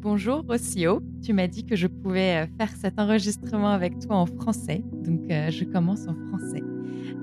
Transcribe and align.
Bonjour 0.00 0.44
Rocio, 0.46 1.00
tu 1.24 1.32
m'as 1.32 1.48
dit 1.48 1.64
que 1.64 1.74
je 1.74 1.88
pouvais 1.88 2.44
euh, 2.44 2.46
faire 2.56 2.70
cet 2.76 3.00
enregistrement 3.00 3.70
avec 3.70 3.98
toi 3.98 4.14
en 4.14 4.26
français, 4.26 4.84
donc 4.92 5.28
euh, 5.28 5.50
je 5.50 5.64
commence 5.64 6.06
en 6.06 6.14
français. 6.28 6.62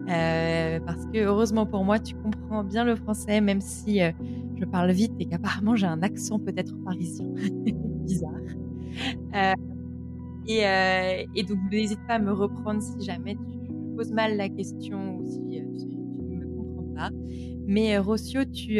Euh, 0.09 0.81
parce 0.85 1.05
que 1.05 1.19
heureusement 1.19 1.65
pour 1.65 1.85
moi, 1.85 1.99
tu 1.99 2.15
comprends 2.15 2.65
bien 2.65 2.83
le 2.83 2.97
français, 2.97 3.39
même 3.39 3.61
si 3.61 3.99
je 3.99 4.65
parle 4.65 4.91
vite 4.91 5.13
et 5.21 5.25
qu'apparemment 5.25 5.77
j'ai 5.77 5.85
un 5.85 6.03
accent 6.03 6.37
peut-être 6.37 6.75
parisien 6.83 7.27
bizarre. 8.03 8.41
Et, 10.45 11.43
donc 11.43 11.57
n'hésite 11.71 12.05
pas 12.09 12.15
à 12.15 12.19
me 12.19 12.33
reprendre 12.33 12.81
si 12.81 13.05
jamais 13.05 13.35
tu 13.35 13.95
poses 13.95 14.11
mal 14.11 14.35
la 14.35 14.49
question 14.49 15.19
ou 15.19 15.25
si 15.25 15.39
tu, 15.39 15.87
ne 15.87 16.35
me 16.35 16.45
comprends 16.45 16.93
pas. 16.93 17.09
Mais 17.65 17.97
tu, 18.53 18.79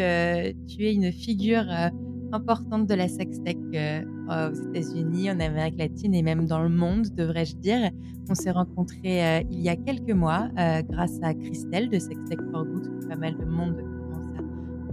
tu 0.67 0.85
es 0.85 0.93
une 0.93 1.13
figure 1.13 1.65
importante 2.35 2.87
de 2.87 2.93
la 2.93 3.07
sextech 3.07 3.57
euh, 3.73 4.03
aux 4.29 4.53
États-Unis, 4.53 5.31
en 5.31 5.39
Amérique 5.39 5.77
latine 5.79 6.13
et 6.13 6.21
même 6.21 6.45
dans 6.45 6.61
le 6.61 6.69
monde, 6.69 7.07
devrais-je 7.15 7.55
dire. 7.55 7.91
On 8.29 8.35
s'est 8.35 8.51
rencontrés 8.51 9.25
euh, 9.25 9.43
il 9.51 9.61
y 9.61 9.69
a 9.69 9.75
quelques 9.75 10.11
mois 10.11 10.49
euh, 10.57 10.81
grâce 10.83 11.17
à 11.23 11.33
Christelle 11.33 11.89
de 11.89 11.99
Sextech 11.99 12.39
for 12.51 12.65
Good, 12.65 12.99
que 12.99 13.07
pas 13.07 13.15
mal 13.15 13.37
de 13.37 13.45
monde 13.45 13.77
commence 13.77 14.25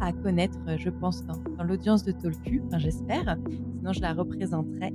à, 0.00 0.12
connaître, 0.12 0.58
je 0.78 0.90
pense, 0.90 1.24
dans, 1.26 1.64
l'audience 1.64 2.04
de 2.04 2.12
Tolku, 2.12 2.60
j'espère, 2.76 3.36
sinon 3.78 3.92
je 3.92 4.00
la 4.00 4.12
représenterai. 4.14 4.92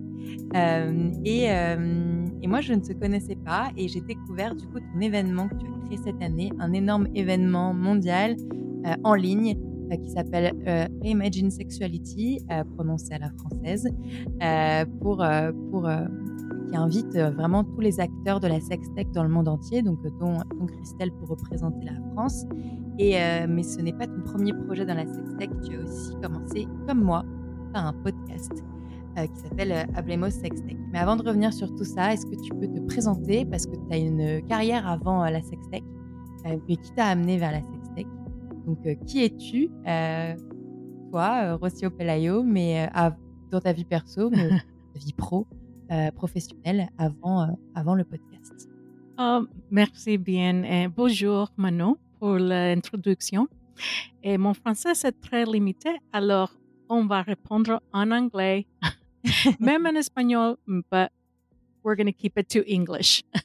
Et, 1.24 1.44
et, 1.46 2.48
moi, 2.48 2.62
je 2.62 2.74
ne 2.74 2.82
te 2.82 2.92
connaissais 2.94 3.38
pas 3.38 3.70
et 3.78 3.88
j'ai 3.88 4.02
découvert 4.02 4.54
du 4.56 4.68
coup 4.68 4.80
ton 4.80 5.00
événement 5.00 5.48
que 5.48 5.56
tu 5.56 5.66
as 5.66 5.86
créé 5.86 5.98
cette 6.04 6.22
année, 6.22 6.52
un 6.60 6.74
énorme 6.74 7.08
événement 7.16 7.74
mondial 7.74 8.36
en 9.04 9.14
ligne 9.14 9.58
euh, 9.58 9.67
qui 9.96 10.10
s'appelle 10.10 10.54
euh, 10.68 10.88
Reimagine 11.02 11.50
Sexuality, 11.50 12.42
euh, 12.52 12.64
prononcé 12.76 13.14
à 13.14 13.20
la 13.20 13.30
française, 13.32 13.88
pour, 15.00 15.26
pour, 15.72 15.90
qui 16.70 16.76
invite 16.76 17.18
vraiment 17.18 17.64
tous 17.64 17.80
les 17.80 18.00
acteurs 18.00 18.40
de 18.40 18.48
la 18.48 18.60
sextech 18.60 19.10
dans 19.12 19.24
le 19.24 19.30
monde 19.30 19.48
entier, 19.48 19.82
donc 19.82 20.00
dont, 20.20 20.38
Christelle 20.68 21.12
pour 21.12 21.30
représenter 21.30 21.86
la 21.86 22.00
France. 22.12 22.46
Et, 23.00 23.16
mais 23.48 23.64
ce 23.64 23.80
n'est 23.80 23.94
pas 23.94 24.08
ton 24.08 24.22
premier 24.24 24.54
projet 24.54 24.86
dans 24.86 24.96
la 24.96 25.06
sextech, 25.06 25.50
tu 25.64 25.78
as 25.78 25.84
aussi 25.84 26.14
commencé, 26.22 26.68
comme 26.88 27.04
moi, 27.04 27.24
par 27.74 27.88
un 27.88 27.94
podcast 27.94 28.52
qui 29.16 29.40
s'appelle 29.40 29.88
Ablemos 29.96 30.30
Sextech. 30.30 30.78
Mais 30.92 31.00
avant 31.00 31.16
de 31.16 31.24
revenir 31.24 31.54
sur 31.54 31.74
tout 31.74 31.86
ça, 31.86 32.14
est-ce 32.14 32.26
que 32.26 32.36
tu 32.42 32.54
peux 32.54 32.68
te 32.68 32.80
présenter? 32.82 33.46
Parce 33.46 33.66
que 33.66 33.76
tu 33.76 33.94
as 33.94 33.98
une 33.98 34.42
carrière 34.48 34.88
avant 34.88 35.24
la 35.24 35.42
sextech, 35.42 35.84
mais 36.46 36.76
qui 36.76 36.92
t'a 36.94 37.06
amené 37.06 37.38
vers 37.38 37.52
la 37.52 37.60
sextech? 37.60 37.77
Donc, 38.68 38.86
euh, 38.86 38.96
qui 39.08 39.24
es-tu, 39.24 39.70
euh, 39.88 40.36
toi, 41.10 41.40
euh, 41.44 41.56
Rocio 41.56 41.90
Pelayo, 41.90 42.44
mais 42.44 42.90
dans 43.50 43.62
ta 43.62 43.72
vie 43.72 43.86
perso, 43.86 44.30
mais 44.30 44.50
ta 44.94 45.00
vie 45.00 45.14
pro, 45.14 45.48
professionnelle, 46.16 46.90
avant, 46.98 47.58
avant 47.74 47.96
le 47.96 48.04
podcast 48.04 48.70
oh, 49.18 49.46
Merci 49.72 50.18
bien. 50.18 50.64
Et 50.64 50.88
bonjour, 50.90 51.50
Manon, 51.56 51.96
pour 52.20 52.38
l'introduction. 52.38 53.48
Et 54.22 54.38
mon 54.38 54.54
français, 54.54 54.94
c'est 54.96 55.18
très 55.22 55.46
limité, 55.46 55.90
alors 56.12 56.52
on 56.90 57.06
va 57.06 57.22
répondre 57.22 57.82
en 57.94 58.12
anglais, 58.12 58.66
même 59.60 59.86
en 59.86 59.96
espagnol, 59.96 60.58
but 60.68 61.10
we're 61.84 61.96
going 61.96 62.08
to 62.08 62.18
keep 62.18 62.38
it 62.38 62.50
to 62.50 62.64
English. 62.68 63.24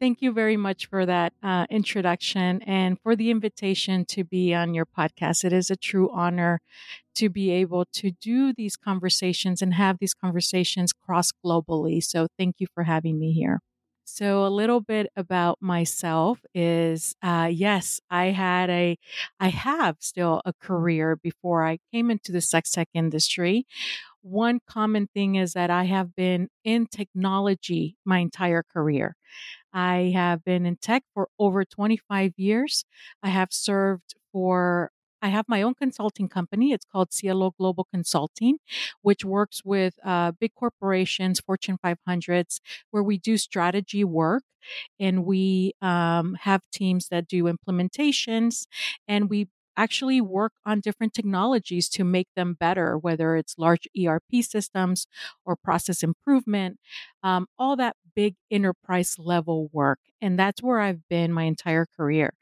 Thank 0.00 0.22
you 0.22 0.32
very 0.32 0.56
much 0.56 0.86
for 0.86 1.04
that 1.04 1.34
uh, 1.42 1.66
introduction 1.68 2.62
and 2.62 2.98
for 3.02 3.14
the 3.14 3.30
invitation 3.30 4.06
to 4.06 4.24
be 4.24 4.54
on 4.54 4.72
your 4.72 4.86
podcast. 4.86 5.44
It 5.44 5.52
is 5.52 5.70
a 5.70 5.76
true 5.76 6.10
honor 6.10 6.60
to 7.16 7.28
be 7.28 7.50
able 7.50 7.84
to 7.94 8.10
do 8.12 8.52
these 8.54 8.76
conversations 8.76 9.60
and 9.60 9.74
have 9.74 9.98
these 10.00 10.14
conversations 10.14 10.92
cross 10.94 11.32
globally. 11.44 12.02
So 12.02 12.28
thank 12.38 12.56
you 12.60 12.66
for 12.74 12.84
having 12.84 13.18
me 13.18 13.32
here. 13.32 13.60
So 14.04 14.44
a 14.46 14.48
little 14.48 14.80
bit 14.80 15.08
about 15.16 15.58
myself 15.60 16.40
is 16.54 17.14
uh, 17.22 17.48
yes, 17.52 18.00
I 18.10 18.26
had 18.26 18.70
a, 18.70 18.98
I 19.38 19.48
have 19.48 19.96
still 20.00 20.42
a 20.44 20.52
career 20.52 21.16
before 21.16 21.64
I 21.64 21.78
came 21.92 22.10
into 22.10 22.32
the 22.32 22.40
sex 22.40 22.72
tech 22.72 22.88
industry. 22.94 23.66
One 24.22 24.60
common 24.68 25.08
thing 25.14 25.36
is 25.36 25.54
that 25.54 25.70
I 25.70 25.84
have 25.84 26.14
been 26.16 26.48
in 26.64 26.86
technology 26.86 27.96
my 28.04 28.18
entire 28.18 28.62
career. 28.62 29.16
I 29.72 30.12
have 30.14 30.44
been 30.44 30.66
in 30.66 30.76
tech 30.76 31.04
for 31.14 31.28
over 31.38 31.64
25 31.64 32.32
years. 32.36 32.84
I 33.22 33.28
have 33.28 33.52
served 33.52 34.14
for 34.32 34.90
I 35.22 35.28
have 35.28 35.44
my 35.48 35.60
own 35.60 35.74
consulting 35.74 36.28
company. 36.30 36.72
It's 36.72 36.86
called 36.90 37.12
Cielo 37.12 37.52
Global 37.58 37.86
Consulting, 37.92 38.56
which 39.02 39.22
works 39.22 39.60
with 39.64 39.94
uh, 40.02 40.32
big 40.32 40.54
corporations, 40.54 41.40
Fortune 41.40 41.76
500s, 41.82 42.60
where 42.90 43.02
we 43.02 43.18
do 43.18 43.36
strategy 43.36 44.02
work 44.02 44.44
and 44.98 45.24
we 45.24 45.72
um, 45.82 46.34
have 46.40 46.62
teams 46.72 47.08
that 47.08 47.26
do 47.28 47.44
implementations 47.44 48.66
and 49.08 49.28
we 49.30 49.48
actually 49.76 50.20
work 50.20 50.52
on 50.66 50.80
different 50.80 51.14
technologies 51.14 51.88
to 51.88 52.04
make 52.04 52.28
them 52.36 52.54
better, 52.58 52.98
whether 52.98 53.36
it's 53.36 53.56
large 53.56 53.88
ERP 53.96 54.42
systems 54.42 55.06
or 55.44 55.56
process 55.56 56.02
improvement, 56.02 56.78
um, 57.22 57.46
all 57.58 57.76
that 57.76 57.96
big 58.14 58.36
enterprise 58.50 59.16
level 59.18 59.68
work. 59.72 59.98
And 60.20 60.38
that's 60.38 60.62
where 60.62 60.80
I've 60.80 61.08
been 61.08 61.32
my 61.32 61.44
entire 61.44 61.86
career. 61.96 62.32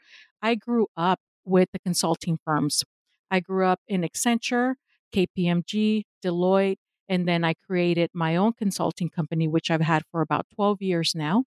I 0.43 0.55
grew 0.55 0.89
up 0.97 1.21
with 1.45 1.69
the 1.73 1.79
consulting 1.79 2.39
firms. 2.45 2.83
I 3.31 3.41
grew 3.41 3.67
up 3.67 3.81
in 3.89 4.03
Accenture, 4.03 4.75
KPMG, 5.12 6.05
Deloitte, 6.25 6.79
and 7.09 7.27
then 7.27 7.45
I 7.45 7.55
created 7.55 8.11
my 8.12 8.37
own 8.37 8.53
consulting 8.53 9.09
company, 9.09 9.49
which 9.49 9.71
I've 9.71 9.81
had 9.81 10.03
for 10.11 10.21
about 10.21 10.47
12 10.55 10.83
years 10.83 11.15
now. 11.15 11.45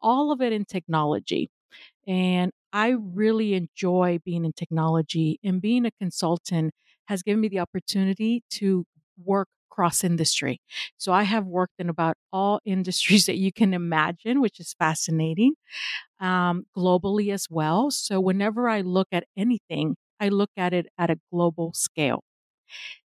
All 0.00 0.32
of 0.32 0.40
it 0.40 0.52
in 0.52 0.64
technology. 0.64 1.50
And 2.06 2.52
I 2.72 2.90
really 2.90 3.54
enjoy 3.54 4.18
being 4.24 4.44
in 4.44 4.52
technology 4.52 5.38
and 5.44 5.60
being 5.60 5.86
a 5.86 5.90
consultant 5.92 6.74
has 7.06 7.22
given 7.22 7.40
me 7.40 7.48
the 7.48 7.60
opportunity 7.60 8.42
to 8.50 8.84
work 9.22 9.48
cross 9.72 10.04
industry. 10.04 10.60
So 10.98 11.12
I 11.12 11.24
have 11.24 11.46
worked 11.46 11.74
in 11.78 11.88
about 11.88 12.16
all 12.32 12.60
industries 12.66 13.26
that 13.26 13.38
you 13.38 13.52
can 13.52 13.74
imagine, 13.74 14.40
which 14.40 14.60
is 14.60 14.74
fascinating, 14.78 15.54
um, 16.20 16.66
globally 16.76 17.32
as 17.32 17.46
well. 17.50 17.90
So 17.90 18.20
whenever 18.20 18.68
I 18.68 18.82
look 18.82 19.08
at 19.12 19.24
anything, 19.36 19.96
I 20.20 20.28
look 20.28 20.50
at 20.56 20.72
it 20.74 20.86
at 20.98 21.10
a 21.10 21.18
global 21.32 21.72
scale. 21.74 22.24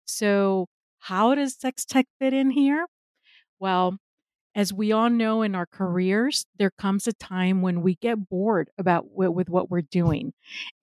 So 0.05 0.67
how 0.99 1.35
does 1.35 1.55
sex 1.59 1.85
tech 1.85 2.05
fit 2.19 2.33
in 2.33 2.51
here? 2.51 2.85
Well, 3.59 3.97
as 4.55 4.73
we 4.73 4.91
all 4.91 5.09
know 5.09 5.43
in 5.43 5.55
our 5.55 5.67
careers, 5.67 6.45
there 6.57 6.71
comes 6.79 7.07
a 7.07 7.13
time 7.13 7.61
when 7.61 7.81
we 7.81 7.95
get 7.95 8.29
bored 8.29 8.69
about 8.77 9.05
with 9.11 9.49
what 9.49 9.69
we're 9.71 9.81
doing 9.81 10.33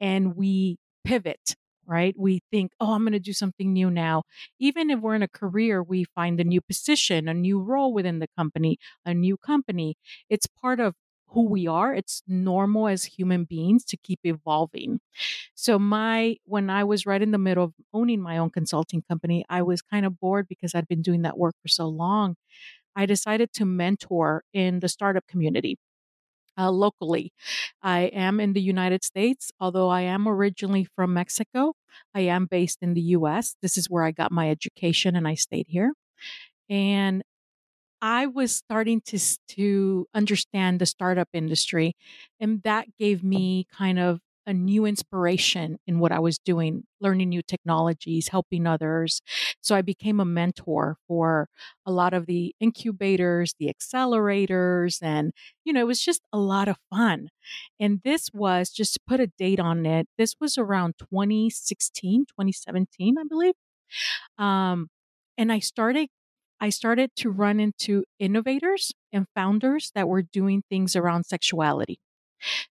and 0.01 0.37
we 0.37 0.78
pivot, 1.05 1.56
right? 1.87 2.15
We 2.19 2.41
think, 2.50 2.72
oh, 2.81 2.93
I'm 2.93 3.03
going 3.03 3.12
to 3.12 3.19
do 3.21 3.33
something 3.33 3.72
new 3.72 3.91
now. 3.91 4.25
Even 4.59 4.91
if 4.91 5.00
we're 5.00 5.15
in 5.15 5.22
a 5.22 5.28
career, 5.28 5.83
we 5.83 6.05
find 6.15 6.41
a 6.41 6.45
new 6.45 6.61
position, 6.61 7.28
a 7.28 7.34
new 7.34 7.61
role 7.61 7.93
within 7.93 8.19
the 8.19 8.28
company, 8.37 8.78
a 9.05 9.15
new 9.15 9.37
company. 9.37 9.97
It's 10.28 10.47
part 10.47 10.81
of 10.81 10.95
who 11.28 11.49
we 11.49 11.67
are. 11.67 11.95
It's 11.95 12.22
normal 12.28 12.87
as 12.89 13.05
human 13.05 13.45
beings 13.45 13.84
to 13.87 13.97
keep 13.97 14.21
evolving. 14.25 15.00
So 15.55 15.78
my 15.78 16.37
when 16.45 16.71
I 16.71 16.84
was 16.84 17.06
right 17.06 17.22
in 17.22 17.31
the 17.33 17.39
middle 17.39 17.65
of 17.65 17.75
owning 17.93 18.21
my 18.22 18.39
own 18.39 18.51
consulting 18.51 19.03
company, 19.09 19.45
I 19.49 19.62
was 19.62 19.83
kind 19.83 20.06
of 20.06 20.21
bored 20.21 20.49
because 20.49 20.75
I'd 20.75 20.89
been 20.89 21.03
doing 21.03 21.22
that 21.22 21.39
work 21.39 21.55
for 21.62 21.69
so 21.69 21.89
long. 21.89 22.37
I 22.97 23.06
decided 23.06 23.53
to 23.55 23.65
mentor 23.65 24.45
in 24.53 24.81
the 24.81 24.89
startup 24.89 25.27
community. 25.27 25.78
Uh, 26.56 26.70
locally. 26.70 27.32
I 27.82 28.03
am 28.15 28.38
in 28.38 28.53
the 28.53 28.60
United 28.60 29.03
States, 29.03 29.50
although 29.59 29.88
I 29.88 30.03
am 30.03 30.28
originally 30.28 30.87
from 30.94 31.12
Mexico. 31.12 31.75
I 32.15 32.20
am 32.20 32.47
based 32.47 32.78
in 32.81 32.94
the 32.94 33.00
US. 33.19 33.56
This 33.60 33.76
is 33.76 33.91
where 33.91 34.04
I 34.04 34.12
got 34.12 34.31
my 34.31 34.50
education 34.50 35.16
and 35.16 35.26
I 35.26 35.34
stayed 35.34 35.66
here. 35.69 35.92
And 36.71 37.22
I 38.03 38.27
was 38.27 38.54
starting 38.56 39.01
to 39.06 39.18
to 39.51 40.06
understand 40.15 40.80
the 40.80 40.86
startup 40.86 41.28
industry 41.33 41.95
and 42.41 42.62
that 42.65 42.86
gave 42.98 43.24
me 43.24 43.66
kind 43.72 43.98
of 43.98 44.21
a 44.47 44.53
new 44.53 44.85
inspiration 44.87 45.79
in 45.87 45.99
what 45.99 46.13
I 46.13 46.19
was 46.19 46.39
doing, 46.39 46.85
learning 47.01 47.31
new 47.31 47.43
technologies, 47.43 48.29
helping 48.29 48.67
others. 48.67 49.23
So 49.61 49.75
I 49.75 49.83
became 49.83 50.21
a 50.21 50.25
mentor 50.25 50.97
for 51.09 51.49
a 51.87 51.93
lot 51.93 52.15
of 52.15 52.27
the 52.27 52.55
incubators, 52.61 53.55
the 53.59 53.73
accelerators, 53.73 54.99
and, 55.03 55.33
you 55.65 55.73
know, 55.73 55.81
it 55.81 55.87
was 55.87 56.03
just 56.03 56.23
a 56.33 56.39
lot 56.39 56.69
of 56.69 56.77
fun. 56.91 57.29
And 57.81 58.01
this 58.05 58.31
was, 58.33 58.71
just 58.71 58.95
to 58.95 59.01
put 59.07 59.21
a 59.21 59.27
date 59.39 59.61
on 59.61 59.87
it, 59.87 60.09
this 60.19 60.35
was 60.41 60.59
around 60.59 60.95
2016, 60.99 62.27
2017, 62.27 63.17
I 63.19 63.25
believe. 63.29 63.55
Um, 64.39 64.89
and 65.39 65.53
I 65.53 65.59
started 65.59 66.09
I 66.61 66.71
started 66.71 67.11
to 67.17 67.31
run 67.31 67.61
into 67.61 68.05
innovators 68.19 68.93
and 69.13 69.27
founders 69.35 69.91
that 69.95 70.09
were 70.09 70.23
doing 70.23 70.63
things 70.71 70.97
around 70.97 71.25
sexuality. 71.27 71.99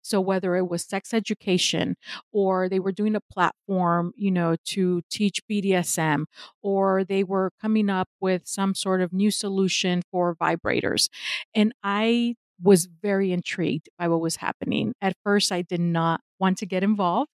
So 0.02 0.20
whether 0.22 0.56
it 0.56 0.68
was 0.70 0.84
sex 0.84 1.14
education 1.14 1.96
or 2.32 2.70
they 2.70 2.80
were 2.80 2.92
doing 2.92 3.16
a 3.16 3.22
platform, 3.22 4.14
you 4.16 4.32
know, 4.32 4.56
to 4.66 5.02
teach 5.10 5.42
BDSM 5.48 6.26
or 6.62 7.04
they 7.04 7.24
were 7.24 7.52
coming 7.62 7.90
up 7.90 8.10
with 8.20 8.44
some 8.46 8.76
sort 8.76 9.02
of 9.02 9.14
new 9.14 9.32
solution 9.32 10.02
for 10.12 10.36
vibrators. 10.36 11.10
And 11.56 11.74
I 11.84 12.36
was 12.62 12.88
very 13.02 13.32
intrigued 13.32 13.90
by 13.98 14.08
what 14.08 14.22
was 14.22 14.38
happening. 14.38 14.94
At 15.02 15.16
first, 15.24 15.52
I 15.52 15.62
did 15.64 15.82
not 15.82 16.22
want 16.40 16.58
to 16.60 16.66
get 16.66 16.84
involved 16.84 17.30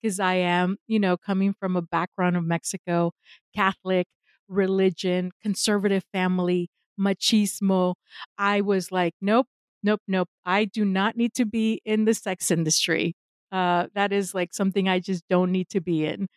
because 0.00 0.18
I 0.20 0.34
am, 0.34 0.76
you 0.86 0.98
know, 0.98 1.16
coming 1.16 1.54
from 1.58 1.76
a 1.76 1.82
background 1.82 2.36
of 2.36 2.44
Mexico, 2.44 3.12
Catholic, 3.54 4.06
religion, 4.48 5.30
conservative 5.42 6.04
family, 6.12 6.68
machismo. 6.98 7.94
I 8.38 8.60
was 8.60 8.92
like, 8.92 9.14
nope, 9.20 9.46
nope, 9.82 10.00
nope. 10.08 10.28
I 10.44 10.64
do 10.64 10.84
not 10.84 11.16
need 11.16 11.34
to 11.34 11.44
be 11.46 11.80
in 11.84 12.04
the 12.04 12.14
sex 12.14 12.50
industry. 12.50 13.14
Uh, 13.50 13.86
that 13.94 14.12
is 14.12 14.34
like 14.34 14.54
something 14.54 14.88
I 14.88 14.98
just 14.98 15.24
don't 15.28 15.52
need 15.52 15.68
to 15.70 15.80
be 15.80 16.04
in. 16.06 16.28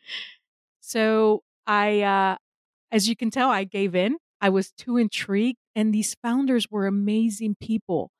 So 0.82 1.44
I, 1.68 2.02
uh, 2.02 2.36
as 2.92 3.10
you 3.10 3.16
can 3.16 3.32
tell, 3.32 3.50
I 3.50 3.66
gave 3.66 3.96
in. 3.96 4.18
I 4.42 4.50
was 4.50 4.72
too 4.72 4.98
intrigued. 4.98 5.60
And 5.76 5.94
these 5.94 6.16
founders 6.24 6.68
were 6.72 6.88
amazing 6.88 7.56
people. 7.62 8.12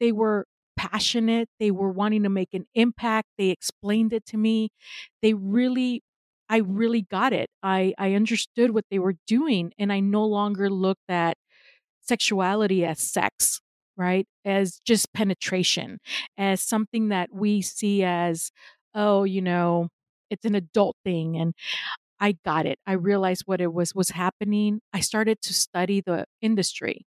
They 0.00 0.12
were 0.12 0.46
passionate. 0.76 1.48
They 1.60 1.70
were 1.70 1.90
wanting 1.90 2.24
to 2.24 2.28
make 2.28 2.54
an 2.54 2.66
impact. 2.74 3.28
They 3.38 3.50
explained 3.50 4.12
it 4.12 4.26
to 4.26 4.36
me. 4.36 4.70
They 5.22 5.34
really, 5.34 6.02
I 6.48 6.58
really 6.58 7.02
got 7.02 7.32
it. 7.32 7.48
I, 7.62 7.94
I 7.98 8.14
understood 8.14 8.72
what 8.72 8.84
they 8.90 8.98
were 8.98 9.16
doing. 9.26 9.72
And 9.78 9.92
I 9.92 10.00
no 10.00 10.24
longer 10.26 10.70
looked 10.70 11.08
at 11.08 11.36
sexuality 12.02 12.84
as 12.84 13.00
sex, 13.00 13.60
right? 13.96 14.26
As 14.44 14.80
just 14.84 15.12
penetration, 15.12 15.98
as 16.36 16.60
something 16.60 17.08
that 17.08 17.30
we 17.32 17.62
see 17.62 18.02
as, 18.02 18.50
oh, 18.94 19.24
you 19.24 19.42
know, 19.42 19.88
it's 20.30 20.44
an 20.44 20.54
adult 20.54 20.96
thing. 21.04 21.36
And 21.36 21.54
I 22.20 22.36
got 22.44 22.66
it. 22.66 22.78
I 22.86 22.92
realized 22.92 23.42
what 23.46 23.60
it 23.60 23.72
was 23.72 23.94
was 23.94 24.10
happening. 24.10 24.80
I 24.92 25.00
started 25.00 25.40
to 25.42 25.54
study 25.54 26.00
the 26.00 26.26
industry. 26.40 27.06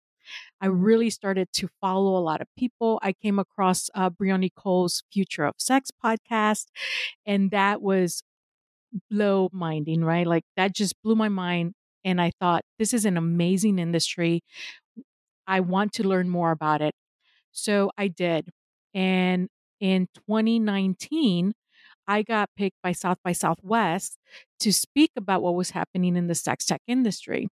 I 0.62 0.68
really 0.68 1.10
started 1.10 1.50
to 1.54 1.68
follow 1.82 2.16
a 2.18 2.22
lot 2.24 2.42
of 2.42 2.48
people. 2.58 3.00
I 3.02 3.14
came 3.14 3.40
across 3.40 3.90
uh, 3.96 4.10
Bryony 4.10 4.52
Cole's 4.56 5.04
Future 5.12 5.46
of 5.46 5.56
Sex 5.58 5.90
podcast, 6.04 6.68
and 7.26 7.52
that 7.52 7.82
was 7.82 8.24
blow 9.10 9.50
minding, 9.52 10.04
right? 10.04 10.28
Like 10.28 10.44
that 10.58 10.74
just 10.74 10.96
blew 11.04 11.16
my 11.16 11.30
mind. 11.30 11.74
And 12.04 12.20
I 12.20 12.32
thought, 12.40 12.64
this 12.80 12.94
is 12.94 13.06
an 13.06 13.16
amazing 13.16 13.78
industry. 13.78 14.44
I 15.52 15.60
want 15.62 15.94
to 15.96 16.08
learn 16.08 16.30
more 16.30 16.52
about 16.52 16.82
it. 16.82 16.96
So 17.52 17.92
I 17.98 18.08
did. 18.08 18.50
And 18.94 19.50
in 19.80 20.08
2019, 20.16 21.54
I 22.08 22.24
got 22.24 22.50
picked 22.58 22.78
by 22.84 22.94
South 22.94 23.20
by 23.24 23.34
Southwest 23.34 24.18
to 24.62 24.74
speak 24.74 25.12
about 25.18 25.42
what 25.44 25.56
was 25.56 25.72
happening 25.72 26.16
in 26.16 26.28
the 26.28 26.36
sex 26.36 26.66
tech 26.66 26.82
industry. 26.88 27.50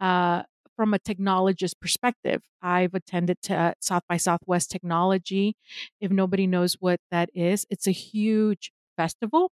Uh, 0.00 0.42
from 0.76 0.94
a 0.94 0.98
technologist 0.98 1.74
perspective, 1.80 2.42
I've 2.62 2.94
attended 2.94 3.38
to 3.44 3.74
South 3.80 4.02
by 4.08 4.16
Southwest 4.16 4.70
Technology. 4.70 5.56
If 6.00 6.10
nobody 6.10 6.46
knows 6.46 6.76
what 6.80 7.00
that 7.10 7.30
is, 7.34 7.66
it's 7.70 7.86
a 7.86 7.92
huge 7.92 8.72
festival. 8.96 9.52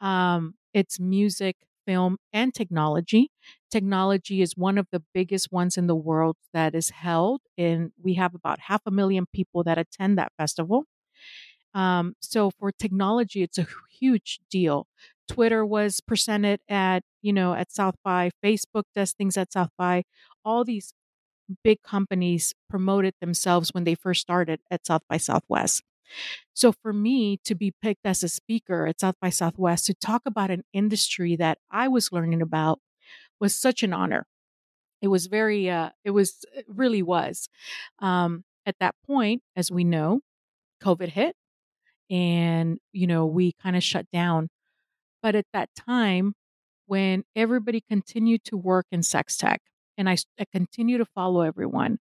Um, 0.00 0.54
it's 0.74 1.00
music, 1.00 1.56
film, 1.90 2.18
and 2.32 2.54
technology. 2.54 3.30
Technology 3.70 4.42
is 4.42 4.52
one 4.56 4.78
of 4.78 4.86
the 4.92 5.02
biggest 5.12 5.50
ones 5.50 5.76
in 5.76 5.86
the 5.88 5.96
world 5.96 6.36
that 6.54 6.74
is 6.74 6.90
held, 6.90 7.40
and 7.58 7.90
we 8.00 8.14
have 8.14 8.34
about 8.34 8.58
half 8.70 8.82
a 8.86 8.90
million 8.92 9.26
people 9.34 9.64
that 9.64 9.78
attend 9.78 10.16
that 10.18 10.32
festival. 10.38 10.84
Um, 11.74 12.14
so 12.20 12.50
for 12.58 12.70
technology, 12.72 13.42
it's 13.42 13.58
a 13.58 13.66
huge 14.00 14.40
deal. 14.50 14.86
Twitter 15.28 15.64
was 15.64 16.00
presented 16.00 16.60
at, 16.68 17.02
you 17.22 17.32
know, 17.32 17.54
at 17.54 17.72
South 17.72 17.96
by. 18.04 18.30
Facebook 18.44 18.84
does 18.94 19.12
things 19.12 19.36
at 19.36 19.52
South 19.52 19.70
by. 19.78 20.04
All 20.44 20.64
these 20.64 20.92
big 21.64 21.82
companies 21.82 22.54
promoted 22.68 23.14
themselves 23.20 23.70
when 23.74 23.84
they 23.84 23.96
first 23.96 24.20
started 24.20 24.60
at 24.70 24.86
South 24.86 25.02
by 25.08 25.16
Southwest. 25.16 25.82
So 26.54 26.72
for 26.72 26.92
me 26.92 27.38
to 27.44 27.54
be 27.54 27.72
picked 27.82 28.04
as 28.04 28.22
a 28.22 28.28
speaker 28.28 28.86
at 28.86 29.00
South 29.00 29.16
by 29.20 29.30
Southwest 29.30 29.86
to 29.86 29.94
talk 29.94 30.22
about 30.26 30.50
an 30.50 30.62
industry 30.72 31.36
that 31.36 31.58
I 31.70 31.88
was 31.88 32.12
learning 32.12 32.42
about 32.42 32.80
was 33.40 33.54
such 33.54 33.82
an 33.82 33.92
honor. 33.92 34.26
It 35.00 35.08
was 35.08 35.26
very, 35.26 35.70
uh, 35.70 35.90
it 36.04 36.10
was, 36.10 36.44
it 36.54 36.66
really 36.68 37.02
was. 37.02 37.48
Um, 38.00 38.44
at 38.66 38.76
that 38.80 38.94
point, 39.06 39.42
as 39.56 39.70
we 39.70 39.84
know, 39.84 40.20
COVID 40.82 41.08
hit 41.08 41.34
and, 42.10 42.78
you 42.92 43.06
know, 43.06 43.24
we 43.26 43.52
kind 43.62 43.76
of 43.76 43.82
shut 43.82 44.06
down. 44.12 44.48
But 45.22 45.34
at 45.34 45.46
that 45.52 45.70
time, 45.74 46.34
when 46.86 47.24
everybody 47.36 47.82
continued 47.88 48.44
to 48.44 48.56
work 48.56 48.86
in 48.90 49.02
sex 49.02 49.36
tech 49.36 49.62
and 49.96 50.08
I, 50.08 50.16
I 50.38 50.44
continue 50.52 50.98
to 50.98 51.04
follow 51.04 51.42
everyone, 51.42 51.98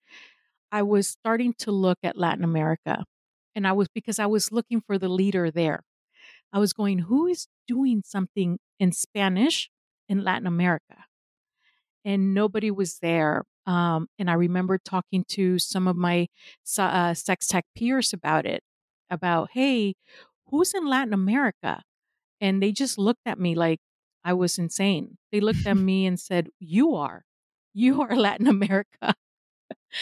I 0.70 0.82
was 0.82 1.09
starting 1.09 1.55
to 1.59 1.70
look 1.70 1.99
at 2.02 2.17
Latin 2.17 2.44
America. 2.44 3.05
And 3.56 3.67
I 3.67 3.73
was 3.73 3.88
because 3.88 4.19
I 4.19 4.26
was 4.26 4.53
looking 4.53 4.82
for 4.82 4.99
the 4.99 5.08
leader 5.08 5.50
there. 5.50 5.82
I 6.53 6.58
was 6.58 6.75
going, 6.75 7.00
who 7.00 7.26
is 7.26 7.49
doing 7.67 8.03
something 8.05 8.58
in 8.79 8.93
Spanish 8.93 9.70
in 10.08 10.23
Latin 10.23 10.47
America? 10.47 11.06
And 12.05 12.35
nobody 12.35 12.70
was 12.70 12.99
there. 12.99 13.44
Um, 13.67 14.08
and 14.19 14.31
I 14.31 14.35
remember 14.35 14.79
talking 14.79 15.25
to 15.31 15.58
some 15.58 15.88
of 15.88 15.97
my 15.97 16.29
uh, 16.79 17.14
sex 17.14 17.49
tech 17.49 17.64
peers 17.75 18.12
about 18.12 18.47
it 18.47 18.62
about, 19.11 19.50
hey, 19.55 19.94
who's 20.50 20.75
in 20.75 20.87
Latin 20.87 21.14
America? 21.14 21.82
And 22.41 22.62
they 22.62 22.70
just 22.70 22.99
looked 22.99 23.26
at 23.26 23.41
me 23.41 23.55
like 23.55 23.81
I 24.23 24.35
was 24.35 24.59
insane. 24.59 25.17
They 25.32 25.41
looked 25.41 25.67
at 25.67 25.76
me 25.91 26.06
and 26.06 26.20
said, 26.20 26.50
You 26.61 26.94
are. 26.94 27.25
You 27.73 28.02
are 28.02 28.14
Latin 28.17 28.47
America. 28.47 29.14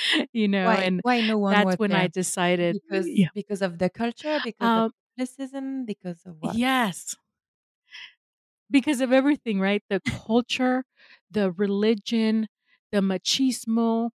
you 0.32 0.48
know, 0.48 0.70
Why? 0.70 0.78
and 0.78 1.02
Why 1.02 1.20
no 1.20 1.38
one 1.38 1.60
that's 1.60 1.76
when 1.76 1.94
I 1.94 2.08
decided, 2.08 2.78
Because 2.88 3.10
yeah, 3.14 3.28
because 3.34 3.62
of 3.62 3.78
the 3.78 3.90
culture, 3.90 4.40
because 4.40 4.76
of 4.76 4.86
um, 4.86 4.92
Catholicism, 5.16 5.84
because 5.86 6.26
of 6.26 6.40
what? 6.40 6.58
yes, 6.58 7.16
because 8.70 9.00
of 9.00 9.12
everything, 9.12 9.60
right? 9.60 9.82
The 9.88 10.00
culture, 10.08 10.84
the 11.30 11.52
religion, 11.52 12.48
the 12.92 12.98
machismo, 12.98 14.10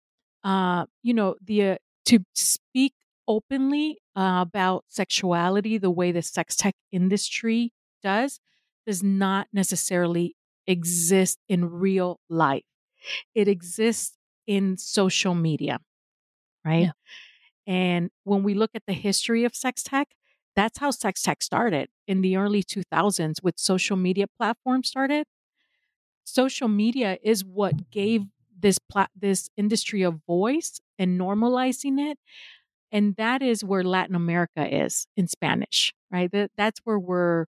uh, 0.44 0.86
you 1.02 1.14
know, 1.14 1.36
the 1.42 1.62
uh, 1.72 1.76
to 2.06 2.20
speak 2.34 2.94
openly 3.26 3.98
uh, 4.16 4.38
about 4.46 4.84
sexuality 4.88 5.76
the 5.78 5.90
way 5.90 6.12
the 6.12 6.22
sex 6.22 6.56
tech 6.56 6.74
industry 6.90 7.72
does 8.02 8.40
does 8.86 9.02
not 9.02 9.48
necessarily 9.52 10.34
exist 10.66 11.38
in 11.48 11.66
real 11.66 12.20
life. 12.30 12.64
It 13.34 13.48
exists 13.48 14.17
in 14.48 14.78
social 14.78 15.36
media, 15.36 15.80
right? 16.64 16.84
Yeah. 16.86 16.92
And 17.66 18.10
when 18.24 18.42
we 18.42 18.54
look 18.54 18.70
at 18.74 18.84
the 18.86 18.94
history 18.94 19.44
of 19.44 19.54
sex 19.54 19.82
tech, 19.82 20.08
that's 20.56 20.78
how 20.78 20.90
sex 20.90 21.22
tech 21.22 21.42
started 21.42 21.88
in 22.08 22.22
the 22.22 22.36
early 22.36 22.62
2000s 22.62 23.42
with 23.42 23.58
social 23.58 23.96
media 23.96 24.26
platforms 24.38 24.88
started. 24.88 25.26
Social 26.24 26.68
media 26.68 27.18
is 27.22 27.44
what 27.44 27.90
gave 27.90 28.24
this 28.58 28.78
plat- 28.78 29.10
this 29.16 29.48
industry 29.56 30.02
a 30.02 30.10
voice 30.10 30.80
and 30.98 31.18
normalizing 31.18 31.98
it 32.10 32.18
and 32.92 33.16
that 33.16 33.42
is 33.42 33.64
where 33.64 33.84
Latin 33.84 34.14
America 34.14 34.66
is 34.66 35.06
in 35.16 35.28
Spanish, 35.28 35.94
right? 36.10 36.30
That, 36.32 36.52
that's 36.56 36.80
where 36.84 36.98
we're 36.98 37.46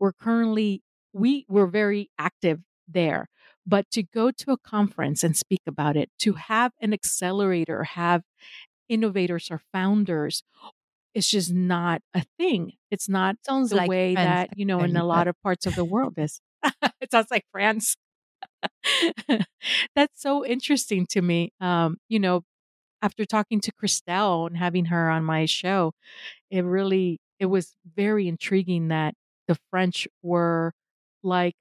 we're 0.00 0.12
currently 0.12 0.82
we 1.12 1.46
we're 1.48 1.66
very 1.68 2.10
active 2.18 2.60
there. 2.88 3.28
But 3.66 3.90
to 3.92 4.02
go 4.02 4.30
to 4.30 4.52
a 4.52 4.58
conference 4.58 5.22
and 5.22 5.36
speak 5.36 5.62
about 5.66 5.96
it, 5.96 6.10
to 6.20 6.34
have 6.34 6.72
an 6.80 6.92
accelerator, 6.92 7.84
have 7.84 8.22
innovators 8.88 9.48
or 9.50 9.60
founders, 9.72 10.42
it's 11.14 11.30
just 11.30 11.52
not 11.52 12.02
a 12.14 12.24
thing. 12.38 12.72
It's 12.90 13.08
not 13.08 13.36
Sounds 13.44 13.70
the 13.70 13.76
like 13.76 13.88
way 13.88 14.14
friends, 14.14 14.26
that, 14.26 14.58
you 14.58 14.64
know, 14.64 14.80
in 14.80 14.96
a 14.96 15.04
lot 15.04 15.28
of 15.28 15.34
parts 15.42 15.66
of 15.66 15.74
the 15.74 15.84
world 15.84 16.14
is. 16.16 16.40
it 17.00 17.10
sounds 17.10 17.30
like 17.30 17.44
France. 17.52 17.96
That's 19.94 20.20
so 20.20 20.44
interesting 20.44 21.06
to 21.10 21.22
me. 21.22 21.52
Um, 21.60 21.98
you 22.08 22.18
know, 22.18 22.42
after 23.02 23.24
talking 23.24 23.60
to 23.62 23.72
Christelle 23.72 24.46
and 24.46 24.56
having 24.56 24.86
her 24.86 25.10
on 25.10 25.24
my 25.24 25.46
show, 25.46 25.92
it 26.50 26.64
really 26.64 27.18
it 27.38 27.46
was 27.46 27.74
very 27.96 28.28
intriguing 28.28 28.88
that 28.88 29.14
the 29.48 29.56
French 29.70 30.06
were 30.22 30.72
like 31.22 31.54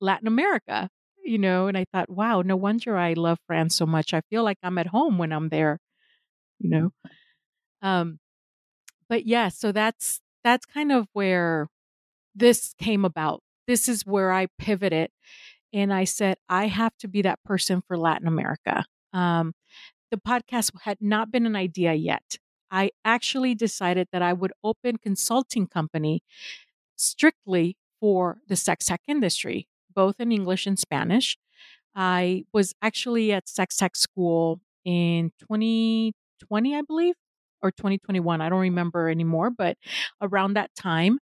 Latin 0.00 0.26
America, 0.26 0.88
you 1.24 1.38
know, 1.38 1.66
and 1.68 1.76
I 1.76 1.86
thought, 1.92 2.10
wow, 2.10 2.42
no 2.42 2.56
wonder 2.56 2.96
I 2.96 3.14
love 3.14 3.38
France 3.46 3.76
so 3.76 3.86
much. 3.86 4.14
I 4.14 4.20
feel 4.30 4.44
like 4.44 4.58
I'm 4.62 4.78
at 4.78 4.88
home 4.88 5.18
when 5.18 5.32
I'm 5.32 5.48
there, 5.48 5.80
you 6.58 6.70
know. 6.70 6.90
Um 7.82 8.18
but 9.08 9.26
yeah, 9.26 9.48
so 9.48 9.72
that's 9.72 10.20
that's 10.44 10.66
kind 10.66 10.92
of 10.92 11.08
where 11.12 11.68
this 12.34 12.74
came 12.78 13.04
about. 13.04 13.42
This 13.66 13.88
is 13.88 14.06
where 14.06 14.32
I 14.32 14.48
pivoted 14.58 15.10
and 15.72 15.92
I 15.92 16.04
said 16.04 16.38
I 16.48 16.66
have 16.68 16.96
to 16.98 17.08
be 17.08 17.22
that 17.22 17.42
person 17.44 17.82
for 17.86 17.98
Latin 17.98 18.28
America. 18.28 18.84
Um 19.12 19.54
the 20.10 20.18
podcast 20.18 20.72
had 20.82 20.98
not 21.00 21.32
been 21.32 21.46
an 21.46 21.56
idea 21.56 21.94
yet. 21.94 22.38
I 22.70 22.90
actually 23.04 23.54
decided 23.54 24.08
that 24.12 24.22
I 24.22 24.32
would 24.32 24.52
open 24.64 24.98
consulting 24.98 25.66
company 25.66 26.22
strictly 26.96 27.76
for 28.00 28.38
the 28.48 28.56
sex 28.56 28.86
tech 28.86 29.02
industry, 29.08 29.68
both 29.94 30.16
in 30.18 30.32
English 30.32 30.66
and 30.66 30.78
Spanish. 30.78 31.36
I 31.94 32.44
was 32.52 32.74
actually 32.82 33.32
at 33.32 33.48
sex 33.48 33.76
tech 33.76 33.96
school 33.96 34.60
in 34.84 35.30
2020, 35.40 36.76
I 36.76 36.82
believe, 36.82 37.14
or 37.62 37.70
2021. 37.70 38.40
I 38.40 38.48
don't 38.48 38.60
remember 38.60 39.08
anymore, 39.08 39.50
but 39.50 39.76
around 40.20 40.54
that 40.54 40.74
time, 40.74 41.18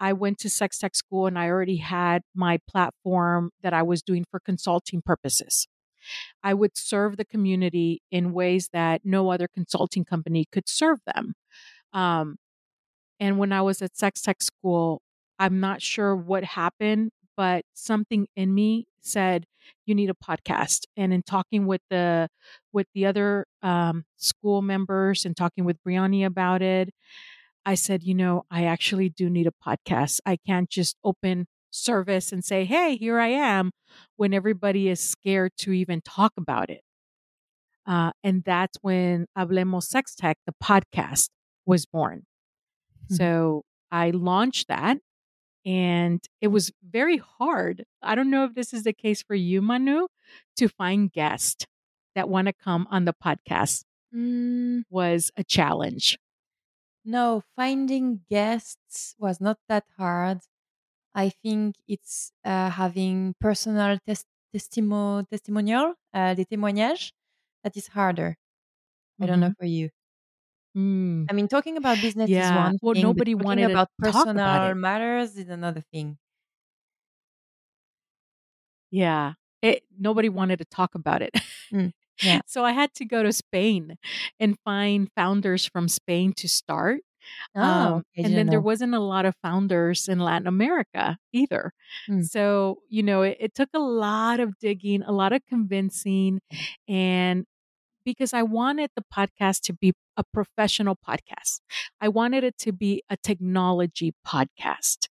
I 0.00 0.12
went 0.12 0.38
to 0.38 0.50
sex 0.50 0.78
tech 0.78 0.94
school 0.94 1.26
and 1.26 1.38
I 1.38 1.48
already 1.48 1.76
had 1.76 2.22
my 2.34 2.58
platform 2.68 3.50
that 3.62 3.72
I 3.72 3.82
was 3.82 4.02
doing 4.02 4.24
for 4.30 4.40
consulting 4.40 5.02
purposes. 5.02 5.68
I 6.42 6.52
would 6.54 6.76
serve 6.76 7.16
the 7.16 7.24
community 7.24 8.02
in 8.10 8.32
ways 8.32 8.68
that 8.72 9.02
no 9.04 9.30
other 9.30 9.48
consulting 9.48 10.04
company 10.04 10.46
could 10.50 10.68
serve 10.68 10.98
them. 11.06 11.34
Um, 11.92 12.36
and 13.20 13.38
when 13.38 13.52
I 13.52 13.62
was 13.62 13.80
at 13.80 13.96
sex 13.96 14.20
tech 14.20 14.42
school, 14.42 15.00
I'm 15.38 15.60
not 15.60 15.80
sure 15.80 16.14
what 16.14 16.44
happened, 16.44 17.10
but 17.36 17.64
something 17.74 18.26
in 18.36 18.54
me 18.54 18.86
said 19.00 19.46
you 19.86 19.94
need 19.94 20.10
a 20.10 20.14
podcast. 20.14 20.84
And 20.96 21.12
in 21.12 21.22
talking 21.22 21.66
with 21.66 21.82
the 21.90 22.28
with 22.72 22.86
the 22.94 23.06
other 23.06 23.46
um, 23.62 24.04
school 24.16 24.62
members 24.62 25.24
and 25.24 25.36
talking 25.36 25.64
with 25.64 25.82
Bryony 25.82 26.24
about 26.24 26.62
it, 26.62 26.90
I 27.66 27.74
said, 27.74 28.02
you 28.02 28.14
know, 28.14 28.44
I 28.50 28.64
actually 28.64 29.08
do 29.08 29.30
need 29.30 29.46
a 29.46 29.52
podcast. 29.66 30.20
I 30.26 30.38
can't 30.46 30.68
just 30.68 30.96
open 31.04 31.46
service 31.70 32.32
and 32.32 32.44
say, 32.44 32.64
hey, 32.64 32.96
here 32.96 33.18
I 33.18 33.28
am, 33.28 33.72
when 34.16 34.32
everybody 34.32 34.88
is 34.88 35.00
scared 35.00 35.52
to 35.58 35.72
even 35.72 36.00
talk 36.02 36.32
about 36.36 36.70
it. 36.70 36.82
Uh, 37.86 38.12
and 38.22 38.42
that's 38.44 38.78
when 38.80 39.26
Hablemos 39.36 39.84
Sex 39.84 40.14
Tech, 40.14 40.38
the 40.46 40.54
podcast, 40.62 41.28
was 41.66 41.84
born. 41.84 42.22
Mm-hmm. 43.04 43.16
So 43.16 43.64
I 43.90 44.10
launched 44.10 44.68
that 44.68 44.98
and 45.64 46.22
it 46.40 46.48
was 46.48 46.72
very 46.82 47.18
hard. 47.18 47.84
I 48.02 48.14
don't 48.14 48.30
know 48.30 48.44
if 48.44 48.54
this 48.54 48.72
is 48.72 48.82
the 48.84 48.92
case 48.92 49.22
for 49.22 49.34
you, 49.34 49.62
Manu, 49.62 50.08
to 50.56 50.68
find 50.68 51.12
guests 51.12 51.66
that 52.14 52.28
want 52.28 52.46
to 52.46 52.52
come 52.52 52.86
on 52.90 53.04
the 53.04 53.14
podcast 53.14 53.84
mm. 54.14 54.82
was 54.90 55.30
a 55.36 55.44
challenge. 55.44 56.18
No, 57.04 57.42
finding 57.56 58.20
guests 58.30 59.14
was 59.18 59.40
not 59.40 59.58
that 59.68 59.84
hard. 59.98 60.38
I 61.14 61.28
think 61.28 61.76
it's 61.86 62.32
uh, 62.44 62.70
having 62.70 63.34
personal 63.40 63.98
tes- 64.06 64.24
testimo- 64.54 65.28
testimonial, 65.28 65.94
uh, 66.12 66.34
des 66.34 66.44
témoignages, 66.44 67.12
that 67.62 67.76
is 67.76 67.88
harder. 67.88 68.30
Mm-hmm. 68.30 69.24
I 69.24 69.26
don't 69.26 69.40
know 69.40 69.46
mm-hmm. 69.48 69.60
for 69.60 69.66
you. 69.66 69.90
Mm. 70.76 71.26
I 71.30 71.32
mean, 71.32 71.48
talking 71.48 71.76
about 71.76 72.00
business 72.00 72.28
yeah. 72.28 72.50
is 72.50 72.56
one 72.56 72.78
well, 72.82 72.94
thing. 72.94 73.02
nobody 73.02 73.34
wanted 73.34 73.70
about 73.70 73.88
personal 73.98 74.30
about 74.30 74.76
matters 74.76 75.36
is 75.36 75.48
another 75.48 75.82
thing. 75.92 76.18
Yeah, 78.90 79.34
it, 79.62 79.82
nobody 79.98 80.28
wanted 80.28 80.58
to 80.58 80.64
talk 80.64 80.94
about 80.94 81.22
it. 81.22 81.34
Mm. 81.72 81.92
Yeah. 82.22 82.42
so 82.46 82.64
I 82.64 82.70
had 82.70 82.94
to 82.94 83.04
go 83.04 83.24
to 83.24 83.32
Spain 83.32 83.96
and 84.38 84.56
find 84.64 85.10
founders 85.16 85.66
from 85.66 85.88
Spain 85.88 86.32
to 86.34 86.48
start. 86.48 87.00
Oh, 87.56 87.60
um, 87.60 88.02
and 88.16 88.36
then 88.36 88.46
know. 88.46 88.50
there 88.50 88.60
wasn't 88.60 88.94
a 88.94 89.00
lot 89.00 89.24
of 89.24 89.34
founders 89.42 90.06
in 90.06 90.20
Latin 90.20 90.46
America 90.46 91.18
either. 91.32 91.72
Mm. 92.08 92.24
So, 92.24 92.78
you 92.88 93.02
know, 93.02 93.22
it, 93.22 93.36
it 93.40 93.54
took 93.56 93.70
a 93.74 93.80
lot 93.80 94.38
of 94.38 94.56
digging, 94.60 95.02
a 95.02 95.10
lot 95.10 95.32
of 95.32 95.42
convincing, 95.48 96.40
and 96.86 97.46
because 98.04 98.32
I 98.32 98.42
wanted 98.42 98.90
the 98.94 99.04
podcast 99.12 99.60
to 99.62 99.72
be 99.72 99.92
a 100.16 100.24
professional 100.24 100.96
podcast. 100.96 101.60
I 102.00 102.08
wanted 102.08 102.44
it 102.44 102.58
to 102.58 102.72
be 102.72 103.02
a 103.08 103.16
technology 103.16 104.14
podcast, 104.26 105.08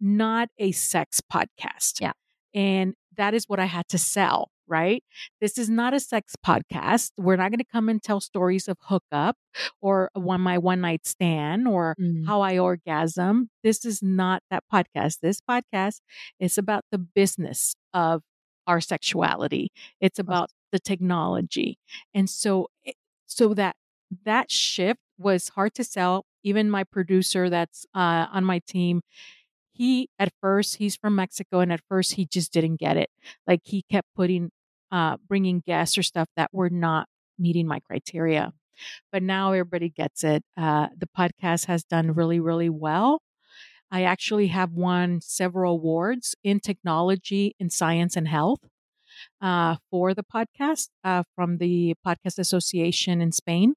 not 0.00 0.48
a 0.58 0.72
sex 0.72 1.20
podcast. 1.20 2.00
Yeah. 2.00 2.12
And 2.54 2.94
that 3.16 3.34
is 3.34 3.44
what 3.46 3.60
I 3.60 3.66
had 3.66 3.88
to 3.88 3.98
sell, 3.98 4.50
right? 4.66 5.04
This 5.40 5.58
is 5.58 5.68
not 5.68 5.94
a 5.94 6.00
sex 6.00 6.34
podcast. 6.44 7.10
We're 7.18 7.36
not 7.36 7.50
going 7.50 7.58
to 7.58 7.64
come 7.64 7.88
and 7.88 8.02
tell 8.02 8.20
stories 8.20 8.68
of 8.68 8.78
hookup 8.82 9.36
or 9.80 10.10
one 10.14 10.40
my 10.40 10.58
one 10.58 10.80
night 10.80 11.06
stand 11.06 11.68
or 11.68 11.96
mm. 12.00 12.26
how 12.26 12.40
I 12.40 12.58
orgasm. 12.58 13.50
This 13.62 13.84
is 13.84 14.02
not 14.02 14.42
that 14.50 14.64
podcast. 14.72 15.18
This 15.20 15.40
podcast 15.40 16.00
is 16.38 16.56
about 16.56 16.84
the 16.90 16.98
business 16.98 17.74
of 17.92 18.22
our 18.66 18.80
sexuality. 18.80 19.70
It's 20.00 20.18
about 20.18 20.50
the 20.72 20.78
technology. 20.78 21.78
And 22.14 22.28
so 22.30 22.68
eh, 22.86 22.92
so 23.26 23.54
that 23.54 23.76
that 24.24 24.50
shift 24.50 25.00
was 25.18 25.50
hard 25.50 25.74
to 25.74 25.84
sell. 25.84 26.24
Even 26.42 26.70
my 26.70 26.84
producer 26.84 27.50
that's 27.50 27.86
uh, 27.94 28.26
on 28.32 28.44
my 28.44 28.60
team, 28.66 29.02
he 29.72 30.08
at 30.18 30.32
first 30.40 30.76
he's 30.76 30.96
from 30.96 31.16
Mexico, 31.16 31.60
and 31.60 31.72
at 31.72 31.80
first 31.88 32.14
he 32.14 32.26
just 32.26 32.52
didn't 32.52 32.76
get 32.76 32.96
it. 32.96 33.10
Like 33.46 33.60
he 33.64 33.82
kept 33.90 34.08
putting, 34.16 34.50
uh, 34.90 35.16
bringing 35.28 35.60
guests 35.66 35.96
or 35.98 36.02
stuff 36.02 36.28
that 36.36 36.50
were 36.52 36.70
not 36.70 37.08
meeting 37.38 37.66
my 37.66 37.80
criteria. 37.80 38.52
But 39.12 39.22
now 39.22 39.52
everybody 39.52 39.90
gets 39.90 40.24
it. 40.24 40.42
Uh, 40.56 40.88
the 40.96 41.08
podcast 41.16 41.66
has 41.66 41.84
done 41.84 42.12
really, 42.12 42.40
really 42.40 42.70
well. 42.70 43.22
I 43.90 44.04
actually 44.04 44.48
have 44.48 44.72
won 44.72 45.20
several 45.20 45.74
awards 45.74 46.36
in 46.44 46.60
technology, 46.60 47.54
in 47.58 47.70
science, 47.70 48.16
and 48.16 48.28
health 48.28 48.60
uh, 49.40 49.76
for 49.90 50.14
the 50.14 50.22
podcast 50.22 50.88
uh, 51.04 51.22
from 51.34 51.58
the 51.58 51.94
Podcast 52.06 52.38
Association 52.38 53.20
in 53.20 53.32
Spain. 53.32 53.74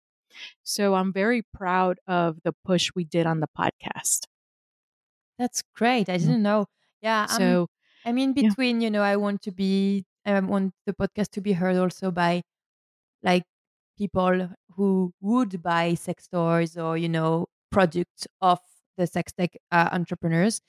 So 0.63 0.95
I'm 0.95 1.13
very 1.13 1.43
proud 1.53 1.99
of 2.07 2.39
the 2.43 2.53
push 2.65 2.91
we 2.95 3.03
did 3.03 3.25
on 3.25 3.39
the 3.39 3.47
podcast. 3.57 4.21
That's 5.37 5.63
great. 5.75 6.09
I 6.09 6.17
mm. 6.17 6.19
didn't 6.19 6.43
know. 6.43 6.67
Yeah. 7.01 7.25
So 7.25 7.67
I'm, 8.05 8.11
I'm 8.11 8.17
in 8.17 8.33
between, 8.33 8.81
yeah. 8.81 8.85
you 8.85 8.91
know, 8.91 9.01
I 9.01 9.15
want 9.17 9.41
to 9.43 9.51
be, 9.51 10.05
I 10.25 10.39
want 10.39 10.73
the 10.85 10.93
podcast 10.93 11.29
to 11.31 11.41
be 11.41 11.53
heard 11.53 11.75
also 11.75 12.11
by 12.11 12.43
like 13.21 13.43
people 13.97 14.49
who 14.75 15.13
would 15.21 15.61
buy 15.61 15.93
sex 15.93 16.27
toys 16.27 16.77
or, 16.77 16.97
you 16.97 17.09
know, 17.09 17.47
products 17.71 18.27
of 18.41 18.59
the 18.97 19.07
sex 19.07 19.31
tech 19.33 19.51
uh, 19.71 19.89
entrepreneurs. 19.91 20.61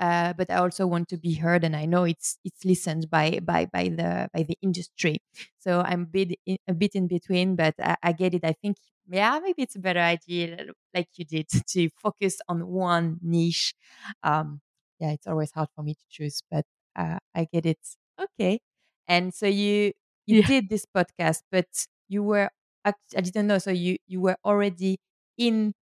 Uh, 0.00 0.32
but 0.32 0.50
I 0.50 0.56
also 0.56 0.86
want 0.86 1.08
to 1.08 1.16
be 1.18 1.34
heard, 1.34 1.64
and 1.64 1.74
I 1.74 1.84
know 1.86 2.04
it's 2.04 2.38
it's 2.44 2.64
listened 2.64 3.10
by 3.10 3.40
by 3.42 3.66
by 3.66 3.88
the 3.88 4.28
by 4.32 4.42
the 4.44 4.56
industry. 4.62 5.18
So 5.58 5.80
I'm 5.80 6.02
a 6.02 6.06
bit 6.06 6.38
in, 6.46 6.58
a 6.68 6.74
bit 6.74 6.94
in 6.94 7.08
between, 7.08 7.56
but 7.56 7.74
I, 7.82 7.96
I 8.02 8.12
get 8.12 8.34
it. 8.34 8.44
I 8.44 8.52
think 8.52 8.76
yeah, 9.10 9.38
maybe 9.42 9.62
it's 9.62 9.76
a 9.76 9.80
better 9.80 10.00
idea, 10.00 10.66
like 10.94 11.08
you 11.16 11.24
did, 11.24 11.48
to 11.74 11.88
focus 11.96 12.38
on 12.48 12.66
one 12.68 13.18
niche. 13.22 13.74
Um, 14.22 14.60
yeah, 15.00 15.10
it's 15.12 15.26
always 15.26 15.52
hard 15.52 15.68
for 15.74 15.82
me 15.82 15.94
to 15.94 16.04
choose, 16.10 16.42
but 16.50 16.64
uh, 16.96 17.18
I 17.34 17.46
get 17.52 17.66
it. 17.66 17.78
Okay, 18.20 18.60
and 19.06 19.32
so 19.34 19.46
you 19.46 19.92
you 20.26 20.40
yeah. 20.40 20.46
did 20.46 20.68
this 20.68 20.84
podcast, 20.86 21.42
but 21.50 21.66
you 22.08 22.22
were 22.22 22.50
I 22.84 22.92
didn't 23.20 23.46
know. 23.46 23.58
So 23.58 23.70
you 23.70 23.98
you 24.06 24.20
were 24.20 24.36
already 24.44 24.98
in 25.36 25.74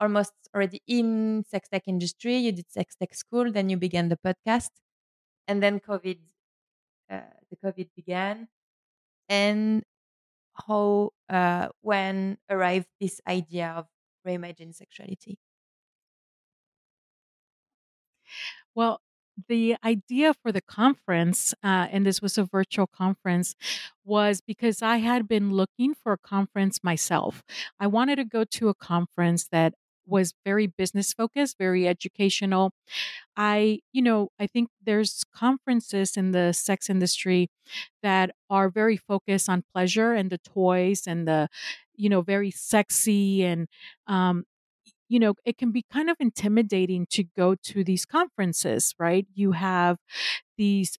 almost 0.00 0.32
already 0.54 0.82
in 0.86 1.44
sex 1.48 1.68
tech 1.68 1.84
industry. 1.86 2.36
You 2.36 2.52
did 2.52 2.70
sex 2.70 2.96
tech 2.96 3.14
school, 3.14 3.50
then 3.52 3.68
you 3.70 3.76
began 3.76 4.08
the 4.08 4.18
podcast, 4.18 4.70
and 5.48 5.62
then 5.62 5.80
COVID, 5.80 6.18
uh, 7.10 7.20
the 7.50 7.56
COVID 7.56 7.88
began, 7.96 8.48
and 9.28 9.82
how 10.66 11.10
uh, 11.28 11.68
when 11.82 12.38
arrived 12.50 12.88
this 13.00 13.20
idea 13.28 13.74
of 13.76 13.86
reimagining 14.26 14.74
sexuality? 14.74 15.38
Well, 18.74 19.00
the 19.48 19.76
idea 19.84 20.34
for 20.34 20.50
the 20.50 20.62
conference, 20.62 21.54
uh, 21.62 21.88
and 21.90 22.06
this 22.06 22.22
was 22.22 22.38
a 22.38 22.44
virtual 22.44 22.86
conference, 22.86 23.54
was 24.04 24.40
because 24.40 24.82
I 24.82 24.96
had 24.98 25.28
been 25.28 25.50
looking 25.52 25.94
for 25.94 26.12
a 26.12 26.18
conference 26.18 26.82
myself. 26.82 27.42
I 27.78 27.86
wanted 27.86 28.16
to 28.16 28.24
go 28.24 28.44
to 28.44 28.68
a 28.68 28.74
conference 28.74 29.48
that 29.48 29.74
was 30.06 30.34
very 30.44 30.66
business 30.66 31.12
focused, 31.12 31.56
very 31.58 31.88
educational. 31.88 32.72
I, 33.36 33.80
you 33.92 34.02
know, 34.02 34.30
I 34.40 34.46
think 34.46 34.70
there's 34.84 35.24
conferences 35.34 36.16
in 36.16 36.32
the 36.32 36.52
sex 36.52 36.90
industry 36.90 37.48
that 38.02 38.30
are 38.50 38.68
very 38.70 38.96
focused 38.96 39.48
on 39.48 39.64
pleasure 39.74 40.12
and 40.12 40.30
the 40.30 40.38
toys 40.38 41.06
and 41.06 41.28
the, 41.28 41.48
you 41.96 42.08
know, 42.08 42.22
very 42.22 42.50
sexy 42.50 43.44
and, 43.44 43.68
um, 44.06 44.44
you 45.08 45.20
know, 45.20 45.34
it 45.44 45.56
can 45.58 45.70
be 45.72 45.84
kind 45.92 46.10
of 46.10 46.16
intimidating 46.20 47.06
to 47.10 47.24
go 47.36 47.54
to 47.54 47.84
these 47.84 48.04
conferences, 48.04 48.94
right? 48.98 49.26
You 49.34 49.52
have 49.52 49.98
these 50.58 50.98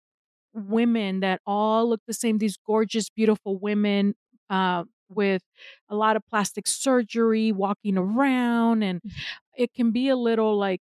women 0.54 1.22
that 1.22 1.42
all 1.46 1.90
look 1.90 2.02
the 2.08 2.14
same, 2.14 2.38
these 2.40 2.58
gorgeous, 2.66 3.10
beautiful 3.10 3.58
women, 3.60 4.16
uh, 4.50 4.86
with 5.10 5.44
a 5.90 5.96
lot 5.96 6.16
of 6.16 6.24
plastic 6.28 6.68
surgery, 6.68 7.52
walking 7.52 7.98
around, 7.98 8.84
and 8.84 9.02
mm. 9.02 9.12
it 9.56 9.74
can 9.74 9.92
be 9.92 10.10
a 10.10 10.16
little 10.16 10.58
like, 10.58 10.82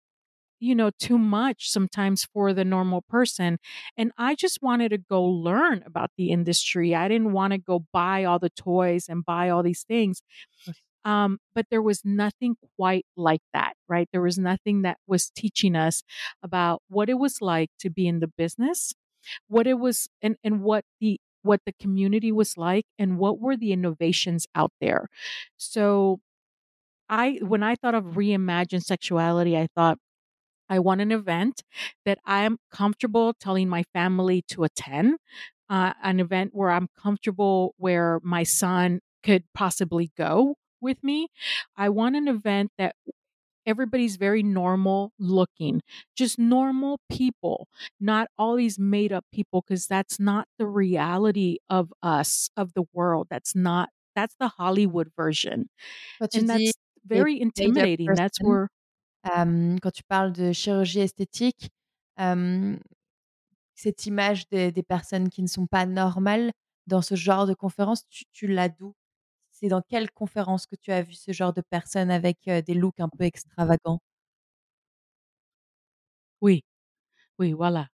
you 0.59 0.73
know, 0.73 0.89
too 0.99 1.17
much 1.17 1.69
sometimes 1.69 2.25
for 2.33 2.53
the 2.53 2.65
normal 2.65 3.01
person. 3.01 3.57
And 3.97 4.11
I 4.17 4.35
just 4.35 4.61
wanted 4.61 4.89
to 4.89 4.97
go 4.97 5.23
learn 5.23 5.83
about 5.85 6.11
the 6.17 6.31
industry. 6.31 6.95
I 6.95 7.07
didn't 7.07 7.33
want 7.33 7.51
to 7.51 7.57
go 7.59 7.85
buy 7.91 8.23
all 8.23 8.39
the 8.39 8.49
toys 8.49 9.05
and 9.09 9.25
buy 9.25 9.49
all 9.49 9.63
these 9.63 9.83
things. 9.83 10.21
Um, 11.03 11.37
but 11.53 11.67
there 11.69 11.83
was 11.83 12.01
nothing 12.03 12.55
quite 12.77 13.05
like 13.15 13.41
that, 13.53 13.73
right? 13.87 14.09
There 14.11 14.23
was 14.23 14.39
nothing 14.39 14.81
that 14.81 14.97
was 15.05 15.29
teaching 15.29 15.75
us 15.75 16.01
about 16.41 16.81
what 16.89 17.09
it 17.09 17.19
was 17.19 17.41
like 17.41 17.69
to 17.79 17.91
be 17.91 18.07
in 18.07 18.21
the 18.21 18.27
business, 18.27 18.93
what 19.47 19.67
it 19.67 19.77
was, 19.77 20.07
and, 20.23 20.35
and 20.43 20.61
what 20.61 20.83
the 20.99 21.19
what 21.45 21.61
the 21.65 21.73
community 21.81 22.31
was 22.31 22.57
like 22.57 22.85
and 22.99 23.17
what 23.19 23.39
were 23.39 23.57
the 23.57 23.71
innovations 23.73 24.47
out 24.55 24.71
there. 24.81 25.07
So 25.57 26.19
I 27.09 27.39
when 27.41 27.63
I 27.63 27.75
thought 27.75 27.95
of 27.95 28.03
reimagine 28.15 28.83
sexuality, 28.83 29.57
I 29.57 29.67
thought 29.75 29.97
I 30.69 30.79
want 30.79 31.01
an 31.01 31.11
event 31.11 31.63
that 32.05 32.19
I'm 32.25 32.57
comfortable 32.71 33.33
telling 33.39 33.69
my 33.69 33.83
family 33.93 34.43
to 34.49 34.63
attend, 34.63 35.17
uh, 35.69 35.93
an 36.03 36.19
event 36.19 36.51
where 36.53 36.71
I'm 36.71 36.87
comfortable 36.99 37.75
where 37.77 38.19
my 38.23 38.43
son 38.43 39.01
could 39.23 39.43
possibly 39.53 40.11
go 40.17 40.55
with 40.81 41.03
me. 41.03 41.27
I 41.77 41.89
want 41.89 42.15
an 42.15 42.27
event 42.27 42.71
that 42.77 42.95
everybody's 43.65 44.17
very 44.17 44.43
normal 44.43 45.11
looking, 45.19 45.81
just 46.15 46.39
normal 46.39 46.99
people, 47.09 47.67
not 47.99 48.29
all 48.37 48.55
these 48.55 48.79
made 48.79 49.11
up 49.13 49.25
people, 49.33 49.61
because 49.67 49.87
that's 49.87 50.19
not 50.19 50.47
the 50.59 50.67
reality 50.67 51.57
of 51.69 51.93
us, 52.03 52.49
of 52.57 52.73
the 52.73 52.83
world. 52.93 53.27
That's 53.29 53.55
not, 53.55 53.89
that's 54.15 54.35
the 54.39 54.49
Hollywood 54.49 55.11
version. 55.17 55.69
Quand 56.19 56.31
And 56.33 56.49
that's 56.49 56.77
very 57.05 57.39
intimidating. 57.41 58.15
That's 58.15 58.41
where, 58.41 58.69
hem, 59.25 59.79
quand 59.79 59.93
tu 59.93 60.03
parles 60.09 60.33
de 60.33 60.53
chirurgie 60.53 61.01
esthétique, 61.01 61.69
hem, 62.17 62.79
cette 63.75 64.05
image 64.07 64.47
des 64.49 64.71
des 64.71 64.83
personnes 64.83 65.29
qui 65.29 65.43
ne 65.43 65.47
sont 65.47 65.67
pas 65.67 65.85
normales 65.87 66.51
dans 66.87 67.01
ce 67.03 67.15
genre 67.15 67.47
de 67.47 67.53
conférence, 67.55 68.07
tu 68.09 68.25
tu 68.33 68.47
l'as 68.47 68.69
d'où? 68.69 68.93
C'est 69.57 69.69
dans 69.69 69.81
quelle 69.81 70.11
conférence 70.11 70.65
que 70.67 70.75
tu 70.75 70.91
as 70.91 71.01
vu 71.01 71.13
ce 71.13 71.31
genre 71.31 71.53
de 71.53 71.61
personnes 71.61 72.11
avec, 72.11 72.39
heu, 72.49 72.61
des 72.61 72.73
looks 72.73 72.99
un 72.99 73.07
peu 73.09 73.23
extravagants? 73.23 73.99
oui, 76.41 76.63
oui, 77.39 77.53
voilà, 77.53 77.89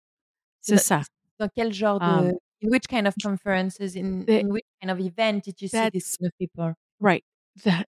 C'est 0.61 0.77
dans 0.77 0.83
ça. 0.83 1.03
dans 1.39 1.49
quel 1.55 1.73
genre 1.73 2.01
de 2.01 2.33
Um, 2.33 2.39
in 2.63 2.69
which 2.71 2.89
kind 2.89 3.07
of 3.07 3.19
conferences, 3.19 3.97
in 3.97 4.27
the, 4.27 4.41
in 4.41 4.49
which 4.51 4.65
kind 4.83 4.91
of 4.91 5.01
event 5.01 5.45
did 5.45 5.61
you 5.63 5.69
see 5.69 5.91
that's 5.91 6.17
kind 6.19 6.29
of 6.29 6.33
people? 6.39 6.75
right. 7.01 7.25
That 7.65 7.87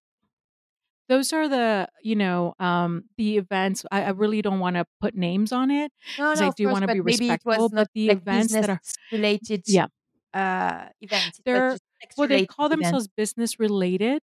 those 1.09 1.33
are 1.33 1.47
the 1.47 1.87
you 2.03 2.15
know 2.15 2.53
um 2.59 3.03
the 3.17 3.37
events 3.37 3.85
i, 3.91 4.03
I 4.03 4.09
really 4.09 4.41
don't 4.41 4.59
want 4.59 4.75
to 4.77 4.85
put 4.99 5.15
names 5.15 5.51
on 5.51 5.71
it 5.71 5.91
No, 6.17 6.33
because 6.33 6.41
no, 6.41 6.47
i 6.47 6.49
do 6.49 6.69
want 6.69 6.83
to 6.83 6.89
be 6.89 6.99
maybe 7.05 7.33
it 7.33 7.41
respectful 7.41 7.69
was 7.69 7.71
but 7.71 7.71
not 7.71 7.87
the 7.93 8.09
like 8.09 8.17
events 8.17 8.55
that 8.57 8.69
are 8.69 8.81
related, 9.11 9.65
yeah 9.65 9.87
uh, 10.33 10.89
event. 11.01 11.41
It 11.53 11.65
was 12.09 12.17
they're 12.17 12.17
just 12.17 12.17
sex 12.17 12.17
well 12.17 12.27
they 12.27 12.41
call 12.43 12.69
event. 12.69 12.69
themselves 12.69 13.07
business 13.15 13.59
related 13.59 14.21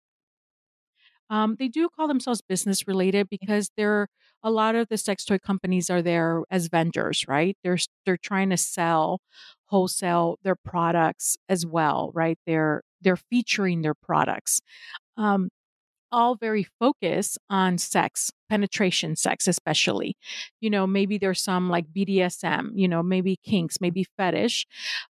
um 1.29 1.55
they 1.60 1.67
do 1.67 1.89
call 1.96 2.07
themselves 2.07 2.41
business 2.41 2.88
related 2.88 3.27
because 3.29 3.72
they're 3.77 4.07
a 4.43 4.51
lot 4.51 4.75
of 4.75 4.88
the 4.89 4.98
sex 4.98 5.25
toy 5.25 5.38
companies 5.38 5.89
are 5.89 6.01
there 6.01 6.43
as 6.51 6.67
vendors 6.67 7.25
right 7.27 7.57
they're 7.63 7.77
they're 8.05 8.17
trying 8.17 8.50
to 8.50 8.57
sell 8.57 9.19
wholesale 9.65 10.38
their 10.43 10.55
products 10.55 11.38
as 11.50 11.65
well 11.65 12.12
right 12.13 12.38
they're 12.46 12.81
they're 13.01 13.17
featuring 13.17 13.81
their 13.81 13.96
products 13.96 14.62
um 15.17 15.50
all 16.12 16.36
very 16.36 16.63
focused 16.79 17.38
on 17.50 17.77
sex, 17.77 18.31
penetration 18.50 19.15
sex, 19.15 19.48
especially. 19.48 20.15
You 20.62 20.69
know, 20.69 20.88
maybe 20.88 21.17
there's 21.17 21.43
some 21.43 21.69
like 21.69 21.86
BDSM, 21.93 22.72
you 22.75 22.88
know, 22.88 23.03
maybe 23.03 23.38
kinks, 23.43 23.81
maybe 23.81 24.05
fetish, 24.17 24.65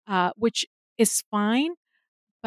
uh, 0.07 0.31
which 0.37 0.65
is 0.97 1.23
fine. 1.29 1.71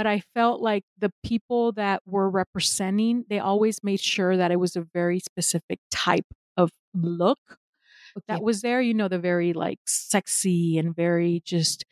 But 0.01 0.07
I 0.07 0.21
felt 0.33 0.63
like 0.63 0.85
the 0.99 1.13
people 1.23 1.73
that 1.73 2.01
were 2.07 2.31
representing, 2.31 3.27
they 3.29 3.39
always 3.39 3.85
made 3.85 4.01
sure 4.01 4.35
that 4.35 4.51
it 4.51 4.57
was 4.57 4.75
a 4.75 4.81
very 4.81 5.21
specific 5.21 5.79
type 5.91 6.25
of 6.57 6.71
look 6.95 7.39
OK. 8.17 8.25
that 8.27 8.43
was 8.43 8.63
there, 8.63 8.81
you 8.81 8.95
know, 8.95 9.09
the 9.09 9.19
very 9.19 9.53
like 9.53 9.79
sexy 9.87 10.79
and 10.79 10.97
very 10.97 11.43
just 11.45 11.85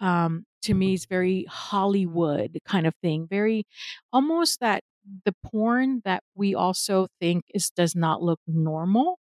um 0.00 0.44
to 0.62 0.74
me 0.74 0.94
is 0.94 1.06
very 1.06 1.44
Hollywood 1.48 2.58
kind 2.66 2.84
of 2.84 2.96
thing. 3.00 3.28
Very 3.30 3.64
almost 4.12 4.58
that 4.58 4.82
the 5.24 5.34
porn 5.44 6.02
that 6.04 6.24
we 6.34 6.56
also 6.56 7.06
think 7.20 7.44
is 7.54 7.70
does 7.70 7.94
not 7.94 8.22
look 8.24 8.40
normal, 8.48 9.20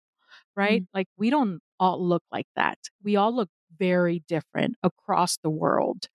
right? 0.57 0.83
Mmh. 0.83 0.87
Like 0.94 1.09
we 1.18 1.29
don't 1.29 1.61
all 1.79 2.03
look 2.03 2.22
like 2.33 2.46
that. 2.57 2.79
We 3.05 3.16
all 3.16 3.37
look 3.37 3.50
very 3.79 4.22
different 4.29 4.76
across 4.83 5.37
the 5.42 5.50
world. 5.50 6.09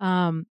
Um 0.00 0.46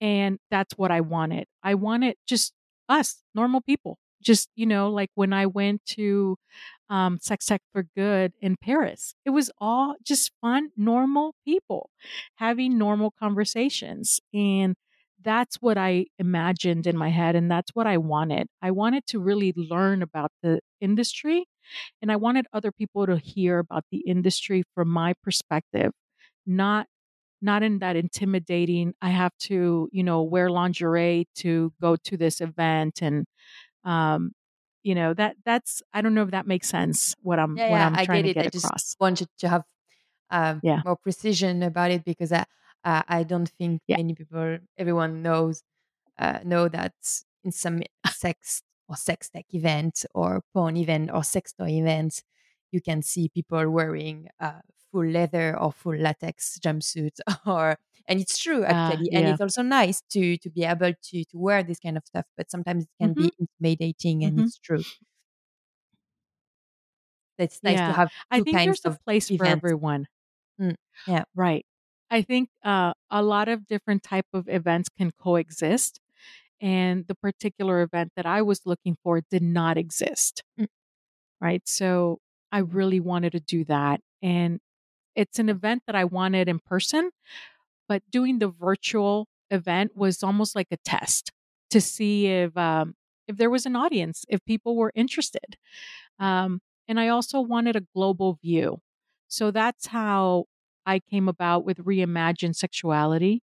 and 0.00 0.38
that's 0.50 0.76
what 0.76 0.90
I 0.90 1.00
wanted. 1.00 1.46
I 1.62 1.74
wanted 1.74 2.16
just 2.26 2.52
us, 2.88 3.22
normal 3.34 3.60
people. 3.60 3.98
Just, 4.22 4.50
you 4.54 4.66
know, 4.66 4.90
like 4.90 5.10
when 5.14 5.32
I 5.32 5.46
went 5.46 5.84
to 5.96 6.36
um, 6.90 7.18
Sex 7.22 7.46
Tech 7.46 7.62
for 7.72 7.84
Good 7.96 8.32
in 8.40 8.56
Paris, 8.62 9.14
it 9.24 9.30
was 9.30 9.50
all 9.58 9.94
just 10.04 10.32
fun, 10.42 10.70
normal 10.76 11.34
people 11.46 11.88
having 12.34 12.76
normal 12.76 13.14
conversations. 13.18 14.20
And 14.34 14.74
that's 15.22 15.56
what 15.56 15.78
I 15.78 16.06
imagined 16.18 16.86
in 16.86 16.96
my 16.98 17.08
head. 17.10 17.34
And 17.34 17.50
that's 17.50 17.70
what 17.74 17.86
I 17.86 17.96
wanted. 17.96 18.48
I 18.60 18.70
wanted 18.72 19.06
to 19.08 19.20
really 19.20 19.54
learn 19.56 20.02
about 20.02 20.32
the 20.42 20.60
industry. 20.80 21.46
And 22.02 22.10
I 22.10 22.16
wanted 22.16 22.46
other 22.52 22.72
people 22.72 23.06
to 23.06 23.16
hear 23.16 23.58
about 23.58 23.84
the 23.90 23.98
industry 23.98 24.64
from 24.74 24.88
my 24.88 25.14
perspective, 25.22 25.92
not 26.46 26.88
not 27.42 27.62
in 27.62 27.78
that 27.80 27.96
intimidating 27.96 28.94
i 29.02 29.10
have 29.10 29.36
to 29.38 29.88
you 29.92 30.02
know 30.02 30.22
wear 30.22 30.50
lingerie 30.50 31.26
to 31.34 31.72
go 31.80 31.96
to 31.96 32.16
this 32.16 32.40
event 32.40 33.00
and 33.02 33.26
um 33.84 34.32
you 34.82 34.94
know 34.94 35.14
that 35.14 35.36
that's 35.44 35.82
i 35.94 36.00
don't 36.00 36.14
know 36.14 36.22
if 36.24 36.30
that 36.32 36.46
makes 36.46 36.68
sense 36.68 37.14
what 37.22 37.38
i'm 37.38 37.60
Yeah, 37.60 37.66
what 37.66 37.80
yeah, 37.82 37.82
i'm 37.82 37.96
I 37.96 38.06
trying 38.06 38.22
get 38.22 38.24
to 38.24 38.28
it. 38.28 38.38
get 38.38 38.46
I 38.46 38.48
just 38.48 38.96
wanted 39.00 39.28
to 39.38 39.48
have 39.48 39.64
um, 40.30 40.62
yeah 40.62 40.82
more 40.84 40.96
precision 40.96 41.62
about 41.62 41.90
it 41.90 42.04
because 42.04 42.32
I 42.32 42.46
uh, 42.84 43.02
I 43.08 43.24
don't 43.24 43.48
think 43.48 43.82
yeah 43.86 43.96
many 43.96 44.14
people, 44.14 44.58
everyone 44.78 45.22
knows 45.22 45.62
uh, 46.18 46.40
know 46.44 46.68
that 46.68 46.94
in 47.44 47.52
some 47.52 47.82
sex 48.08 48.62
or 48.88 48.96
sex 48.96 49.30
tech 49.30 49.46
event 49.54 50.06
or 50.14 50.42
porn 50.54 50.76
event 50.76 51.10
or 51.12 51.24
sex 51.24 51.52
toy 51.54 51.70
events, 51.70 52.22
you 52.72 52.80
can 52.82 53.02
see 53.02 53.28
people 53.30 53.70
wearing 53.70 54.28
uh, 54.40 54.60
full 54.92 55.06
leather 55.06 55.58
or 55.58 55.72
full 55.72 55.96
latex 55.96 56.58
jumpsuit 56.58 57.18
or 57.46 57.78
and 58.06 58.20
it's 58.20 58.38
true 58.38 58.64
uh 58.68 58.96
actually 58.96 59.10
and 59.12 59.26
it's 59.28 59.40
also 59.40 59.62
nice 59.62 60.02
to 60.10 60.36
to 60.38 60.50
be 60.50 60.64
able 60.64 60.92
to 61.02 61.24
to 61.24 61.38
wear 61.38 61.62
this 61.62 61.78
kind 61.80 61.96
of 61.96 62.04
stuff 62.06 62.26
but 62.36 62.50
sometimes 62.50 62.84
it 62.84 62.90
can 63.00 63.14
hmm 63.14 63.28
be 63.28 63.32
intimidating 63.38 64.24
and 64.24 64.38
hmm 64.38 64.40
it's 64.40 64.58
true. 64.58 64.84
It's 67.38 67.62
nice 67.64 67.80
to 67.82 67.92
yeah. 67.92 67.94
have 67.94 68.10
i 68.30 68.40
think 68.40 68.62
kinds 68.62 68.64
there's 68.64 68.84
a 68.84 68.90
place 68.90 69.30
for 69.30 69.46
everyone. 69.46 70.06
Mm, 70.60 70.76
yeah. 71.06 71.24
Right. 71.34 71.66
I 72.10 72.22
think 72.22 72.50
uh 72.64 72.94
a 73.10 73.22
lot 73.22 73.48
of 73.48 73.66
different 73.66 74.02
type 74.02 74.26
of 74.32 74.48
events 74.48 74.88
can 74.90 75.12
coexist 75.12 76.00
and 76.60 77.06
the 77.08 77.14
particular 77.16 77.82
event 77.82 78.12
that 78.16 78.26
i 78.26 78.42
was 78.42 78.66
looking 78.66 78.96
for 79.04 79.22
did 79.22 79.42
not 79.42 79.78
exist. 79.78 80.44
Mm, 80.58 80.66
right? 81.40 81.62
So 81.68 82.20
i 82.52 82.58
really 82.60 83.00
wanted 83.00 83.32
to 83.32 83.40
do 83.40 83.64
that 83.66 84.00
and 84.22 84.60
it's 85.14 85.38
an 85.38 85.48
event 85.48 85.82
that 85.86 85.96
I 85.96 86.04
wanted 86.04 86.48
in 86.48 86.58
person, 86.60 87.10
but 87.88 88.02
doing 88.10 88.38
the 88.38 88.48
virtual 88.48 89.26
event 89.50 89.96
was 89.96 90.22
almost 90.22 90.54
like 90.54 90.68
a 90.70 90.76
test 90.84 91.32
to 91.70 91.80
see 91.80 92.26
if 92.26 92.56
um, 92.56 92.94
if 93.28 93.36
there 93.36 93.50
was 93.50 93.66
an 93.66 93.76
audience, 93.76 94.24
if 94.28 94.44
people 94.44 94.76
were 94.76 94.92
interested. 94.94 95.56
Um, 96.18 96.60
and 96.88 96.98
I 97.00 97.08
also 97.08 97.40
wanted 97.40 97.76
a 97.76 97.86
global 97.94 98.38
view, 98.42 98.80
so 99.28 99.50
that's 99.50 99.88
how 99.88 100.46
I 100.86 101.00
came 101.00 101.28
about 101.28 101.64
with 101.64 101.78
reimagine 101.78 102.54
sexuality. 102.54 103.42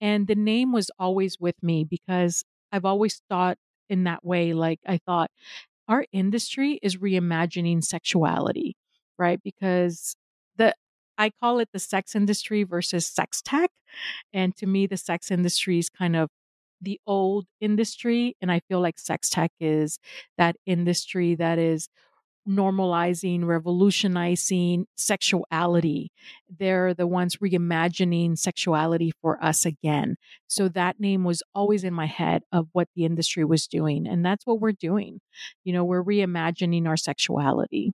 And 0.00 0.26
the 0.26 0.34
name 0.34 0.72
was 0.72 0.90
always 0.98 1.38
with 1.40 1.62
me 1.62 1.84
because 1.84 2.44
I've 2.72 2.84
always 2.84 3.20
thought 3.28 3.58
in 3.88 4.04
that 4.04 4.24
way. 4.24 4.52
Like 4.52 4.80
I 4.86 4.98
thought 4.98 5.30
our 5.88 6.04
industry 6.12 6.78
is 6.82 6.96
reimagining 6.96 7.84
sexuality, 7.84 8.76
right? 9.18 9.40
Because 9.42 10.16
the 10.56 10.74
I 11.18 11.30
call 11.40 11.58
it 11.58 11.68
the 11.72 11.78
sex 11.78 12.14
industry 12.14 12.62
versus 12.62 13.06
sex 13.06 13.42
tech. 13.42 13.70
And 14.32 14.56
to 14.56 14.66
me, 14.66 14.86
the 14.86 14.96
sex 14.96 15.30
industry 15.30 15.78
is 15.78 15.88
kind 15.88 16.16
of 16.16 16.28
the 16.80 17.00
old 17.06 17.46
industry. 17.60 18.36
And 18.40 18.52
I 18.52 18.60
feel 18.68 18.80
like 18.80 18.98
sex 18.98 19.28
tech 19.30 19.52
is 19.60 19.98
that 20.36 20.56
industry 20.66 21.34
that 21.36 21.58
is 21.58 21.88
normalizing, 22.48 23.44
revolutionizing 23.44 24.86
sexuality. 24.96 26.12
They're 26.48 26.94
the 26.94 27.06
ones 27.06 27.36
reimagining 27.36 28.38
sexuality 28.38 29.12
for 29.20 29.42
us 29.42 29.66
again. 29.66 30.16
So 30.46 30.68
that 30.68 31.00
name 31.00 31.24
was 31.24 31.42
always 31.54 31.82
in 31.82 31.92
my 31.92 32.06
head 32.06 32.42
of 32.52 32.68
what 32.72 32.88
the 32.94 33.04
industry 33.04 33.44
was 33.44 33.66
doing. 33.66 34.06
And 34.06 34.24
that's 34.24 34.46
what 34.46 34.60
we're 34.60 34.72
doing. 34.72 35.20
You 35.64 35.72
know, 35.72 35.84
we're 35.84 36.04
reimagining 36.04 36.86
our 36.86 36.96
sexuality. 36.96 37.92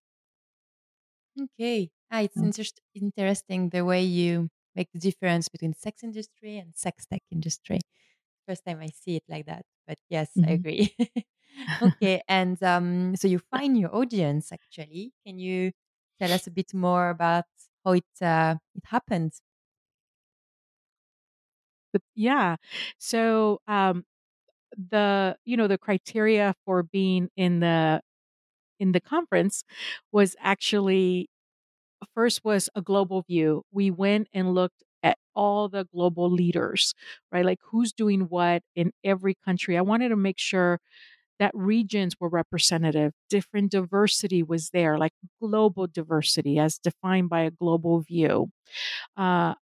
Okay 1.40 1.90
ah, 2.10 2.20
it's 2.22 2.36
Mm. 2.36 2.42
interest- 2.42 2.80
interesting 2.94 3.70
the 3.70 3.84
way 3.84 4.02
you 4.02 4.48
make 4.74 4.88
the 4.92 4.98
difference 4.98 5.48
between 5.48 5.74
sex 5.74 6.02
industry 6.02 6.58
and 6.58 6.74
sex 6.76 7.06
tech 7.06 7.22
industry 7.30 7.80
first 8.48 8.64
time 8.66 8.80
i 8.80 8.88
see 8.88 9.16
it 9.16 9.24
like 9.28 9.46
that 9.46 9.64
but 9.86 9.98
yes 10.10 10.40
i 10.44 10.50
Mhm. 10.50 10.52
agree 10.52 10.94
okay, 11.82 12.22
and 12.28 12.62
um, 12.62 13.16
so 13.16 13.28
you 13.28 13.38
find 13.38 13.78
your 13.78 13.94
audience 13.94 14.52
actually. 14.52 15.12
Can 15.26 15.38
you 15.38 15.72
tell 16.20 16.32
us 16.32 16.46
a 16.46 16.50
bit 16.52 16.74
more 16.74 17.10
about 17.10 17.44
how 17.84 17.92
it 17.92 18.04
uh, 18.22 18.56
it 18.74 18.84
happened? 18.86 19.32
But 21.92 22.02
yeah, 22.14 22.56
so 22.98 23.60
um, 23.68 24.04
the 24.76 25.36
you 25.44 25.56
know 25.56 25.68
the 25.68 25.78
criteria 25.78 26.54
for 26.66 26.82
being 26.84 27.30
in 27.36 27.60
the 27.60 28.02
in 28.82 28.92
the 28.92 29.00
conference 29.00 29.64
was 30.12 30.36
actually 30.40 31.30
first 32.14 32.44
was 32.44 32.68
a 32.74 32.82
global 32.82 33.22
view. 33.22 33.62
We 33.72 33.90
went 33.90 34.28
and 34.32 34.54
looked 34.54 34.82
at 35.02 35.18
all 35.34 35.68
the 35.68 35.84
global 35.94 36.30
leaders, 36.30 36.94
right? 37.32 37.44
Like 37.44 37.58
who's 37.70 37.92
doing 37.92 38.22
what 38.22 38.62
in 38.74 38.92
every 39.04 39.34
country. 39.44 39.76
I 39.78 39.82
wanted 39.82 40.10
to 40.10 40.16
make 40.16 40.38
sure 40.38 40.78
that 41.38 41.52
regions 41.54 42.14
were 42.20 42.28
representative, 42.28 43.12
different 43.30 43.72
diversity 43.72 44.42
was 44.42 44.70
there, 44.70 44.98
like 44.98 45.12
global 45.40 45.86
diversity 45.86 46.58
as 46.58 46.78
defined 46.78 47.30
by 47.30 47.42
a 47.42 47.50
global 47.50 48.00
view. 48.00 48.50
Uh, 49.16 49.54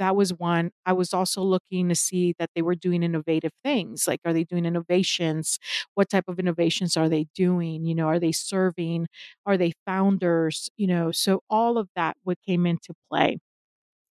that 0.00 0.16
was 0.16 0.34
one. 0.34 0.72
I 0.86 0.94
was 0.94 1.14
also 1.14 1.42
looking 1.42 1.88
to 1.90 1.96
see 1.96 2.34
that 2.40 2.50
they 2.56 2.62
were 2.62 2.76
doing 2.76 3.04
innovative 3.04 3.52
things. 3.64 4.08
Like, 4.08 4.20
are 4.26 4.34
they 4.34 4.44
doing 4.44 4.66
innovations? 4.66 5.60
What 5.94 6.10
type 6.10 6.26
of 6.28 6.40
innovations 6.40 6.96
are 6.98 7.08
they 7.10 7.28
doing? 7.36 7.86
You 7.86 7.94
know, 7.96 8.08
are 8.08 8.20
they 8.20 8.32
serving? 8.32 9.08
Are 9.46 9.58
they 9.58 9.74
founders? 9.86 10.70
You 10.78 10.88
know, 10.88 11.12
so 11.12 11.42
all 11.50 11.78
of 11.78 11.88
that 11.96 12.16
what 12.24 12.38
came 12.46 12.66
into 12.66 12.94
play. 13.10 13.38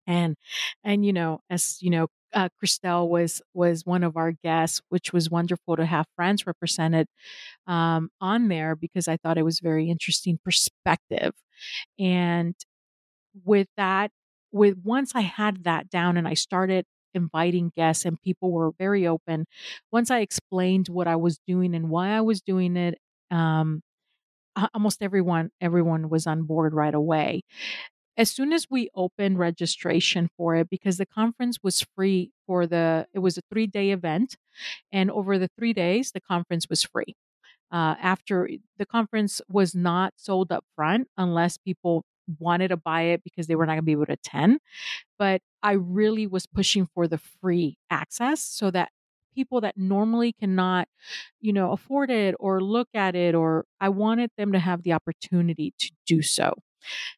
And, 0.07 0.37
and, 0.85 1.05
you 1.05 1.12
know, 1.12 1.40
as 1.51 1.79
you 1.81 1.90
know, 1.90 2.09
uh, 2.35 2.49
Christelle 2.62 3.09
was 3.09 3.40
was 3.55 3.87
one 3.87 4.05
of 4.05 4.16
our 4.16 4.33
guests, 4.33 4.81
which 4.88 5.12
was 5.12 5.31
wonderful 5.31 5.77
to 5.77 5.87
have 5.87 6.07
France 6.16 6.46
represented 6.46 7.09
um, 7.66 8.11
on 8.20 8.49
there 8.49 8.77
because 8.77 9.09
I 9.09 9.16
thought 9.18 9.38
it 9.38 9.44
was 9.44 9.61
very 9.61 9.90
interesting 9.90 10.38
perspective. 10.44 11.35
And 11.99 12.55
with 13.44 13.68
that, 13.77 14.11
with 14.57 14.79
once 14.85 15.12
I 15.14 15.23
had 15.23 15.64
that 15.64 15.90
down 15.90 16.16
and 16.16 16.29
I 16.29 16.35
started 16.35 16.87
inviting 17.14 17.73
guests 17.77 18.05
and 18.05 18.21
people 18.23 18.53
were 18.53 18.73
very 18.79 19.07
open, 19.07 19.47
once 19.92 20.11
I 20.11 20.21
explained 20.21 20.88
what 20.88 21.07
I 21.09 21.16
was 21.16 21.38
doing 21.47 21.75
and 21.75 21.90
why 21.90 22.11
I 22.11 22.21
was 22.23 22.40
doing 22.42 22.77
it, 22.77 22.99
um, 23.31 23.83
almost 24.75 25.03
everyone 25.03 25.51
everyone 25.61 26.09
was 26.09 26.27
on 26.27 26.42
board 26.45 26.75
right 26.75 26.95
away. 26.95 27.42
As 28.16 28.31
soon 28.31 28.53
as 28.53 28.66
we 28.71 28.88
opened 28.95 29.38
registration 29.38 30.31
for 30.37 30.57
it 30.57 30.71
because 30.71 30.97
the 30.99 31.07
conference 31.07 31.59
was 31.62 31.85
free 31.97 32.33
for 32.47 32.66
the 32.66 33.07
it 33.12 33.19
was 33.21 33.37
a 33.38 33.42
three 33.53 33.66
day 33.66 33.90
event 33.90 34.37
and 34.92 35.11
over 35.11 35.38
the 35.38 35.51
three 35.59 35.73
days 35.75 36.12
the 36.12 36.21
conference 36.23 36.69
was 36.71 36.85
free. 36.85 37.16
Uh, 37.73 37.97
after 38.01 38.49
the 38.79 38.87
conference 38.87 39.42
was 39.49 39.75
not 39.75 40.14
sold 40.16 40.53
up 40.53 40.64
front 40.77 41.09
unless 41.19 41.59
people 41.59 42.05
wanted 42.39 42.69
to 42.69 42.77
buy 42.77 43.03
it 43.03 43.23
because 43.25 43.47
they 43.47 43.57
were 43.57 43.67
not 43.67 43.73
going 43.73 43.83
to 43.83 43.85
be 43.85 43.93
able 43.93 44.07
to 44.07 44.12
attend 44.12 44.59
but 45.19 45.41
i 45.62 45.73
really 45.73 46.27
was 46.27 46.47
pushing 46.47 46.87
for 46.95 47.09
the 47.09 47.19
free 47.19 47.79
access 47.91 48.43
so 48.43 48.71
that 48.71 48.91
people 49.35 49.61
that 49.61 49.77
normally 49.77 50.33
cannot 50.33 50.89
you 51.41 51.53
know 51.53 51.73
afford 51.73 52.11
it 52.11 52.35
or 52.41 52.61
look 52.61 52.89
at 52.95 53.15
it 53.15 53.35
or 53.35 53.65
i 53.81 53.89
wanted 53.89 54.31
them 54.39 54.53
to 54.53 54.59
have 54.59 54.83
the 54.83 54.93
opportunity 54.93 55.75
to 55.79 55.91
do 56.07 56.23
so. 56.23 56.55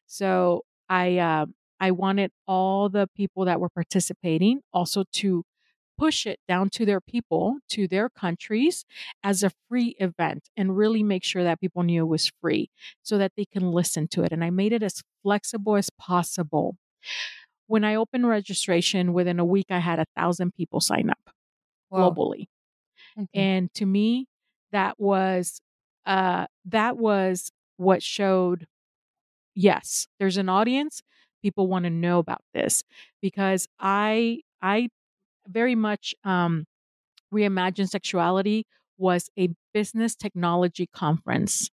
So 0.07 0.63
I 0.89 1.17
uh, 1.17 1.45
I 1.79 1.91
wanted 1.91 2.31
all 2.47 2.89
the 2.89 3.07
people 3.15 3.45
that 3.45 3.59
were 3.59 3.69
participating 3.69 4.61
also 4.73 5.03
to 5.13 5.43
push 5.99 6.25
it 6.25 6.39
down 6.47 6.69
to 6.69 6.85
their 6.85 7.01
people, 7.01 7.57
to 7.67 7.87
their 7.87 8.09
countries 8.09 8.85
as 9.21 9.43
a 9.43 9.51
free 9.67 9.95
event 9.99 10.49
and 10.55 10.77
really 10.77 11.03
make 11.03 11.23
sure 11.23 11.43
that 11.43 11.59
people 11.59 11.83
knew 11.83 12.03
it 12.03 12.07
was 12.07 12.31
free 12.41 12.69
so 13.03 13.17
that 13.17 13.33
they 13.35 13.45
can 13.45 13.71
listen 13.71 14.07
to 14.07 14.23
it. 14.23 14.31
And 14.31 14.43
I 14.43 14.49
made 14.49 14.71
it 14.71 14.81
as 14.81 15.03
flexible 15.21 15.75
as 15.75 15.89
possible. 15.99 16.77
When 17.67 17.83
I 17.83 17.95
opened 17.95 18.27
registration, 18.27 19.13
within 19.13 19.39
a 19.39 19.45
week, 19.45 19.67
I 19.69 19.79
had 19.79 19.99
a 19.99 20.05
thousand 20.15 20.55
people 20.55 20.79
sign 20.79 21.09
up 21.09 21.29
wow. 21.89 22.09
globally. 22.09 22.47
Okay. 23.19 23.27
And 23.33 23.73
to 23.75 23.85
me, 23.85 24.27
that 24.71 24.99
was 24.99 25.61
uh, 26.05 26.47
that 26.65 26.97
was 26.97 27.51
what 27.77 28.01
showed 28.01 28.65
yes, 29.53 30.07
there's 30.19 30.37
an 30.37 30.47
audience. 30.47 31.01
People 31.41 31.67
want 31.67 31.83
to 31.83 31.89
know 31.89 32.19
about 32.19 32.41
this 32.53 32.83
because 33.21 33.67
I 33.79 34.41
I 34.61 34.89
very 35.49 35.75
much 35.75 36.13
um, 36.23 36.65
reimagine 37.33 37.89
sexuality 37.89 38.65
was 38.97 39.29
a 39.37 39.49
business 39.73 40.15
technology 40.15 40.87
conference. 40.93 41.69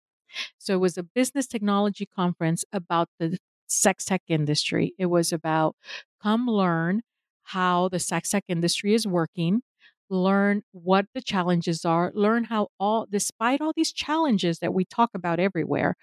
So 0.58 0.74
it 0.74 0.78
was 0.80 0.96
a 0.96 1.02
business 1.02 1.46
technology 1.46 2.06
conference 2.06 2.64
about 2.72 3.08
the 3.18 3.38
sex 3.66 4.04
tech 4.04 4.22
industry. 4.28 4.94
It 4.98 5.06
was 5.06 5.32
about 5.32 5.76
come 6.22 6.46
learn 6.46 7.02
how 7.44 7.88
the 7.88 7.98
sex 7.98 8.30
tech 8.30 8.44
industry 8.48 8.94
is 8.94 9.06
working, 9.06 9.62
learn 10.08 10.62
what 10.72 11.06
the 11.14 11.22
challenges 11.22 11.84
are, 11.84 12.12
learn 12.14 12.44
how 12.44 12.68
all 12.78 13.06
despite 13.10 13.60
all 13.60 13.72
these 13.74 13.92
challenges 13.92 14.58
that 14.58 14.74
we 14.74 14.84
talk 14.84 15.10
about 15.14 15.40
everywhere, 15.40 15.96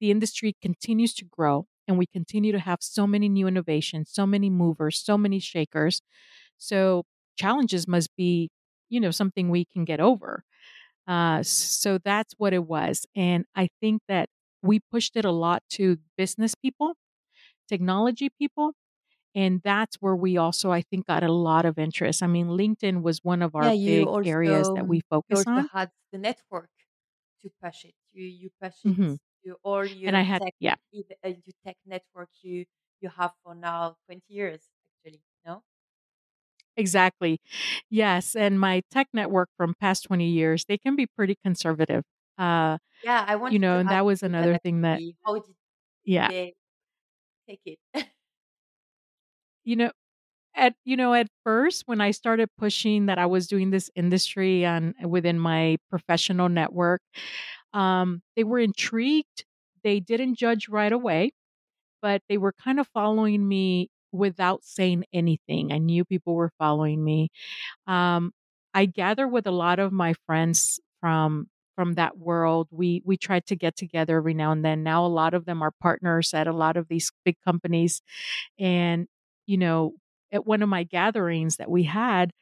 the 0.00 0.10
industry 0.10 0.56
continues 0.60 1.14
to 1.14 1.24
grow 1.24 1.66
and 1.88 1.98
we 1.98 2.06
continue 2.06 2.52
to 2.52 2.58
have 2.58 2.78
so 2.80 3.06
many 3.06 3.28
new 3.28 3.46
innovations, 3.46 4.10
so 4.12 4.26
many 4.26 4.50
movers, 4.50 5.00
so 5.00 5.18
many 5.18 5.38
shakers. 5.38 6.00
So 6.58 7.04
challenges 7.36 7.88
must 7.88 8.10
be, 8.16 8.50
you 8.88 9.00
know, 9.00 9.10
something 9.10 9.50
we 9.50 9.64
can 9.64 9.84
get 9.84 10.00
over. 10.00 10.44
Uh, 11.06 11.42
so 11.42 11.98
that's 11.98 12.34
what 12.38 12.52
it 12.54 12.66
was. 12.66 13.06
And 13.16 13.46
I 13.56 13.68
think 13.80 14.02
that 14.08 14.28
we 14.62 14.80
pushed 14.92 15.16
it 15.16 15.24
a 15.24 15.32
lot 15.32 15.62
to 15.70 15.98
business 16.16 16.54
people, 16.54 16.94
technology 17.68 18.30
people. 18.38 18.72
And 19.34 19.62
that's 19.64 19.96
where 19.96 20.16
we 20.16 20.36
also, 20.38 20.72
I 20.72 20.82
think, 20.82 21.06
got 21.06 21.24
a 21.24 21.32
lot 21.32 21.64
of 21.66 21.78
interest. 21.78 22.22
I 22.22 22.28
mean, 22.28 22.48
LinkedIn 22.48 23.02
was 23.02 23.20
one 23.22 23.42
of 23.42 23.54
our 23.54 23.70
yeah, 23.70 23.82
big 23.84 24.10
areas 24.24 24.70
that 24.76 24.86
we 24.88 25.02
focus 25.10 25.44
you 25.48 25.48
on. 25.48 25.68
had 25.72 25.90
the 26.10 26.18
network 26.18 26.70
to 27.40 27.50
push 27.62 27.84
it. 27.84 27.94
You 28.12 28.24
you 28.24 28.50
push 28.60 28.84
it 28.86 28.86
mm-hmm 28.86 29.14
you 29.42 29.56
or 29.64 29.86
you 29.86 30.06
and 30.06 30.16
I 30.16 30.22
had 30.22 30.42
tech, 30.42 30.54
yeah 30.58 30.76
uh, 31.24 31.28
you 31.28 31.52
tech 31.64 31.76
network 31.86 32.30
you 32.42 32.66
you 33.00 33.08
have 33.08 33.34
for 33.42 33.54
now 33.54 33.96
20 34.06 34.32
years 34.34 34.70
actually 35.04 35.22
no 35.46 35.64
exactly. 36.76 37.40
Yes 37.90 38.34
and 38.36 38.58
my 38.58 38.82
tech 38.90 39.08
network 39.12 39.48
from 39.56 39.74
past 39.80 40.04
20 40.04 40.28
years 40.28 40.64
they 40.66 40.78
can 40.78 40.96
be 40.96 41.06
pretty 41.06 41.36
conservative 41.44 42.04
uh 42.38 42.78
yeah 43.04 43.24
i 43.28 43.36
want 43.36 43.52
you 43.52 43.58
know 43.58 43.78
and 43.78 43.88
that 43.90 44.04
was 44.04 44.22
another 44.22 44.52
that 44.52 44.62
thing 44.62 44.82
that 44.82 45.00
how 45.24 45.34
did 45.34 45.42
yeah. 46.04 46.28
take 46.28 47.60
it. 47.66 47.78
You 49.64 49.76
know 49.76 49.90
at 50.56 50.74
you 50.84 50.96
know 50.96 51.14
at 51.14 51.28
first 51.44 51.84
when 51.86 52.00
i 52.00 52.10
started 52.10 52.48
pushing 52.58 53.06
that 53.06 53.18
i 53.18 53.26
was 53.26 53.46
doing 53.46 53.70
this 53.70 53.90
industry 53.94 54.64
and 54.64 54.94
within 55.08 55.38
my 55.38 55.76
professional 55.90 56.48
network 56.48 57.00
um, 57.72 58.22
they 58.36 58.44
were 58.44 58.58
intrigued. 58.58 59.44
They 59.84 60.00
didn't 60.00 60.36
judge 60.36 60.68
right 60.68 60.92
away, 60.92 61.32
but 62.02 62.22
they 62.28 62.38
were 62.38 62.52
kind 62.52 62.80
of 62.80 62.88
following 62.94 63.46
me 63.48 63.88
without 64.12 64.64
saying 64.64 65.04
anything. 65.12 65.72
I 65.72 65.78
knew 65.78 66.04
people 66.04 66.34
were 66.34 66.52
following 66.58 67.04
me. 67.04 67.30
Um, 67.86 68.32
I 68.74 68.86
gather 68.86 69.28
with 69.28 69.46
a 69.46 69.50
lot 69.52 69.78
of 69.78 69.92
my 69.92 70.14
friends 70.26 70.80
from 71.00 71.48
from 71.76 71.94
that 71.94 72.18
world. 72.18 72.68
We 72.70 73.02
we 73.04 73.16
tried 73.16 73.46
to 73.46 73.56
get 73.56 73.76
together 73.76 74.16
every 74.18 74.34
now 74.34 74.52
and 74.52 74.64
then. 74.64 74.82
Now 74.82 75.04
a 75.06 75.08
lot 75.08 75.34
of 75.34 75.44
them 75.46 75.62
are 75.62 75.72
partners 75.82 76.34
at 76.34 76.46
a 76.46 76.52
lot 76.52 76.76
of 76.76 76.88
these 76.88 77.12
big 77.24 77.36
companies, 77.44 78.02
and 78.58 79.06
you 79.46 79.58
know, 79.58 79.94
at 80.32 80.46
one 80.46 80.62
of 80.62 80.68
my 80.68 80.84
gatherings 80.84 81.56
that 81.56 81.70
we 81.70 81.84
had, 81.84 82.32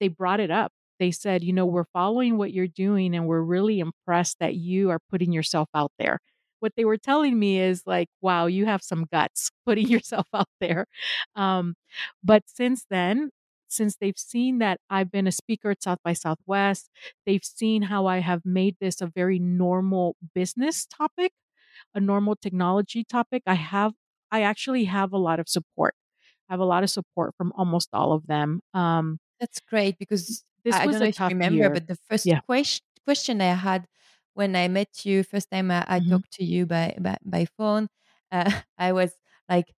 they 0.00 0.08
brought 0.08 0.40
it 0.40 0.50
up 0.50 0.72
they 1.00 1.10
said, 1.10 1.42
you 1.42 1.54
know, 1.54 1.64
we're 1.64 1.86
following 1.94 2.36
what 2.36 2.52
you're 2.52 2.66
doing 2.68 3.14
and 3.16 3.26
we're 3.26 3.40
really 3.40 3.80
impressed 3.80 4.38
that 4.38 4.54
you 4.54 4.90
are 4.90 4.98
putting 5.10 5.32
yourself 5.32 5.68
out 5.74 5.90
there. 5.98 6.20
What 6.60 6.72
they 6.76 6.84
were 6.84 6.96
telling 6.96 7.38
me 7.38 7.60
is 7.60 7.82
like, 7.86 8.08
wow, 8.20 8.46
you 8.46 8.66
have 8.66 8.82
some 8.82 9.06
guts 9.12 9.50
putting 9.66 9.88
yourself 9.88 10.26
out 10.34 10.48
there. 10.60 10.86
Um, 11.34 11.74
but 12.22 12.44
since 12.46 12.86
then, 12.90 13.30
since 13.68 13.96
they've 13.96 14.18
seen 14.18 14.58
that 14.58 14.80
I've 14.90 15.12
been 15.12 15.26
a 15.26 15.32
speaker 15.32 15.70
at 15.70 15.82
South 15.82 15.98
by 16.04 16.12
Southwest, 16.12 16.90
they've 17.24 17.44
seen 17.44 17.82
how 17.82 18.06
I 18.06 18.18
have 18.18 18.42
made 18.44 18.76
this 18.80 19.00
a 19.00 19.06
very 19.06 19.38
normal 19.38 20.16
business 20.34 20.86
topic, 20.86 21.32
a 21.94 22.00
normal 22.00 22.36
technology 22.36 23.04
topic. 23.04 23.42
I 23.46 23.54
have, 23.54 23.92
I 24.30 24.42
actually 24.42 24.84
have 24.84 25.12
a 25.12 25.18
lot 25.18 25.38
of 25.38 25.48
support. 25.48 25.94
I 26.48 26.52
have 26.52 26.60
a 26.60 26.64
lot 26.64 26.82
of 26.82 26.90
support 26.90 27.34
from 27.36 27.52
almost 27.56 27.90
all 27.92 28.12
of 28.12 28.26
them. 28.26 28.60
Um, 28.74 29.20
That's 29.38 29.60
great 29.60 29.98
because 29.98 30.42
this 30.64 30.74
I, 30.74 30.86
was 30.86 30.96
don't 30.96 31.02
know 31.02 31.08
if 31.08 31.20
you 31.20 31.26
remember, 31.26 31.56
year. 31.56 31.70
but 31.70 31.86
the 31.86 31.96
first 32.08 32.26
yeah. 32.26 32.40
question 32.40 32.84
question 33.04 33.40
I 33.40 33.54
had 33.54 33.86
when 34.34 34.56
I 34.56 34.68
met 34.68 35.04
you 35.04 35.22
first 35.22 35.50
time 35.50 35.70
I, 35.70 35.84
I 35.88 36.00
mm-hmm. 36.00 36.10
talked 36.10 36.32
to 36.34 36.44
you 36.44 36.66
by 36.66 36.96
by, 36.98 37.16
by 37.24 37.46
phone, 37.56 37.88
uh, 38.32 38.50
I 38.78 38.92
was 38.92 39.12
like, 39.48 39.72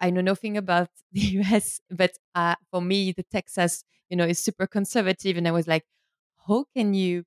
I 0.00 0.10
know 0.10 0.20
nothing 0.20 0.56
about 0.56 0.88
the 1.12 1.20
US, 1.40 1.80
but 1.90 2.12
uh, 2.34 2.56
for 2.70 2.80
me, 2.80 3.12
the 3.12 3.24
Texas, 3.24 3.84
you 4.08 4.16
know, 4.16 4.24
is 4.26 4.42
super 4.42 4.66
conservative, 4.66 5.36
and 5.36 5.46
I 5.46 5.52
was 5.52 5.66
like, 5.66 5.84
how 6.46 6.64
can 6.76 6.94
you 6.94 7.24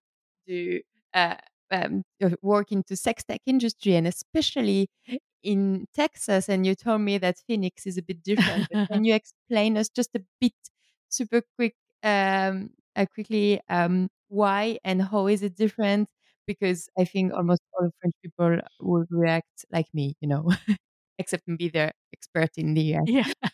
do 0.48 0.82
uh, 1.14 1.36
um, 1.72 2.04
work 2.42 2.72
into 2.72 2.96
sex 2.96 3.24
tech 3.24 3.42
industry 3.46 3.96
and 3.96 4.08
especially 4.08 4.90
in 5.44 5.86
Texas. 5.94 6.50
And 6.50 6.66
you 6.66 6.76
told 6.76 7.02
me 7.02 7.18
that 7.18 7.38
Phoenix 7.46 7.86
is 7.86 7.98
a 7.98 8.02
bit 8.02 8.24
different. 8.24 8.68
can 8.92 9.04
you 9.04 9.14
explain 9.14 9.78
us 9.78 9.90
just 9.90 10.10
a 10.16 10.24
bit, 10.40 10.54
super 11.10 11.42
quick, 11.56 11.76
um, 12.02 12.72
uh, 12.96 13.06
quickly, 13.14 13.62
um, 13.70 14.10
why 14.30 14.80
and 14.84 15.02
how 15.02 15.28
is 15.28 15.44
it 15.44 15.56
different? 15.56 16.10
Because 16.48 16.90
I 16.98 17.06
think 17.06 17.34
almost 17.34 17.62
all 17.80 17.90
French 18.02 18.16
people 18.24 18.60
would 18.82 19.08
react 19.12 19.66
like 19.72 19.88
me, 19.94 20.16
you 20.22 20.28
know, 20.28 20.50
except 21.20 21.44
maybe 21.48 21.70
they're 21.70 21.94
expert 22.14 22.52
in 22.58 22.74
the 22.76 22.82
US. 22.96 23.08
Yeah. 23.08 23.26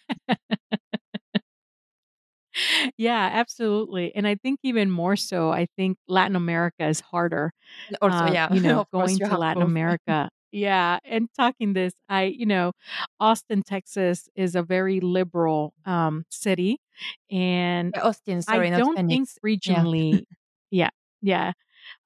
Yeah, 2.98 3.30
absolutely, 3.34 4.14
and 4.16 4.28
I 4.28 4.36
think 4.36 4.60
even 4.64 4.92
more 4.92 5.16
so, 5.16 5.52
I 5.52 5.68
think 5.78 5.98
Latin 6.08 6.36
America 6.36 6.88
is 6.88 7.00
harder, 7.02 7.52
Also, 8.02 8.26
uh, 8.26 8.28
yeah, 8.28 8.50
you 8.50 8.60
know, 8.60 8.86
going 8.92 9.22
to 9.22 9.36
Latin 9.36 9.62
both. 9.62 9.64
America 9.64 10.30
Yeah, 10.52 11.00
and 11.06 11.30
talking 11.38 11.74
this, 11.74 11.94
I 12.10 12.24
you 12.26 12.46
know, 12.46 12.74
Austin, 13.20 13.64
Texas 13.64 14.28
is 14.36 14.56
a 14.56 14.64
very 14.64 15.00
liberal, 15.02 15.74
um, 15.86 16.26
city, 16.30 16.80
and 17.32 17.94
Yeah, 17.94 18.02
Austin, 18.04 18.42
I 18.48 18.62
sorry, 18.62 18.70
not 18.72 18.86
don't 18.86 19.02
think 19.10 19.30
Phoenix. 19.30 19.40
Yeah. 19.64 19.86
regionally 19.86 20.26
Yeah, 20.72 20.90
yeah. 21.22 21.54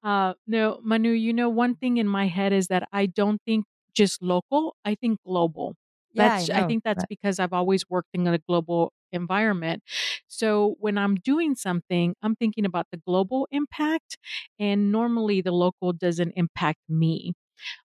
Uh, 0.02 0.34
no, 0.46 0.80
Manu, 0.82 1.10
you 1.10 1.32
know, 1.32 1.48
one 1.48 1.76
thing 1.76 1.96
in 1.98 2.08
my 2.08 2.26
head 2.26 2.52
is 2.52 2.68
that 2.68 2.88
I 2.92 3.06
don't 3.06 3.40
think 3.46 3.66
just 3.94 4.22
local, 4.22 4.76
I 4.84 4.94
think 4.94 5.20
global. 5.26 5.76
Yeah, 6.12 6.32
I 6.34 6.40
That's 6.40 6.50
I 6.50 6.62
think 6.64 6.84
that's 6.84 7.04
but 7.04 7.08
because 7.08 7.38
I've 7.40 7.52
always 7.52 7.84
worked 7.90 8.10
in 8.14 8.26
a 8.28 8.38
global 8.38 8.92
environment. 9.12 9.82
So 10.28 10.76
when 10.80 10.96
I'm 10.98 11.16
doing 11.16 11.54
something, 11.56 12.14
I'm 12.22 12.36
thinking 12.36 12.64
about 12.66 12.86
the 12.92 12.98
global 12.98 13.48
impact, 13.50 14.16
and 14.58 14.92
normally 14.92 15.40
the 15.40 15.52
local 15.52 15.92
doesn't 15.92 16.32
impact 16.36 16.78
me. 16.88 17.34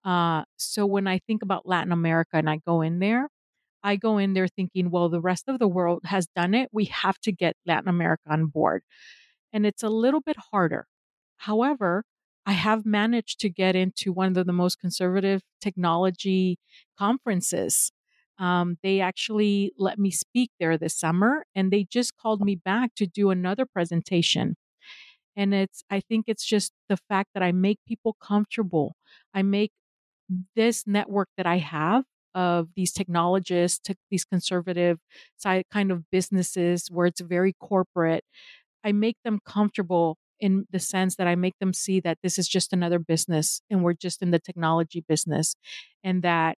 Uh, 0.03 0.43
so 0.57 0.85
when 0.85 1.07
I 1.07 1.19
think 1.27 1.43
about 1.43 1.67
Latin 1.67 1.91
America 1.91 2.37
and 2.37 2.49
I 2.49 2.57
go 2.65 2.81
in 2.81 2.99
there, 2.99 3.29
I 3.83 3.95
go 3.97 4.17
in 4.17 4.33
there 4.33 4.47
thinking, 4.47 4.91
well, 4.91 5.09
the 5.09 5.21
rest 5.21 5.45
of 5.47 5.59
the 5.59 5.67
world 5.67 6.01
has 6.05 6.27
done 6.35 6.53
it. 6.55 6.69
We 6.73 6.85
have 6.85 7.19
to 7.21 7.31
get 7.31 7.55
Latin 7.65 7.89
America 7.89 8.23
on 8.29 8.47
board. 8.47 8.83
And 9.53 9.65
it's 9.65 9.83
a 9.83 9.89
little 9.89 10.21
bit 10.21 10.37
harder. 10.51 10.85
However, 11.37 12.03
I 12.45 12.53
have 12.53 12.85
managed 12.85 13.39
to 13.41 13.49
get 13.49 13.75
into 13.75 14.11
one 14.13 14.37
of 14.37 14.45
the 14.45 14.53
most 14.53 14.79
conservative 14.79 15.41
technology 15.61 16.57
conferences. 16.97 17.91
Um, 18.37 18.77
they 18.83 18.99
actually 18.99 19.71
let 19.77 19.97
me 19.97 20.11
speak 20.11 20.51
there 20.59 20.77
this 20.77 20.95
summer 20.97 21.45
and 21.55 21.71
they 21.71 21.85
just 21.85 22.17
called 22.17 22.41
me 22.41 22.55
back 22.55 22.93
to 22.95 23.07
do 23.07 23.29
another 23.29 23.65
presentation. 23.65 24.57
And 25.35 25.53
it's, 25.53 25.83
I 25.89 25.99
think 25.99 26.25
it's 26.27 26.45
just 26.45 26.71
the 26.89 26.97
fact 27.09 27.31
that 27.33 27.43
I 27.43 27.51
make 27.51 27.79
people 27.87 28.15
comfortable. 28.21 28.95
I 29.33 29.41
make 29.43 29.71
this 30.55 30.85
network 30.87 31.29
that 31.37 31.45
I 31.45 31.57
have 31.57 32.03
of 32.33 32.69
these 32.75 32.91
technologists, 32.93 33.89
these 34.11 34.25
conservative 34.25 34.99
side 35.37 35.65
kind 35.71 35.91
of 35.91 36.09
businesses 36.11 36.89
where 36.91 37.05
it's 37.07 37.21
very 37.21 37.53
corporate, 37.53 38.23
I 38.83 38.91
make 38.93 39.17
them 39.25 39.39
comfortable 39.45 40.17
in 40.39 40.65
the 40.71 40.79
sense 40.79 41.15
that 41.15 41.27
I 41.27 41.35
make 41.35 41.57
them 41.59 41.73
see 41.73 41.99
that 42.01 42.17
this 42.21 42.37
is 42.37 42.47
just 42.47 42.73
another 42.73 42.99
business 42.99 43.61
and 43.69 43.83
we're 43.83 43.93
just 43.93 44.21
in 44.21 44.31
the 44.31 44.39
technology 44.39 45.03
business 45.07 45.55
and 46.03 46.21
that 46.23 46.57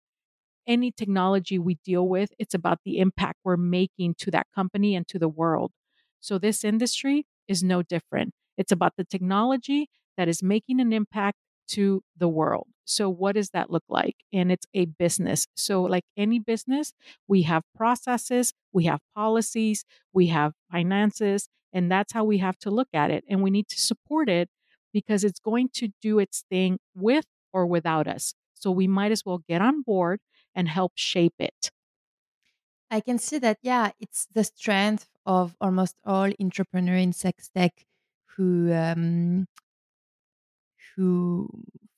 any 0.68 0.92
technology 0.92 1.58
we 1.58 1.78
deal 1.86 2.08
with, 2.08 2.32
it's 2.38 2.54
about 2.54 2.80
the 2.84 3.00
impact 3.00 3.40
we're 3.44 3.58
making 3.58 4.16
to 4.20 4.32
that 4.32 4.48
company 4.54 4.96
and 4.96 5.08
to 5.08 5.18
the 5.18 5.30
world. 5.30 5.72
So 6.20 6.38
this 6.38 6.64
industry 6.64 7.26
is 7.48 7.64
no 7.64 7.82
different. 7.82 8.34
It's 8.58 8.72
about 8.72 8.94
the 8.98 9.06
technology 9.06 9.90
that 10.18 10.28
is 10.28 10.44
making 10.44 10.82
an 10.82 10.92
impact 10.92 11.38
to 11.70 12.04
the 12.18 12.28
world. 12.28 12.68
So 12.88 13.10
what 13.10 13.34
does 13.36 13.50
that 13.52 13.70
look 13.70 13.84
like? 13.90 14.16
And 14.34 14.52
it's 14.52 14.66
a 14.74 14.86
business. 14.86 15.48
So 15.56 15.84
like 15.84 16.06
any 16.16 16.40
business, 16.40 16.94
we 17.28 17.44
have 17.44 17.64
processes, 17.76 18.54
we 18.72 18.86
have 18.86 19.02
policies, 19.16 19.84
we 20.14 20.28
have 20.28 20.54
finances, 20.72 21.50
and 21.74 21.92
that's 21.92 22.14
how 22.14 22.24
we 22.24 22.38
have 22.40 22.58
to 22.60 22.72
look 22.72 22.90
at 22.94 23.12
it. 23.12 23.24
And 23.30 23.44
we 23.44 23.50
need 23.52 23.68
to 23.70 23.80
support 23.80 24.30
it 24.30 24.50
because 24.94 25.24
it's 25.24 25.40
going 25.40 25.70
to 25.74 25.90
do 26.02 26.20
its 26.20 26.44
thing 26.50 26.80
with 26.96 27.26
or 27.54 27.66
without 27.66 28.08
us. 28.08 28.34
So 28.54 28.72
we 28.72 28.88
might 28.88 29.12
as 29.12 29.24
well 29.26 29.44
get 29.48 29.62
on 29.62 29.82
board 29.82 30.20
and 30.56 30.68
help 30.68 30.94
shape 30.96 31.36
it. 31.40 31.72
I 32.90 33.02
can 33.02 33.18
see 33.18 33.38
that, 33.40 33.60
yeah, 33.62 33.92
it's 34.00 34.28
the 34.34 34.44
strength 34.44 35.10
of 35.26 35.56
almost 35.60 35.96
all 36.06 36.32
entrepreneur 36.40 36.96
in 36.96 37.14
sex 37.14 37.50
tech 37.50 37.86
who 38.36 38.72
um, 38.74 39.48
who 40.98 41.50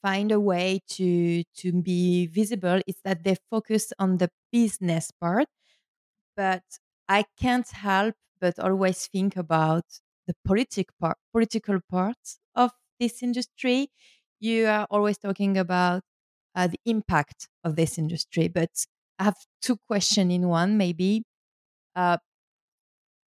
find 0.04 0.32
a 0.32 0.40
way 0.42 0.82
to 0.90 1.44
to 1.58 1.74
be 1.84 2.28
visible. 2.28 2.82
is 2.88 2.98
that 3.06 3.24
they 3.26 3.36
focus 3.52 3.94
on 4.00 4.18
the 4.20 4.30
business 4.52 5.12
part, 5.22 5.48
but 6.36 6.64
I 7.08 7.26
can't 7.40 7.68
help 7.70 8.16
but 8.40 8.60
always 8.60 9.08
think 9.08 9.36
about 9.36 9.84
the 10.28 10.36
politic 10.46 10.90
part, 11.00 11.18
political 11.34 11.80
parts 11.90 12.40
of 12.56 12.72
this 13.00 13.22
industry. 13.24 13.90
You 14.40 14.68
are 14.68 14.88
always 14.90 15.18
talking 15.18 15.58
about 15.58 16.04
uh, 16.56 16.68
the 16.68 16.80
impact 16.86 17.50
of 17.64 17.76
this 17.76 17.98
industry, 17.98 18.48
but 18.48 18.72
I 19.20 19.26
have 19.26 19.36
two 19.62 19.78
questions 19.88 20.34
in 20.34 20.48
one. 20.48 20.78
Maybe 20.78 21.24
uh, 21.96 22.18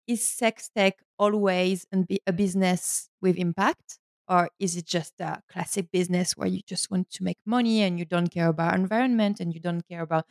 is 0.06 0.26
sex 0.26 0.70
tech 0.74 0.94
always 1.18 1.86
a 2.26 2.32
business 2.32 3.08
with 3.20 3.36
impact, 3.36 3.98
or 4.28 4.50
is 4.58 4.76
it 4.76 4.86
just 4.86 5.14
a 5.20 5.42
classic 5.50 5.90
business 5.92 6.36
where 6.36 6.48
you 6.48 6.60
just 6.66 6.90
want 6.90 7.10
to 7.10 7.24
make 7.24 7.38
money 7.46 7.82
and 7.82 7.98
you 7.98 8.04
don't 8.04 8.28
care 8.30 8.48
about 8.48 8.74
environment 8.74 9.40
and 9.40 9.54
you 9.54 9.60
don't 9.60 9.86
care 9.88 10.02
about 10.02 10.26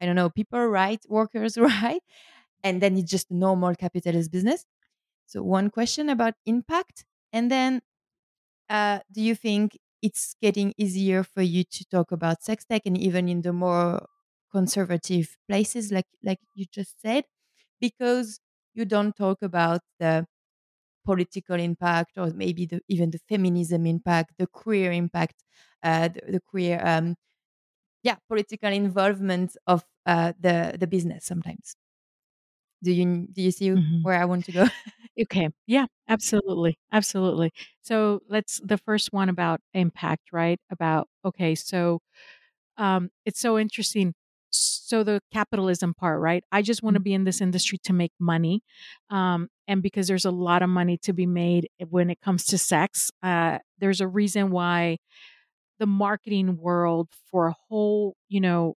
I 0.00 0.06
don't 0.06 0.16
know 0.16 0.30
people 0.30 0.66
right, 0.68 1.00
workers 1.08 1.58
right, 1.58 2.02
and 2.64 2.82
then 2.82 2.96
it's 2.98 3.10
just 3.10 3.30
a 3.30 3.36
normal 3.36 3.74
capitalist 3.76 4.30
business? 4.32 4.66
So 5.26 5.42
one 5.42 5.70
question 5.70 6.08
about 6.10 6.34
impact, 6.46 7.04
and 7.32 7.50
then 7.50 7.82
uh, 8.68 9.00
do 9.12 9.22
you 9.22 9.34
think 9.34 9.78
it's 10.02 10.34
getting 10.40 10.72
easier 10.78 11.22
for 11.22 11.42
you 11.42 11.64
to 11.64 11.84
talk 11.86 12.12
about 12.12 12.42
sex 12.42 12.64
tech 12.64 12.82
and 12.86 12.96
even 12.98 13.28
in 13.28 13.42
the 13.42 13.52
more 13.52 14.06
conservative 14.52 15.36
places 15.48 15.92
like 15.92 16.06
like 16.22 16.38
you 16.54 16.66
just 16.70 17.00
said? 17.00 17.24
Because 17.80 18.40
you 18.74 18.84
don't 18.84 19.16
talk 19.16 19.42
about 19.42 19.80
the 19.98 20.26
political 21.10 21.56
impact 21.70 22.12
or 22.18 22.28
maybe 22.44 22.66
the, 22.66 22.80
even 22.88 23.10
the 23.10 23.20
feminism 23.30 23.86
impact 23.86 24.30
the 24.38 24.46
queer 24.46 24.92
impact 24.92 25.36
uh, 25.82 26.08
the, 26.14 26.20
the 26.34 26.40
queer 26.50 26.80
um, 26.92 27.16
yeah 28.02 28.16
political 28.28 28.72
involvement 28.72 29.50
of 29.66 29.84
uh, 30.06 30.32
the 30.40 30.56
the 30.80 30.86
business 30.86 31.26
sometimes 31.26 31.76
do 32.82 32.92
you 32.92 33.26
do 33.32 33.42
you 33.42 33.50
see 33.50 33.70
Mhm. 33.74 34.02
where 34.02 34.18
i 34.20 34.24
want 34.24 34.44
to 34.44 34.52
go 34.52 34.64
Okay. 35.20 35.48
Yeah, 35.66 35.86
absolutely. 36.08 36.78
Absolutely. 36.92 37.52
So 37.82 38.20
let's 38.28 38.60
the 38.64 38.78
first 38.78 39.12
one 39.12 39.28
about 39.28 39.60
impact, 39.74 40.32
right? 40.32 40.58
About 40.70 41.08
okay, 41.24 41.54
so 41.54 42.00
um 42.78 43.10
it's 43.26 43.40
so 43.40 43.58
interesting. 43.58 44.14
So 44.50 45.04
the 45.04 45.20
capitalism 45.32 45.94
part, 45.94 46.20
right? 46.20 46.42
I 46.50 46.62
just 46.62 46.82
want 46.82 46.94
to 46.94 47.00
be 47.00 47.14
in 47.14 47.24
this 47.24 47.40
industry 47.40 47.78
to 47.84 47.92
make 47.92 48.12
money. 48.18 48.62
Um 49.10 49.48
and 49.68 49.82
because 49.82 50.08
there's 50.08 50.24
a 50.24 50.30
lot 50.32 50.62
of 50.62 50.68
money 50.68 50.98
to 50.98 51.12
be 51.12 51.26
made 51.26 51.68
when 51.88 52.10
it 52.10 52.20
comes 52.20 52.44
to 52.46 52.58
sex. 52.58 53.10
Uh 53.22 53.58
there's 53.78 54.00
a 54.00 54.08
reason 54.08 54.50
why 54.50 54.98
the 55.78 55.86
marketing 55.86 56.56
world 56.58 57.08
for 57.30 57.48
a 57.48 57.54
whole, 57.68 58.14
you 58.28 58.40
know, 58.40 58.74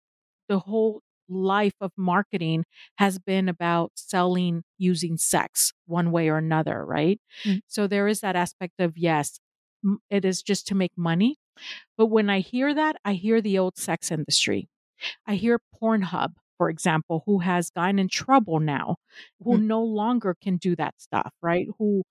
the 0.47 0.59
whole 0.59 1.01
life 1.29 1.75
of 1.81 1.91
marketing 1.97 2.65
has 2.97 3.17
been 3.17 3.47
about 3.49 3.91
selling 3.95 4.63
using 4.77 5.17
sex 5.17 5.71
one 5.85 6.11
way 6.11 6.29
or 6.29 6.37
another, 6.37 6.85
right? 6.85 7.19
Mm. 7.45 7.61
So 7.67 7.87
there 7.87 8.07
is 8.07 8.19
that 8.21 8.35
aspect 8.35 8.73
of 8.79 8.97
yes, 8.97 9.39
it 10.09 10.25
is 10.25 10.43
just 10.43 10.67
to 10.67 10.75
make 10.75 10.91
money. 10.97 11.37
But 11.97 12.07
when 12.07 12.29
I 12.29 12.39
hear 12.39 12.73
that, 12.73 12.97
I 13.05 13.13
hear 13.13 13.41
the 13.41 13.57
old 13.57 13.77
sex 13.77 14.11
industry. 14.11 14.67
I 15.27 15.35
hear 15.35 15.59
Pornhub, 15.81 16.33
for 16.57 16.69
example, 16.69 17.23
who 17.25 17.39
has 17.39 17.69
gotten 17.71 17.99
in 17.99 18.07
trouble 18.09 18.59
now, 18.59 18.97
who 19.43 19.57
Mm. 19.57 19.63
no 19.67 19.83
longer 19.83 20.35
can 20.41 20.57
do 20.57 20.75
that 20.77 20.95
stuff, 21.01 21.33
right? 21.41 21.67
Who 21.79 22.03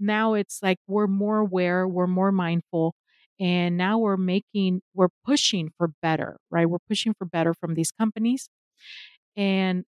now 0.00 0.34
it's 0.34 0.62
like 0.62 0.78
we're 0.88 1.06
more 1.08 1.38
aware, 1.40 1.86
we're 1.88 2.06
more 2.08 2.32
mindful, 2.32 2.94
and 3.40 3.76
now 3.76 3.98
we're 3.98 4.16
making, 4.18 4.82
we're 4.94 5.08
pushing 5.24 5.70
for 5.78 5.88
better, 6.02 6.38
right? 6.50 6.68
We're 6.68 6.78
pushing 6.88 7.14
for 7.14 7.26
better 7.26 7.54
from 7.54 7.74
these 7.74 7.92
companies. 7.92 8.48
And 9.36 9.84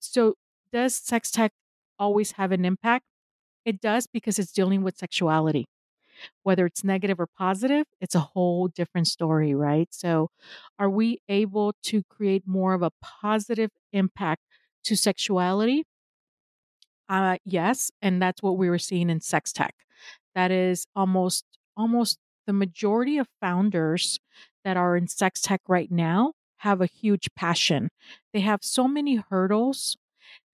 so, 0.00 0.34
does 0.72 0.96
sex 0.96 1.30
tech 1.30 1.52
always 1.98 2.32
have 2.32 2.52
an 2.52 2.64
impact? 2.64 3.06
It 3.64 3.80
does 3.80 4.06
because 4.06 4.38
it's 4.38 4.52
dealing 4.52 4.82
with 4.82 4.96
sexuality. 4.98 5.66
Whether 6.42 6.66
it's 6.66 6.84
negative 6.84 7.20
or 7.20 7.26
positive, 7.26 7.86
it's 8.00 8.14
a 8.14 8.20
whole 8.20 8.68
different 8.68 9.08
story, 9.08 9.54
right? 9.54 9.88
So, 9.92 10.30
are 10.78 10.90
we 10.90 11.20
able 11.28 11.74
to 11.84 12.02
create 12.04 12.46
more 12.46 12.74
of 12.74 12.82
a 12.82 12.90
positive 13.02 13.70
impact 13.92 14.42
to 14.84 14.96
sexuality? 14.96 15.84
Uh, 17.08 17.36
yes, 17.44 17.90
and 18.00 18.20
that's 18.20 18.42
what 18.42 18.56
we 18.56 18.68
were 18.70 18.78
seeing 18.78 19.10
in 19.10 19.20
sex 19.20 19.52
tech. 19.52 19.74
That 20.34 20.50
is 20.50 20.86
almost 20.96 21.44
almost 21.76 22.18
the 22.46 22.52
majority 22.52 23.18
of 23.18 23.28
founders 23.40 24.18
that 24.64 24.76
are 24.76 24.96
in 24.96 25.08
sex 25.08 25.40
tech 25.40 25.60
right 25.68 25.90
now 25.90 26.32
have 26.58 26.80
a 26.80 26.86
huge 26.86 27.28
passion. 27.36 27.90
They 28.32 28.40
have 28.40 28.60
so 28.62 28.88
many 28.88 29.16
hurdles. 29.16 29.96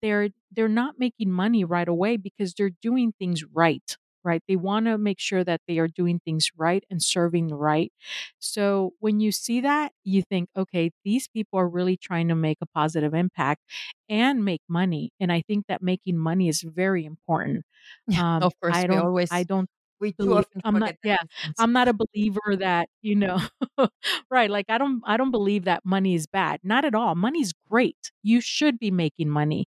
They're 0.02 0.30
they're 0.50 0.68
not 0.68 0.98
making 0.98 1.30
money 1.32 1.64
right 1.64 1.88
away 1.88 2.16
because 2.16 2.54
they're 2.54 2.70
doing 2.70 3.12
things 3.18 3.44
right 3.44 3.96
right? 4.24 4.42
They 4.48 4.56
want 4.56 4.86
to 4.86 4.98
make 4.98 5.20
sure 5.20 5.44
that 5.44 5.60
they 5.68 5.78
are 5.78 5.88
doing 5.88 6.20
things 6.24 6.50
right 6.56 6.84
and 6.90 7.02
serving 7.02 7.48
right. 7.48 7.92
So 8.38 8.92
when 9.00 9.20
you 9.20 9.32
see 9.32 9.60
that, 9.60 9.92
you 10.04 10.22
think, 10.22 10.48
okay, 10.56 10.90
these 11.04 11.28
people 11.28 11.58
are 11.58 11.68
really 11.68 11.96
trying 11.96 12.28
to 12.28 12.34
make 12.34 12.58
a 12.60 12.66
positive 12.66 13.14
impact 13.14 13.62
and 14.08 14.44
make 14.44 14.62
money. 14.68 15.12
And 15.20 15.32
I 15.32 15.42
think 15.46 15.66
that 15.68 15.82
making 15.82 16.18
money 16.18 16.48
is 16.48 16.62
very 16.62 17.04
important. 17.04 17.64
Um, 18.16 18.44
of 18.46 18.52
course, 18.60 18.84
I 18.86 18.86
don't, 18.86 19.06
always, 19.06 19.30
I 19.30 19.44
don't 19.44 19.68
we 20.00 20.14
too 20.22 20.34
often 20.34 20.62
I'm 20.64 20.78
not 20.78 20.94
yeah 21.02 21.18
I'm 21.58 21.72
not 21.72 21.86
a 21.88 21.92
believer 21.92 22.56
that 22.58 22.88
you 23.02 23.14
know 23.14 23.38
right 24.30 24.48
like 24.50 24.66
I 24.70 24.78
don't 24.78 25.02
I 25.04 25.16
don't 25.18 25.30
believe 25.30 25.64
that 25.64 25.84
money 25.84 26.14
is 26.14 26.26
bad 26.26 26.60
not 26.62 26.86
at 26.86 26.94
all 26.94 27.14
money's 27.14 27.52
great 27.68 28.10
you 28.22 28.40
should 28.40 28.78
be 28.78 28.90
making 28.90 29.28
money 29.28 29.66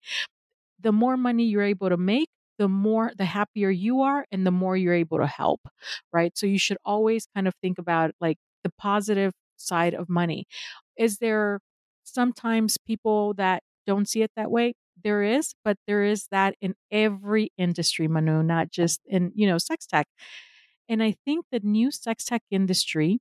the 0.80 0.92
more 0.92 1.18
money 1.18 1.46
you're 1.46 1.64
able 1.64 1.90
to 1.90 1.98
make 1.98 2.30
the 2.62 2.70
more 2.70 3.12
the 3.18 3.26
happier 3.26 3.72
you 3.72 4.02
are 4.02 4.26
and 4.32 4.46
the 4.48 4.52
more 4.52 4.78
you're 4.78 4.94
able 5.06 5.20
to 5.20 5.28
help 5.28 5.62
right? 6.14 6.38
So 6.38 6.46
you 6.48 6.60
should 6.60 6.78
always 6.86 7.28
kind 7.36 7.48
of 7.48 7.56
think 7.62 7.80
about 7.80 8.12
like 8.22 8.38
the 8.64 8.72
positive 8.80 9.34
side 9.58 9.94
of 9.94 10.10
money. 10.10 10.46
Is 10.98 11.18
there 11.20 11.60
sometimes 12.04 12.78
people 12.78 13.34
that 13.36 13.64
don't 13.88 14.08
see 14.08 14.22
it 14.24 14.32
that 14.36 14.52
way? 14.52 14.74
There 15.04 15.24
is 15.24 15.54
but 15.66 15.78
there 15.88 16.04
is 16.04 16.28
that 16.32 16.56
in 16.62 16.76
every 16.92 17.52
industry 17.58 18.08
manu 18.08 18.44
not 18.44 18.72
just 18.72 19.02
in 19.08 19.32
you 19.36 19.48
know 19.48 19.58
sex 19.58 19.88
tech. 19.88 20.08
And 20.90 21.02
i 21.04 21.16
think 21.26 21.46
the 21.52 21.60
new 21.64 21.92
sex 21.92 22.26
tech 22.26 22.44
industry 22.52 23.20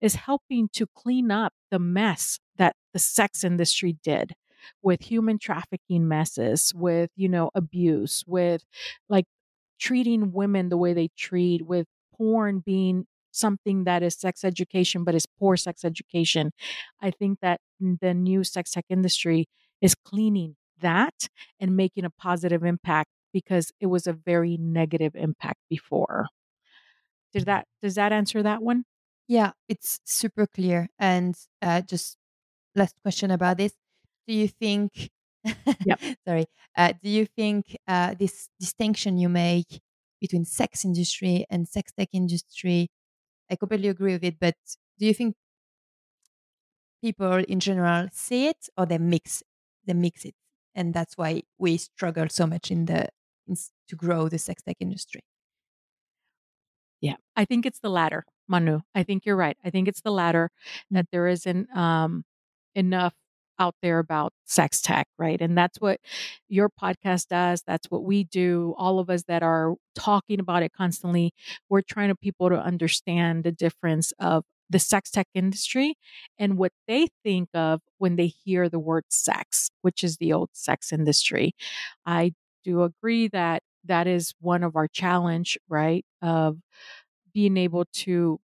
is 0.00 0.16
helping 0.16 0.68
to 0.74 0.86
clean 0.96 1.30
up 1.30 1.52
the 1.70 1.78
mess 1.80 2.40
that 2.58 2.76
the 2.94 3.00
sex 3.00 3.44
industry 3.44 3.96
did 4.04 4.34
with 4.82 5.02
human 5.02 5.38
trafficking 5.38 6.08
messes, 6.08 6.72
with, 6.74 7.10
you 7.16 7.28
know, 7.28 7.50
abuse, 7.54 8.24
with 8.26 8.64
like 9.08 9.26
treating 9.78 10.32
women 10.32 10.68
the 10.68 10.76
way 10.76 10.92
they 10.92 11.08
treat, 11.16 11.62
with 11.66 11.86
porn 12.16 12.60
being 12.60 13.06
something 13.32 13.84
that 13.84 14.02
is 14.02 14.14
sex 14.14 14.44
education, 14.44 15.04
but 15.04 15.14
is 15.14 15.26
poor 15.26 15.56
sex 15.56 15.84
education. 15.84 16.52
I 17.00 17.10
think 17.10 17.40
that 17.40 17.60
the 17.80 18.14
new 18.14 18.44
sex 18.44 18.70
tech 18.72 18.84
industry 18.88 19.46
is 19.80 19.94
cleaning 19.94 20.56
that 20.80 21.28
and 21.60 21.76
making 21.76 22.04
a 22.04 22.10
positive 22.10 22.62
impact 22.64 23.10
because 23.32 23.72
it 23.80 23.86
was 23.86 24.06
a 24.06 24.12
very 24.12 24.56
negative 24.56 25.14
impact 25.16 25.58
before. 25.68 26.26
Did 27.32 27.46
that 27.46 27.66
does 27.82 27.94
that 27.96 28.12
answer 28.12 28.42
that 28.42 28.62
one? 28.62 28.84
Yeah, 29.26 29.52
it's 29.68 30.00
super 30.04 30.46
clear. 30.46 30.88
And 30.98 31.34
uh, 31.62 31.80
just 31.82 32.16
last 32.76 32.96
question 33.02 33.30
about 33.30 33.58
this: 33.58 33.74
do 34.26 34.34
you 34.34 34.48
think 34.48 35.10
yep. 35.84 36.00
sorry 36.26 36.46
uh, 36.76 36.92
do 37.02 37.10
you 37.10 37.26
think 37.26 37.76
uh, 37.88 38.14
this 38.18 38.48
distinction 38.60 39.18
you 39.18 39.28
make 39.28 39.80
between 40.20 40.44
sex 40.44 40.84
industry 40.84 41.44
and 41.50 41.68
sex 41.68 41.92
tech 41.98 42.08
industry 42.12 42.88
i 43.50 43.56
completely 43.56 43.88
agree 43.88 44.12
with 44.12 44.24
it 44.24 44.36
but 44.40 44.54
do 44.98 45.06
you 45.06 45.14
think 45.14 45.34
people 47.02 47.44
in 47.48 47.60
general 47.60 48.08
see 48.12 48.46
it 48.48 48.68
or 48.78 48.86
they 48.86 48.98
mix 48.98 49.42
they 49.86 49.92
mix 49.92 50.24
it? 50.24 50.34
And 50.74 50.94
that's 50.94 51.16
why 51.16 51.42
we 51.58 51.76
struggle 51.76 52.26
so 52.30 52.46
much 52.46 52.70
in 52.70 52.86
the 52.86 53.08
in, 53.46 53.56
to 53.88 53.96
grow 53.96 54.28
the 54.28 54.38
sex 54.38 54.62
tech 54.62 54.76
industry. 54.80 55.20
Yeah 57.00 57.16
i 57.36 57.44
think 57.44 57.66
it's 57.66 57.80
the 57.80 57.90
latter 57.90 58.24
manu. 58.48 58.80
I 58.94 59.02
think 59.04 59.24
you're 59.26 59.36
right. 59.36 59.56
I 59.64 59.70
think 59.70 59.88
it's 59.88 60.02
the 60.02 60.10
latter 60.10 60.50
that 60.90 61.06
there 61.12 61.26
isn't 61.26 61.74
um, 61.76 62.24
enough 62.74 63.14
out 63.58 63.74
there 63.82 63.98
about 63.98 64.32
sex 64.44 64.80
tech, 64.80 65.06
right? 65.18 65.40
And 65.40 65.56
that's 65.56 65.78
what 65.80 66.00
your 66.48 66.68
podcast 66.68 67.28
does. 67.28 67.62
That's 67.66 67.90
what 67.90 68.04
we 68.04 68.24
do. 68.24 68.74
All 68.76 68.98
of 68.98 69.10
us 69.10 69.24
that 69.24 69.42
are 69.42 69.74
talking 69.94 70.40
about 70.40 70.62
it 70.62 70.72
constantly, 70.72 71.32
we're 71.68 71.82
trying 71.82 72.08
to 72.08 72.16
people 72.16 72.48
to 72.48 72.56
understand 72.58 73.44
the 73.44 73.52
difference 73.52 74.12
of 74.18 74.44
the 74.70 74.78
sex 74.78 75.10
tech 75.10 75.28
industry 75.34 75.96
and 76.38 76.56
what 76.56 76.72
they 76.88 77.08
think 77.22 77.48
of 77.54 77.80
when 77.98 78.16
they 78.16 78.26
hear 78.26 78.68
the 78.68 78.78
word 78.78 79.04
sex, 79.08 79.70
which 79.82 80.02
is 80.02 80.16
the 80.16 80.32
old 80.32 80.50
sex 80.52 80.92
industry. 80.92 81.54
I 82.06 82.32
do 82.64 82.82
agree 82.82 83.28
that 83.28 83.62
that 83.84 84.06
is 84.06 84.32
one 84.40 84.62
of 84.62 84.74
our 84.76 84.88
challenge, 84.88 85.58
right? 85.68 86.04
Of 86.22 86.58
being 87.34 87.56
able 87.56 87.84
to 87.92 88.40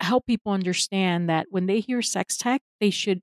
help 0.00 0.26
people 0.26 0.52
understand 0.52 1.28
that 1.30 1.46
when 1.50 1.66
they 1.66 1.80
hear 1.80 2.02
sex 2.02 2.36
tech, 2.36 2.60
they 2.80 2.90
should 2.90 3.22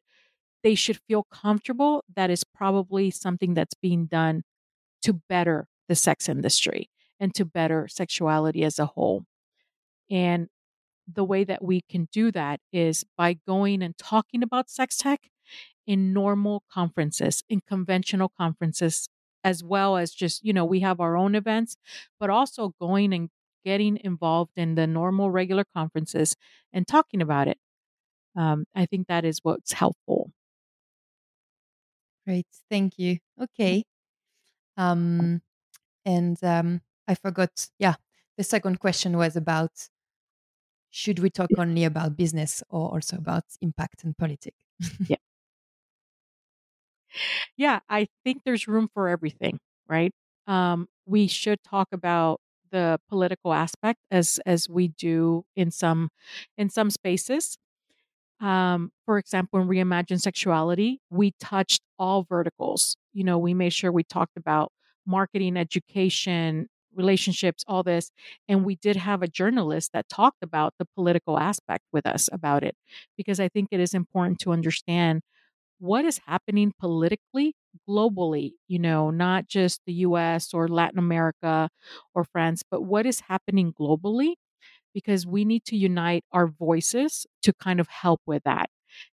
they 0.64 0.76
should 0.76 0.98
feel 1.08 1.24
comfortable 1.32 2.04
that 2.16 2.30
is 2.30 2.44
probably 2.44 3.12
something 3.12 3.54
that's 3.54 3.74
being 3.74 4.06
done 4.06 4.44
to 5.04 5.14
better 5.14 5.68
the 5.88 5.96
sex 5.96 6.30
industry 6.30 6.90
and 7.20 7.34
to 7.36 7.46
better 7.46 7.88
sexuality 7.88 8.64
as 8.64 8.80
a 8.80 8.86
whole. 8.86 9.26
And 10.10 10.48
the 11.12 11.24
way 11.24 11.44
that 11.44 11.64
we 11.64 11.82
can 11.82 12.08
do 12.12 12.32
that 12.32 12.60
is 12.72 13.04
by 13.18 13.38
going 13.48 13.82
and 13.82 13.98
talking 13.98 14.44
about 14.44 14.70
sex 14.70 14.98
tech 14.98 15.30
in 15.88 16.14
normal 16.14 16.64
conferences, 16.72 17.44
in 17.50 17.62
conventional 17.68 18.32
conferences, 18.38 19.10
as 19.44 19.64
well 19.64 19.98
as 19.98 20.12
just, 20.12 20.44
you 20.46 20.54
know, 20.54 20.66
we 20.66 20.82
have 20.82 21.00
our 21.00 21.18
own 21.18 21.36
events, 21.36 21.76
but 22.20 22.30
also 22.30 22.74
going 22.80 23.14
and 23.14 23.30
getting 23.66 23.98
involved 24.04 24.52
in 24.56 24.76
the 24.76 24.88
normal, 24.88 25.32
regular 25.32 25.66
conferences 25.76 26.36
and 26.72 26.88
talking 26.88 27.22
about 27.22 27.48
it. 27.48 27.58
Um, 28.36 28.66
I 28.76 28.86
think 28.86 29.08
that 29.08 29.26
is 29.26 29.40
what's 29.44 29.74
helpful. 29.74 30.32
Great. 32.32 32.48
Thank 32.70 32.98
you. 32.98 33.16
Mm. 33.16 33.44
Okay. 33.44 33.84
Um, 34.78 35.42
and 36.06 36.38
um, 36.44 36.82
I 37.08 37.16
forgot. 37.16 37.70
Yeah. 37.80 37.96
The 38.38 38.44
second 38.46 38.80
question 38.80 39.18
was 39.18 39.36
about 39.36 39.72
should 40.90 41.20
we 41.20 41.30
talk 41.30 41.50
only 41.58 41.84
about 41.86 42.16
business 42.18 42.62
or 42.70 42.90
also 42.94 43.18
about 43.18 43.44
impact 43.62 44.04
and 44.04 44.18
politics? 44.18 44.58
yeah. 45.08 45.18
Yeah. 47.58 47.80
I 47.90 48.08
think 48.24 48.42
there's 48.46 48.68
room 48.68 48.90
for 48.94 49.10
everything, 49.10 49.60
right? 49.88 50.12
Um, 50.48 50.88
we 51.06 51.28
should 51.28 51.64
talk 51.64 51.88
about 51.92 52.40
the 52.72 53.00
political 53.10 53.54
aspect 53.54 54.00
as 54.12 54.40
as 54.46 54.70
we 54.70 54.88
do 54.90 55.44
in 55.58 55.72
some 55.72 56.10
in 56.58 56.70
some 56.70 56.90
spaces 56.90 57.58
um, 58.42 58.92
for 59.06 59.18
example, 59.18 59.60
in 59.62 59.68
Reimagine 59.68 60.20
Sexuality, 60.22 61.00
we 61.10 61.32
touched 61.40 61.82
all 62.00 62.24
verticals. 62.24 62.98
You 63.14 63.24
know, 63.24 63.38
we 63.38 63.54
made 63.54 63.74
sure 63.74 63.92
we 63.92 64.04
talked 64.04 64.38
about 64.38 64.72
marketing, 65.06 65.58
education, 65.58 66.68
relationships, 66.96 67.64
all 67.68 67.84
this. 67.84 68.12
And 68.50 68.66
we 68.66 68.76
did 68.76 68.96
have 68.98 69.22
a 69.22 69.28
journalist 69.28 69.92
that 69.94 70.10
talked 70.10 70.44
about 70.44 70.74
the 70.80 70.86
political 70.96 71.40
aspect 71.40 71.86
with 71.94 72.06
us 72.06 72.30
about 72.32 72.64
it, 72.64 72.76
because 73.18 73.40
I 73.40 73.48
think 73.50 73.70
it 73.72 73.80
is 73.80 73.94
important 73.94 74.40
to 74.40 74.52
understand 74.52 75.22
what 75.80 76.06
is 76.06 76.20
happening 76.28 76.74
politically 76.80 77.56
globally, 77.90 78.54
you 78.68 78.80
know, 78.80 79.10
not 79.10 79.48
just 79.48 79.82
the 79.86 79.94
US 79.94 80.54
or 80.54 80.68
Latin 80.68 81.00
America 81.00 81.70
or 82.14 82.24
France, 82.24 82.64
but 82.70 82.84
what 82.84 83.06
is 83.06 83.22
happening 83.22 83.74
globally 83.74 84.34
because 84.94 85.26
we 85.26 85.46
need 85.46 85.64
to 85.66 85.76
unite 85.76 86.24
our 86.32 86.48
voices 86.48 87.26
to 87.44 87.54
kind 87.54 87.80
of 87.80 87.88
help 87.88 88.22
with 88.26 88.44
that, 88.44 88.70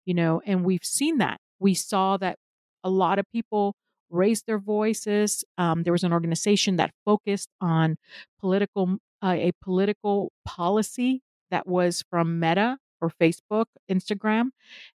you 0.05 0.15
know, 0.15 0.41
and 0.47 0.65
we've 0.65 0.85
seen 0.85 1.19
that. 1.19 1.39
We 1.59 1.75
saw 1.75 2.17
that 2.19 2.39
a 2.85 2.91
lot 2.91 3.19
of 3.19 3.27
people 3.33 3.75
raised 4.11 4.47
their 4.47 4.59
voices. 4.59 5.45
Um, 5.59 5.83
there 5.83 5.93
was 5.93 6.05
an 6.05 6.12
organization 6.12 6.77
that 6.77 6.93
focused 7.05 7.51
on 7.61 7.97
political, 8.41 8.99
uh, 9.23 9.37
a 9.39 9.53
political 9.62 10.33
policy 10.45 11.23
that 11.51 11.67
was 11.67 12.05
from 12.11 12.39
Meta 12.39 12.79
or 13.01 13.11
Facebook, 13.11 13.67
Instagram. 13.91 14.51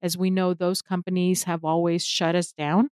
As 0.03 0.17
we 0.17 0.31
know, 0.31 0.55
those 0.55 0.83
companies 0.83 1.45
have 1.45 1.65
always 1.65 2.05
shut 2.05 2.35
us 2.35 2.53
down. 2.53 2.89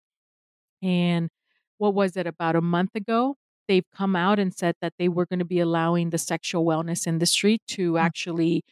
And 0.82 1.30
what 1.78 1.94
was 1.94 2.18
it 2.18 2.28
about 2.28 2.56
a 2.56 2.62
month 2.62 2.92
ago? 2.96 3.36
They've 3.72 3.90
come 3.96 4.18
out 4.18 4.38
and 4.38 4.54
said 4.54 4.76
that 4.82 4.92
they 5.00 5.08
were 5.08 5.26
going 5.26 5.40
to 5.40 5.46
be 5.46 5.62
allowing 5.62 6.10
the 6.10 6.18
sexual 6.18 6.66
wellness 6.66 7.08
industry 7.08 7.58
to 7.70 7.94
mm. 7.94 8.02
actually 8.02 8.66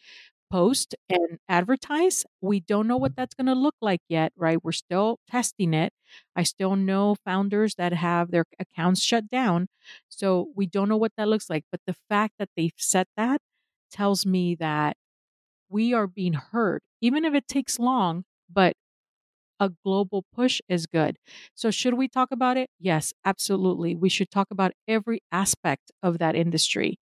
post 0.51 0.93
and 1.09 1.37
advertise. 1.47 2.25
We 2.41 2.59
don't 2.59 2.85
know 2.85 2.97
what 2.97 3.15
that's 3.15 3.33
going 3.33 3.47
to 3.47 3.53
look 3.53 3.75
like 3.81 4.01
yet, 4.09 4.33
right? 4.35 4.61
We're 4.61 4.73
still 4.73 5.19
testing 5.29 5.73
it. 5.73 5.93
I 6.35 6.43
still 6.43 6.75
know 6.75 7.15
founders 7.23 7.75
that 7.75 7.93
have 7.93 8.31
their 8.31 8.43
accounts 8.59 9.01
shut 9.01 9.29
down. 9.29 9.67
So 10.09 10.49
we 10.53 10.65
don't 10.65 10.89
know 10.89 10.97
what 10.97 11.13
that 11.15 11.29
looks 11.29 11.49
like. 11.49 11.63
But 11.71 11.79
the 11.87 11.95
fact 12.09 12.33
that 12.39 12.49
they've 12.57 12.73
said 12.75 13.07
that 13.15 13.39
tells 13.89 14.25
me 14.25 14.55
that 14.55 14.97
we 15.69 15.93
are 15.93 16.07
being 16.07 16.33
heard, 16.33 16.81
even 16.99 17.23
if 17.23 17.33
it 17.33 17.47
takes 17.47 17.79
long, 17.79 18.25
but 18.51 18.73
a 19.59 19.71
global 19.85 20.25
push 20.33 20.61
is 20.69 20.85
good. 20.87 21.17
So, 21.55 21.71
should 21.71 21.95
we 21.95 22.07
talk 22.07 22.29
about 22.31 22.57
it? 22.57 22.69
Yes, 22.79 23.13
absolutely. 23.25 23.95
We 23.95 24.09
should 24.09 24.31
talk 24.31 24.47
about 24.51 24.71
every 24.87 25.21
aspect 25.31 25.91
of 26.03 26.17
that 26.19 26.35
industry 26.35 26.97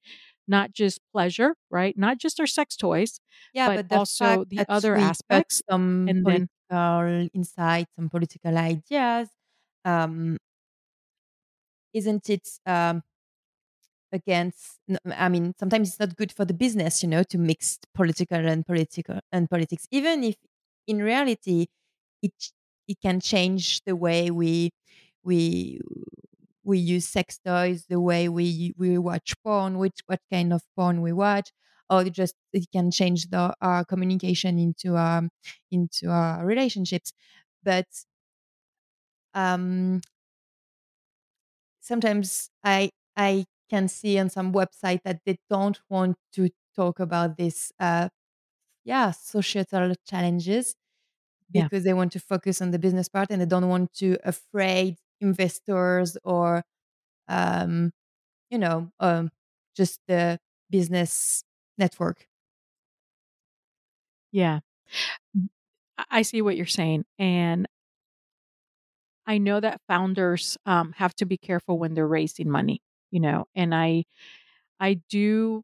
not 0.49 0.71
just 0.71 0.99
pleasure, 1.11 1.55
right? 1.69 1.97
Not 1.97 2.19
just 2.19 2.39
our 2.39 2.47
sex 2.47 2.75
toys, 2.77 3.19
Yeah, 3.53 3.69
but 3.69 3.81
but 3.89 3.89
the 3.89 4.01
also 4.17 4.45
the 4.45 4.65
other 4.69 4.95
aspects. 4.97 5.61
some 5.69 5.81
And 6.05 6.25
then 6.25 6.47
political 6.67 7.29
insights, 7.33 7.91
some 7.95 8.09
political 8.09 8.57
ideas, 8.57 9.29
um, 9.85 10.37
isn't 11.93 12.29
it 12.29 12.47
um, 12.65 13.03
against? 14.11 14.79
i 15.11 15.29
mean, 15.29 15.53
sometimes 15.59 15.89
it's 15.89 15.99
not 15.99 16.15
good 16.15 16.31
for 16.31 16.45
the 16.45 16.53
business, 16.53 17.03
you 17.03 17.09
know, 17.09 17.23
to 17.23 17.37
mix 17.37 17.77
political 17.93 18.37
and 18.37 18.65
political 18.65 19.19
and 19.31 19.49
politics, 19.49 19.87
even 19.91 20.23
if 20.23 20.35
in 20.87 20.99
reality 20.99 21.67
it 22.21 22.33
it 22.87 22.97
can 23.01 23.19
change 23.19 23.81
the 23.85 23.95
way 23.95 24.31
we 24.31 24.71
we 25.23 25.79
we 26.63 26.77
use 26.79 27.07
sex 27.07 27.39
toys, 27.45 27.85
the 27.89 27.99
way 27.99 28.29
we 28.29 28.73
we 28.77 28.97
watch 28.97 29.33
porn, 29.43 29.77
which 29.77 29.99
what 30.07 30.19
kind 30.31 30.53
of 30.53 30.61
porn 30.75 31.01
we 31.01 31.13
watch, 31.13 31.51
or 31.89 32.03
it 32.03 32.13
just 32.13 32.35
it 32.53 32.67
can 32.73 32.91
change 32.91 33.29
the 33.29 33.53
our 33.61 33.85
communication 33.85 34.59
into 34.59 34.97
um 34.97 35.29
into 35.71 36.09
our 36.09 36.45
relationships. 36.45 37.13
But 37.63 37.87
um 39.33 40.01
sometimes 41.79 42.49
I 42.63 42.91
I 43.15 43.45
can 43.69 43.87
see 43.87 44.17
on 44.19 44.29
some 44.29 44.53
website 44.53 45.01
that 45.03 45.21
they 45.25 45.37
don't 45.49 45.79
want 45.89 46.17
to 46.33 46.49
talk 46.75 46.99
about 46.99 47.37
this 47.37 47.71
uh 47.79 48.09
yeah 48.85 49.11
societal 49.11 49.93
challenges 50.07 50.75
yeah, 51.53 51.69
because 51.69 51.83
they 51.83 51.93
want 51.93 52.11
to 52.13 52.19
focus 52.19 52.61
on 52.61 52.71
the 52.71 52.79
business 52.79 53.09
part 53.09 53.29
and 53.31 53.41
they 53.41 53.45
don't 53.45 53.69
want 53.69 53.93
to 53.93 54.17
afraid 54.23 54.97
investors 55.21 56.17
or 56.23 56.63
um 57.29 57.91
you 58.49 58.57
know 58.59 58.91
um 58.99 59.29
just 59.75 59.99
the 60.07 60.39
business 60.71 61.43
network 61.77 62.27
yeah. 64.31 64.59
I 65.97 66.05
I 66.09 66.21
see 66.23 66.41
what 66.41 66.57
you're 66.57 66.65
saying. 66.65 67.05
And 67.19 67.67
I 69.25 69.37
know 69.37 69.59
that 69.59 69.81
founders 69.87 70.57
um, 70.65 70.93
have 70.93 71.13
to 71.15 71.25
be 71.25 71.37
careful 71.37 71.77
when 71.77 71.93
they're 71.93 72.07
raising 72.07 72.49
money, 72.49 72.81
you 73.11 73.19
know, 73.19 73.45
and 73.55 73.73
I 73.75 74.05
I 74.79 74.95
do 75.09 75.63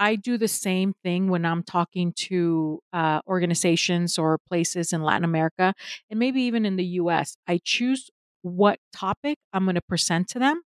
I 0.00 0.16
do 0.16 0.38
the 0.38 0.48
same 0.48 0.94
thing 1.04 1.28
when 1.30 1.44
I'm 1.46 1.62
talking 1.62 2.14
to 2.28 2.80
uh, 2.92 3.20
organizations 3.28 4.18
or 4.18 4.38
places 4.48 4.92
in 4.94 5.02
Latin 5.02 5.24
America 5.24 5.74
and 6.10 6.18
maybe 6.18 6.42
even 6.42 6.66
in 6.66 6.76
the 6.76 6.84
US. 6.84 7.36
I 7.48 7.60
choose 7.64 8.10
what 8.42 8.80
topic 8.94 9.38
I'm 9.52 9.64
going 9.64 9.76
to 9.76 9.82
present 9.82 10.28
to 10.30 10.40
them. 10.40 10.62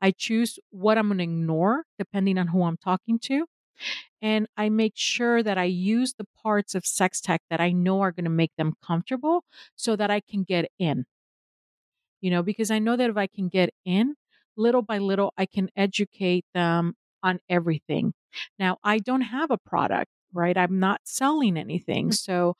I 0.00 0.12
choose 0.12 0.58
what 0.70 0.98
I'm 0.98 1.08
going 1.08 1.18
to 1.18 1.24
ignore 1.24 1.84
depending 1.98 2.38
on 2.38 2.48
who 2.48 2.64
I'm 2.64 2.78
talking 2.78 3.18
to. 3.20 3.46
And 4.22 4.48
I 4.56 4.70
make 4.70 4.94
sure 4.96 5.42
that 5.42 5.58
I 5.58 5.64
use 5.64 6.14
the 6.18 6.26
parts 6.42 6.74
of 6.74 6.86
sex 6.86 7.20
tech 7.20 7.42
that 7.50 7.60
I 7.60 7.72
know 7.72 8.00
are 8.02 8.12
going 8.12 8.24
to 8.24 8.30
make 8.30 8.52
them 8.58 8.74
comfortable 8.84 9.44
so 9.76 9.96
that 9.96 10.10
I 10.10 10.20
can 10.20 10.44
get 10.44 10.70
in 10.78 11.06
you 12.20 12.30
know, 12.30 12.42
because 12.42 12.70
I 12.70 12.78
know 12.78 12.96
that 12.96 13.10
if 13.10 13.16
I 13.16 13.26
can 13.26 13.48
get 13.48 13.70
in 13.84 14.14
little 14.56 14.82
by 14.82 14.98
little, 14.98 15.32
I 15.38 15.46
can 15.46 15.70
educate 15.76 16.44
them 16.54 16.94
on 17.22 17.40
everything. 17.48 18.12
Now, 18.58 18.78
I 18.84 18.98
don't 18.98 19.22
have 19.22 19.50
a 19.50 19.58
product, 19.58 20.10
right? 20.32 20.56
I'm 20.56 20.78
not 20.78 21.00
selling 21.04 21.56
anything. 21.56 22.10
Mm, 22.10 22.14
So 22.14 22.56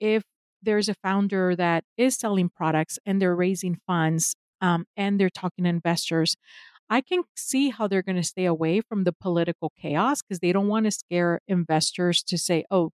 if 0.00 0.22
there's 0.62 0.88
a 0.88 0.94
founder 0.94 1.54
that 1.56 1.84
is 1.96 2.16
selling 2.16 2.48
products 2.48 2.98
and 3.06 3.20
they're 3.20 3.36
raising 3.36 3.78
funds 3.86 4.34
um, 4.60 4.86
and 4.96 5.18
they're 5.20 5.30
talking 5.30 5.64
to 5.64 5.70
investors, 5.70 6.36
I 6.90 7.02
can 7.02 7.22
see 7.36 7.70
how 7.70 7.88
they're 7.88 8.02
going 8.02 8.16
to 8.16 8.24
stay 8.24 8.46
away 8.46 8.80
from 8.80 9.04
the 9.04 9.12
political 9.12 9.72
chaos 9.80 10.22
because 10.22 10.40
they 10.40 10.52
don't 10.52 10.68
want 10.68 10.86
to 10.86 10.90
scare 10.92 11.40
investors 11.48 12.22
to 12.24 12.38
say, 12.38 12.64
"Oh, 12.70 12.92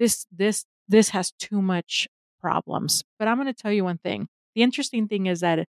this 0.00 0.26
this 0.32 0.64
this 0.88 1.10
has 1.10 1.32
too 1.32 1.62
much 1.62 2.08
problems." 2.40 3.02
But 3.18 3.28
I'm 3.28 3.36
going 3.36 3.46
to 3.46 3.54
tell 3.54 3.72
you 3.72 3.84
one 3.84 3.98
thing. 3.98 4.28
The 4.56 4.62
interesting 4.62 5.08
thing 5.08 5.26
is 5.26 5.40
that 5.40 5.68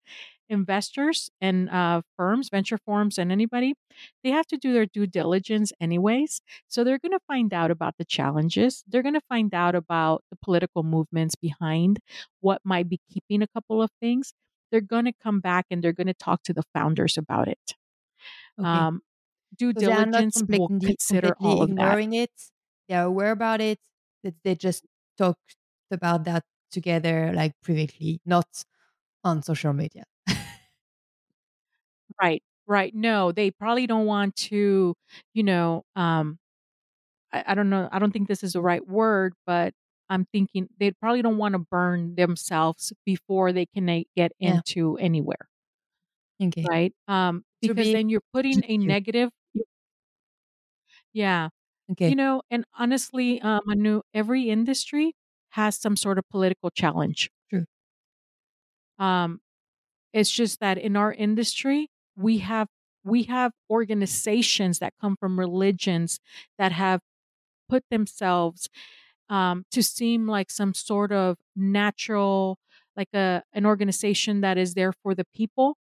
investors 0.48 1.30
and 1.40 1.70
uh, 1.70 2.02
firms, 2.16 2.48
venture 2.50 2.78
firms, 2.78 3.18
and 3.18 3.32
anybody, 3.32 3.74
they 4.22 4.30
have 4.30 4.46
to 4.48 4.56
do 4.56 4.72
their 4.72 4.86
due 4.86 5.06
diligence 5.06 5.72
anyways. 5.80 6.40
So 6.68 6.84
they're 6.84 6.98
going 6.98 7.12
to 7.12 7.20
find 7.26 7.52
out 7.54 7.70
about 7.70 7.94
the 7.98 8.04
challenges. 8.04 8.84
They're 8.86 9.02
going 9.02 9.14
to 9.14 9.20
find 9.28 9.54
out 9.54 9.74
about 9.74 10.22
the 10.30 10.36
political 10.36 10.82
movements 10.82 11.34
behind 11.34 12.00
what 12.40 12.60
might 12.64 12.88
be 12.88 13.00
keeping 13.12 13.42
a 13.42 13.48
couple 13.48 13.82
of 13.82 13.90
things 14.00 14.32
they're 14.70 14.80
going 14.80 15.04
to 15.04 15.12
come 15.22 15.40
back 15.40 15.66
and 15.70 15.82
they're 15.82 15.92
going 15.92 16.08
to 16.08 16.14
talk 16.14 16.42
to 16.42 16.52
the 16.52 16.64
founders 16.74 17.16
about 17.16 17.48
it. 17.48 17.74
okay 18.58 18.84
Um, 18.84 19.02
due 19.56 19.72
so 19.74 19.82
they 19.82 19.92
are 19.92 20.06
not 20.06 20.24
diligence 20.24 20.42
will 20.48 20.70
consider 20.80 21.36
all 21.40 21.62
of 21.62 21.74
that. 21.76 22.00
ignoring 22.00 22.12
it 22.12 22.30
they 22.88 22.94
are 22.96 23.04
aware 23.06 23.32
about 23.32 23.60
it 23.60 23.78
that 24.24 24.34
they 24.44 24.54
just 24.54 24.84
talked 25.18 25.56
about 25.90 26.24
that 26.24 26.44
together 26.70 27.32
like 27.34 27.52
privately 27.62 28.20
not 28.26 28.46
on 29.24 29.42
social 29.42 29.72
media 29.72 30.04
Right, 32.20 32.42
right. 32.66 32.94
No, 32.94 33.32
they 33.32 33.50
probably 33.50 33.86
don't 33.86 34.06
want 34.06 34.36
to, 34.36 34.94
you 35.34 35.42
know, 35.42 35.84
um, 35.96 36.38
I, 37.32 37.44
I 37.48 37.54
don't 37.54 37.70
know. 37.70 37.88
I 37.92 37.98
don't 37.98 38.12
think 38.12 38.28
this 38.28 38.42
is 38.44 38.54
the 38.54 38.62
right 38.62 38.86
word, 38.86 39.34
but 39.46 39.74
I'm 40.10 40.26
thinking 40.32 40.68
they 40.78 40.92
probably 40.92 41.22
don't 41.22 41.38
want 41.38 41.54
to 41.54 41.58
burn 41.60 42.16
themselves 42.16 42.92
before 43.06 43.52
they 43.52 43.66
can 43.66 43.88
uh, 43.88 44.00
get 44.16 44.32
yeah 44.40 44.60
into 44.60 44.96
anywhere, 44.98 45.48
okay 46.40 46.68
right? 46.68 46.92
Um, 47.08 47.44
because 47.60 47.90
be 47.90 47.90
then 47.90 48.08
you're 48.08 48.22
putting 48.32 48.62
a 48.64 48.76
negative, 48.78 49.30
yeah, 51.12 51.48
okay 51.90 52.12
you 52.12 52.16
know, 52.16 52.42
and 52.50 52.64
honestly, 52.78 53.40
um, 53.42 53.62
Manu, 53.66 54.02
every 54.14 54.50
industry 54.50 55.14
has 55.50 55.76
some 55.78 55.96
sort 55.96 56.18
of 56.18 56.24
political 56.30 56.70
challenge. 56.70 57.30
true 57.50 57.64
Um, 58.98 59.40
It's 60.14 60.30
just 60.30 60.60
that 60.60 60.78
in 60.78 60.96
our 60.96 61.12
industry, 61.12 61.88
we 62.16 62.38
have 62.38 62.68
we 63.04 63.24
have 63.24 63.52
organizations 63.70 64.78
that 64.78 64.94
come 65.00 65.16
from 65.16 65.38
religions 65.38 66.20
that 66.58 66.72
have 66.72 67.00
put 67.68 67.84
themselves 67.90 68.68
um, 69.28 69.64
to 69.72 69.82
seem 69.82 70.26
like 70.26 70.50
some 70.50 70.74
sort 70.74 71.12
of 71.12 71.38
natural, 71.56 72.58
like 72.96 73.08
a 73.14 73.42
an 73.52 73.66
organization 73.66 74.40
that 74.42 74.58
is 74.58 74.74
there 74.74 74.92
for 74.92 75.14
the 75.14 75.26
people. 75.34 75.76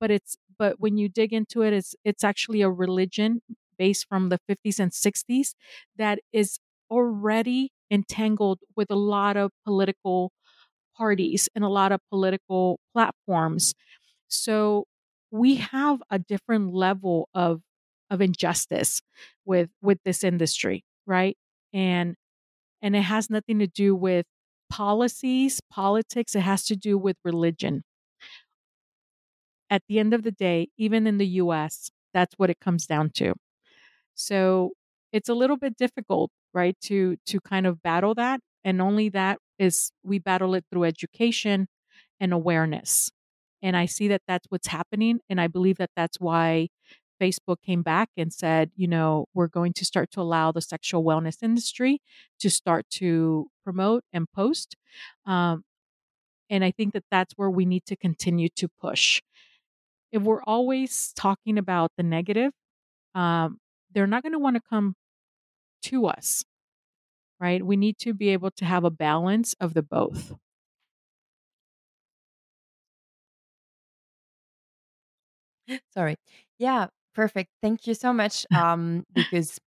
But 0.00 0.10
it's 0.10 0.36
but 0.58 0.80
when 0.80 0.96
you 0.98 1.08
dig 1.08 1.32
into 1.32 1.62
it, 1.62 1.72
it's 1.72 1.94
it's 2.04 2.24
actually 2.24 2.62
a 2.62 2.70
religion 2.70 3.42
based 3.78 4.06
from 4.08 4.28
the 4.28 4.38
50s 4.48 4.80
and 4.80 4.92
60s 4.92 5.54
that 5.96 6.18
is 6.32 6.58
already 6.90 7.72
entangled 7.90 8.60
with 8.76 8.90
a 8.90 8.96
lot 8.96 9.36
of 9.36 9.52
political 9.64 10.32
parties 10.96 11.48
and 11.54 11.64
a 11.64 11.68
lot 11.68 11.92
of 11.92 12.00
political 12.10 12.80
platforms 12.92 13.74
so 14.28 14.86
we 15.30 15.56
have 15.56 16.02
a 16.10 16.18
different 16.18 16.74
level 16.74 17.28
of 17.34 17.62
of 18.10 18.20
injustice 18.20 19.02
with 19.44 19.70
with 19.82 19.98
this 20.04 20.24
industry, 20.24 20.84
right? 21.06 21.36
And 21.72 22.16
and 22.82 22.96
it 22.96 23.02
has 23.02 23.30
nothing 23.30 23.58
to 23.60 23.66
do 23.68 23.94
with 23.96 24.26
policies, 24.70 25.60
politics, 25.70 26.34
it 26.36 26.40
has 26.42 26.64
to 26.66 26.76
do 26.76 26.98
with 26.98 27.16
religion. 27.24 27.84
At 29.70 29.82
the 29.88 29.98
end 29.98 30.14
of 30.14 30.22
the 30.22 30.32
day, 30.32 30.68
even 30.78 31.06
in 31.06 31.18
the 31.18 31.26
US, 31.42 31.90
that's 32.14 32.34
what 32.38 32.50
it 32.50 32.60
comes 32.60 32.86
down 32.86 33.10
to. 33.16 33.34
So 34.14 34.72
it's 35.12 35.28
a 35.28 35.34
little 35.34 35.56
bit 35.58 35.76
difficult, 35.76 36.30
right, 36.54 36.76
to 36.82 37.16
to 37.26 37.40
kind 37.40 37.66
of 37.66 37.82
battle 37.82 38.14
that. 38.16 38.40
And 38.64 38.82
only 38.82 39.08
that 39.10 39.40
is 39.58 39.92
we 40.04 40.18
battle 40.20 40.54
it 40.54 40.64
through 40.70 40.84
education 40.84 41.68
and 42.20 42.32
awareness. 42.32 43.10
And 43.62 43.76
I 43.76 43.86
see 43.86 44.08
that 44.08 44.22
that's 44.26 44.46
what's 44.50 44.68
happening. 44.68 45.20
And 45.28 45.40
I 45.40 45.48
believe 45.48 45.78
that 45.78 45.90
that's 45.96 46.20
why 46.20 46.68
Facebook 47.20 47.56
came 47.64 47.82
back 47.82 48.10
and 48.16 48.32
said, 48.32 48.70
you 48.76 48.86
know, 48.86 49.26
we're 49.34 49.48
going 49.48 49.72
to 49.74 49.84
start 49.84 50.10
to 50.12 50.20
allow 50.20 50.52
the 50.52 50.60
sexual 50.60 51.02
wellness 51.04 51.42
industry 51.42 52.00
to 52.40 52.48
start 52.48 52.86
to 52.90 53.48
promote 53.64 54.04
and 54.12 54.30
post. 54.30 54.76
Um, 55.26 55.64
and 56.50 56.64
I 56.64 56.70
think 56.70 56.94
that 56.94 57.04
that's 57.10 57.34
where 57.36 57.50
we 57.50 57.64
need 57.64 57.84
to 57.86 57.96
continue 57.96 58.48
to 58.56 58.68
push. 58.80 59.20
If 60.12 60.22
we're 60.22 60.42
always 60.44 61.12
talking 61.14 61.58
about 61.58 61.92
the 61.96 62.02
negative, 62.02 62.52
um, 63.14 63.58
they're 63.92 64.06
not 64.06 64.22
going 64.22 64.32
to 64.32 64.38
want 64.38 64.56
to 64.56 64.62
come 64.68 64.94
to 65.82 66.06
us, 66.06 66.44
right? 67.40 67.64
We 67.64 67.76
need 67.76 67.98
to 67.98 68.14
be 68.14 68.30
able 68.30 68.50
to 68.52 68.64
have 68.64 68.84
a 68.84 68.90
balance 68.90 69.54
of 69.60 69.74
the 69.74 69.82
both. 69.82 70.34
Sorry. 75.94 76.16
Yeah, 76.58 76.86
perfect. 77.14 77.50
Thank 77.62 77.86
you 77.86 77.94
so 77.94 78.12
much. 78.12 78.46
Um, 78.54 79.04
because 79.12 79.58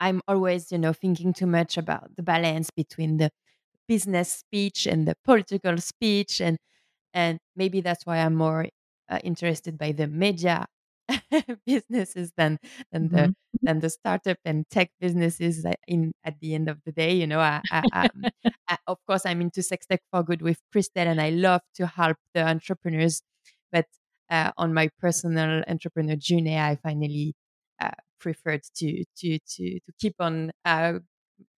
I'm 0.00 0.20
always, 0.28 0.72
you 0.72 0.78
know, 0.78 0.92
thinking 0.92 1.32
too 1.32 1.46
much 1.46 1.76
about 1.76 2.16
the 2.16 2.22
balance 2.22 2.70
between 2.70 3.18
the 3.18 3.30
business 3.88 4.32
speech 4.32 4.86
and 4.86 5.08
the 5.08 5.16
political 5.24 5.78
speech, 5.78 6.40
and 6.40 6.58
and 7.14 7.38
maybe 7.56 7.80
that's 7.82 8.06
why 8.06 8.18
I'm 8.18 8.36
more 8.36 8.66
uh, 9.10 9.20
interested 9.24 9.78
by 9.78 9.92
the 9.92 10.06
media 10.08 10.66
businesses 11.66 12.32
than 12.36 12.58
than 12.92 13.08
the 13.08 13.30
Mhm. 13.30 13.34
than 13.66 13.80
the 13.80 13.90
startup 13.90 14.38
and 14.44 14.64
tech 14.70 14.90
businesses 15.00 15.64
in 15.88 16.12
at 16.24 16.40
the 16.40 16.54
end 16.54 16.68
of 16.68 16.80
the 16.84 16.92
day. 16.92 17.14
You 17.14 17.26
know, 17.26 17.40
I, 17.40 17.62
I, 17.70 17.84
um, 17.92 18.28
I, 18.68 18.78
of 18.88 18.98
course, 19.06 19.26
I'm 19.26 19.40
into 19.42 19.62
sex 19.62 19.86
tech 19.86 20.00
for 20.12 20.22
good 20.24 20.42
with 20.42 20.60
Christelle, 20.74 21.06
and 21.08 21.20
I 21.20 21.30
love 21.30 21.62
to 21.76 21.86
help 21.86 22.16
the 22.34 22.46
entrepreneurs. 22.48 23.22
But 23.72 23.86
uh, 24.30 24.52
on 24.58 24.74
my 24.74 24.88
personal 25.00 25.62
entrepreneur 25.68 26.16
journey, 26.16 26.58
I 26.58 26.76
finally 26.82 27.34
uh, 27.80 27.90
preferred 28.20 28.62
to 28.76 29.04
to 29.18 29.38
to 29.38 29.80
to 29.80 29.92
keep 30.00 30.16
on 30.20 30.52
uh, 30.64 31.00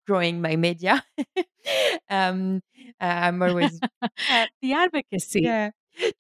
growing 0.07 0.41
my 0.41 0.57
media. 0.57 1.03
um, 2.11 2.63
uh, 3.01 3.05
I'm 3.05 3.43
always 3.43 3.83
uh, 4.29 4.47
the 4.63 4.75
advocacy. 4.75 5.55
yeah 5.55 5.71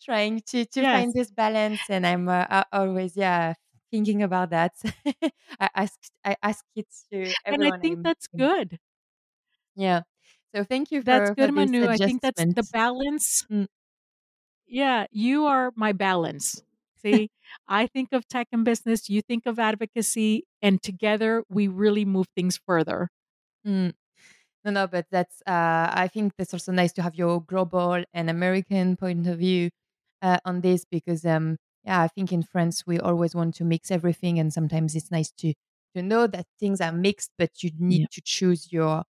trying 0.02 0.40
to 0.48 0.64
to 0.66 0.84
Yes. 0.84 0.86
find 0.86 1.14
this 1.14 1.30
balance, 1.30 1.82
and 1.88 2.06
I'm 2.06 2.28
uh, 2.28 2.64
always 2.72 3.16
yeah 3.16 3.54
thinking 3.90 4.22
about 4.22 4.50
that. 4.50 4.72
I 5.60 5.68
ask 5.74 5.98
I 6.24 6.36
ask 6.42 6.64
it 6.76 6.86
to 7.12 7.34
And 7.50 7.62
I 7.64 7.70
think 7.80 8.00
I'm 8.00 8.04
that's 8.04 8.28
good. 8.38 8.78
yeah. 9.76 10.02
So 10.54 10.64
thank 10.64 10.90
you 10.92 11.02
That's 11.04 11.30
for 11.30 11.36
for 11.38 11.48
good, 11.48 11.52
Manu. 11.52 11.88
I 11.88 11.98
think 11.98 12.22
that's 12.22 12.46
the 12.54 12.62
balance. 12.62 13.44
Mm. 13.50 13.66
Yeah, 14.70 15.06
you 15.10 15.46
are 15.46 15.72
my 15.76 15.92
balance. 15.92 16.62
See, 16.96 17.30
I 17.68 17.86
think 17.86 18.12
of 18.12 18.26
tech 18.28 18.48
and 18.52 18.64
business, 18.64 19.08
you 19.08 19.22
think 19.22 19.46
of 19.46 19.58
advocacy, 19.58 20.44
and 20.62 20.82
together 20.82 21.44
we 21.48 21.66
really 21.68 22.04
move 22.04 22.26
things 22.36 22.58
further. 22.66 23.10
Mm. 23.66 23.94
No, 24.64 24.70
no, 24.72 24.86
but 24.88 25.06
that's. 25.10 25.42
Uh, 25.46 25.90
I 25.94 26.08
think 26.08 26.34
that's 26.38 26.54
also 26.54 26.72
nice 26.72 26.92
to 26.94 27.02
have 27.02 27.14
your 27.16 27.40
global 27.42 28.04
and 28.14 28.30
American 28.30 28.96
point 28.96 29.26
of 29.26 29.38
view 29.38 29.70
uh, 30.22 30.38
on 30.44 30.62
this 30.62 30.84
because, 30.84 31.24
um, 31.26 31.56
yeah, 31.84 32.02
I 32.02 32.08
think 32.08 32.32
in 32.32 32.42
France 32.42 32.86
we 32.86 33.00
always 33.00 33.34
want 33.34 33.54
to 33.56 33.64
mix 33.64 33.90
everything, 33.90 34.38
and 34.40 34.52
sometimes 34.52 34.96
it's 34.96 35.10
nice 35.12 35.32
to 35.38 35.54
to 35.96 36.02
know 36.02 36.26
that 36.28 36.46
things 36.60 36.80
are 36.82 36.92
mixed, 36.92 37.32
but 37.38 37.62
you 37.62 37.70
need 37.78 38.02
Yeah. 38.02 38.06
to 38.12 38.22
choose 38.24 38.72
your 38.72 39.04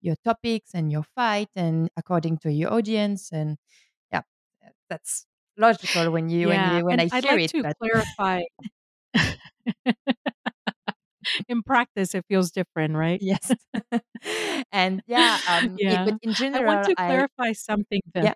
your 0.00 0.16
topics 0.24 0.70
and 0.74 0.92
your 0.92 1.02
fight, 1.04 1.48
and 1.56 1.90
according 1.96 2.38
to 2.38 2.52
your 2.52 2.72
audience, 2.72 3.32
and 3.32 3.56
that's 4.88 5.26
logical 5.58 6.10
when 6.10 6.28
you 6.28 6.48
when 6.48 6.50
Yeah, 6.50 6.66
you 6.66 6.84
when 6.84 6.90
and 6.90 7.00
I 7.00 7.10
I'd 7.10 7.22
hear 7.22 7.24
like 7.24 7.38
it. 7.38 7.48
to 7.48 7.62
But 7.62 7.76
clarify 7.80 8.42
in 11.48 11.62
practice 11.62 12.14
it 12.14 12.24
feels 12.28 12.50
different, 12.50 12.94
right? 12.96 13.20
yes, 13.20 13.54
and 14.72 15.02
yeah, 15.06 15.38
um, 15.46 15.80
it, 15.86 16.00
but 16.04 16.10
Yeah. 16.10 16.16
in 16.22 16.34
I 16.52 16.60
want 16.60 16.62
general, 16.62 16.84
to 16.84 16.96
I 16.96 17.06
clarify 17.06 17.52
something 17.52 18.00
though. 18.14 18.20
yeah 18.20 18.34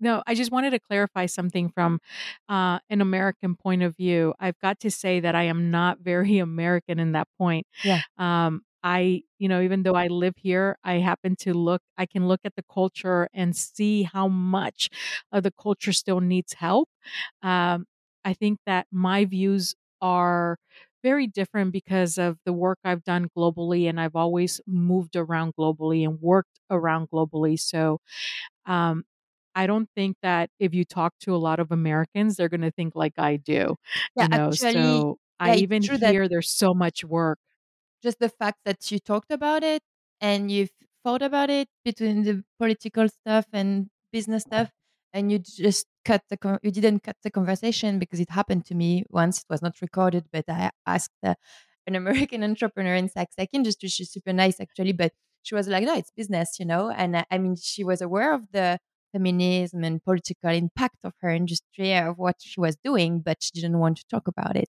No, 0.00 0.22
I 0.26 0.34
just 0.34 0.50
wanted 0.50 0.70
to 0.70 0.80
clarify 0.80 1.26
something 1.26 1.70
from 1.70 2.00
uh, 2.48 2.80
an 2.90 3.00
American 3.00 3.54
point 3.56 3.82
of 3.82 3.96
view. 3.96 4.34
I've 4.40 4.58
got 4.58 4.80
to 4.80 4.90
say 4.90 5.20
that 5.20 5.34
I 5.34 5.44
am 5.44 5.70
not 5.70 6.00
very 6.00 6.38
American 6.38 6.98
in 6.98 7.12
that 7.12 7.28
point. 7.38 7.66
yeah 7.82 8.00
Um, 8.18 8.62
I, 8.84 9.22
you 9.38 9.48
know, 9.48 9.62
even 9.62 9.82
though 9.84 9.94
I 9.96 10.08
live 10.08 10.34
here, 10.38 10.78
I 10.84 10.96
happen 10.96 11.36
to 11.38 11.54
look, 11.54 11.82
I 11.98 12.06
can 12.06 12.28
look 12.28 12.42
at 12.44 12.54
the 12.56 12.64
culture 12.72 13.28
and 13.34 13.56
see 13.56 14.04
how 14.04 14.28
much 14.28 14.90
of 15.32 15.42
the 15.44 15.52
culture 15.52 15.92
still 15.94 16.20
needs 16.20 16.54
help. 16.54 16.90
Um, 17.42 17.86
I 18.24 18.34
think 18.34 18.60
that 18.66 18.86
my 18.92 19.24
views 19.26 19.74
are 20.02 20.58
very 21.02 21.26
different 21.26 21.72
because 21.72 22.18
of 22.18 22.38
the 22.46 22.52
work 22.52 22.78
I've 22.84 23.04
done 23.04 23.28
globally, 23.36 23.88
and 23.88 24.00
I've 24.00 24.16
always 24.16 24.60
moved 24.66 25.16
around 25.16 25.54
globally 25.56 26.04
and 26.04 26.20
worked 26.20 26.60
around 26.70 27.10
globally. 27.10 27.58
So, 27.60 28.00
um, 28.66 29.04
I 29.54 29.66
don't 29.66 29.88
think 29.96 30.16
that 30.22 30.50
if 30.60 30.74
you 30.74 30.84
talk 30.84 31.14
to 31.22 31.34
a 31.34 31.38
lot 31.38 31.60
of 31.60 31.72
Americans, 31.72 32.36
they're 32.36 32.48
gonna 32.48 32.70
think 32.72 32.94
like 32.96 33.14
I 33.18 33.36
do, 33.36 33.76
yeah 34.16 34.24
you 34.24 34.28
know? 34.28 34.54
actually 34.54 34.56
So, 34.56 35.18
I 35.40 35.50
yeah 35.50 35.56
even 35.56 35.88
true 35.88 35.98
that 35.98 36.16
hear 36.16 36.28
there's 36.28 36.50
so 36.50 36.74
much 36.74 37.04
work. 37.04 37.38
Just 38.04 38.20
the 38.20 38.28
fact 38.28 38.58
that 38.66 38.90
you 38.90 38.98
talked 38.98 39.32
about 39.32 39.62
it 39.64 39.82
and 40.20 40.50
you've 40.50 40.70
thought 41.04 41.22
about 41.22 41.50
it 41.50 41.68
between 41.84 42.22
the 42.24 42.44
political 42.58 43.08
stuff 43.08 43.46
and 43.52 43.88
business 44.12 44.42
stuff 44.42 44.70
and 45.12 45.30
you 45.32 45.38
just 45.38 45.86
cut 46.04 46.22
the 46.30 46.36
con- 46.36 46.58
you 46.62 46.70
didn't 46.70 47.02
cut 47.02 47.16
the 47.22 47.30
conversation 47.30 47.98
because 47.98 48.20
it 48.20 48.30
happened 48.30 48.64
to 48.66 48.74
me 48.74 49.04
once 49.10 49.38
it 49.38 49.46
was 49.50 49.62
not 49.62 49.80
recorded 49.80 50.24
but 50.32 50.44
i 50.48 50.70
asked 50.86 51.20
uh, 51.24 51.34
an 51.86 51.94
american 51.94 52.42
entrepreneur 52.50 52.94
in 52.94 53.08
sex 53.08 53.34
tech 53.36 53.48
industry 53.52 53.88
she's 53.88 54.10
super 54.10 54.32
nice 54.32 54.60
actually 54.60 54.92
but 54.92 55.12
she 55.42 55.54
was 55.54 55.68
like 55.68 55.84
no 55.84 55.96
it's 55.96 56.10
business 56.16 56.58
you 56.58 56.66
know 56.66 56.90
and 56.90 57.16
uh, 57.16 57.24
i 57.30 57.38
mean 57.38 57.56
she 57.56 57.84
was 57.84 58.00
aware 58.00 58.32
of 58.34 58.42
the 58.52 58.78
feminism 59.14 59.84
and 59.84 60.04
political 60.04 60.50
impact 60.50 60.98
of 61.04 61.14
her 61.22 61.30
industry 61.30 61.94
of 61.96 62.18
what 62.18 62.36
she 62.40 62.60
was 62.60 62.76
doing 62.84 63.20
but 63.20 63.38
she 63.42 63.52
didn't 63.54 63.78
want 63.80 63.96
to 63.98 64.04
talk 64.10 64.28
about 64.28 64.56
it. 64.56 64.68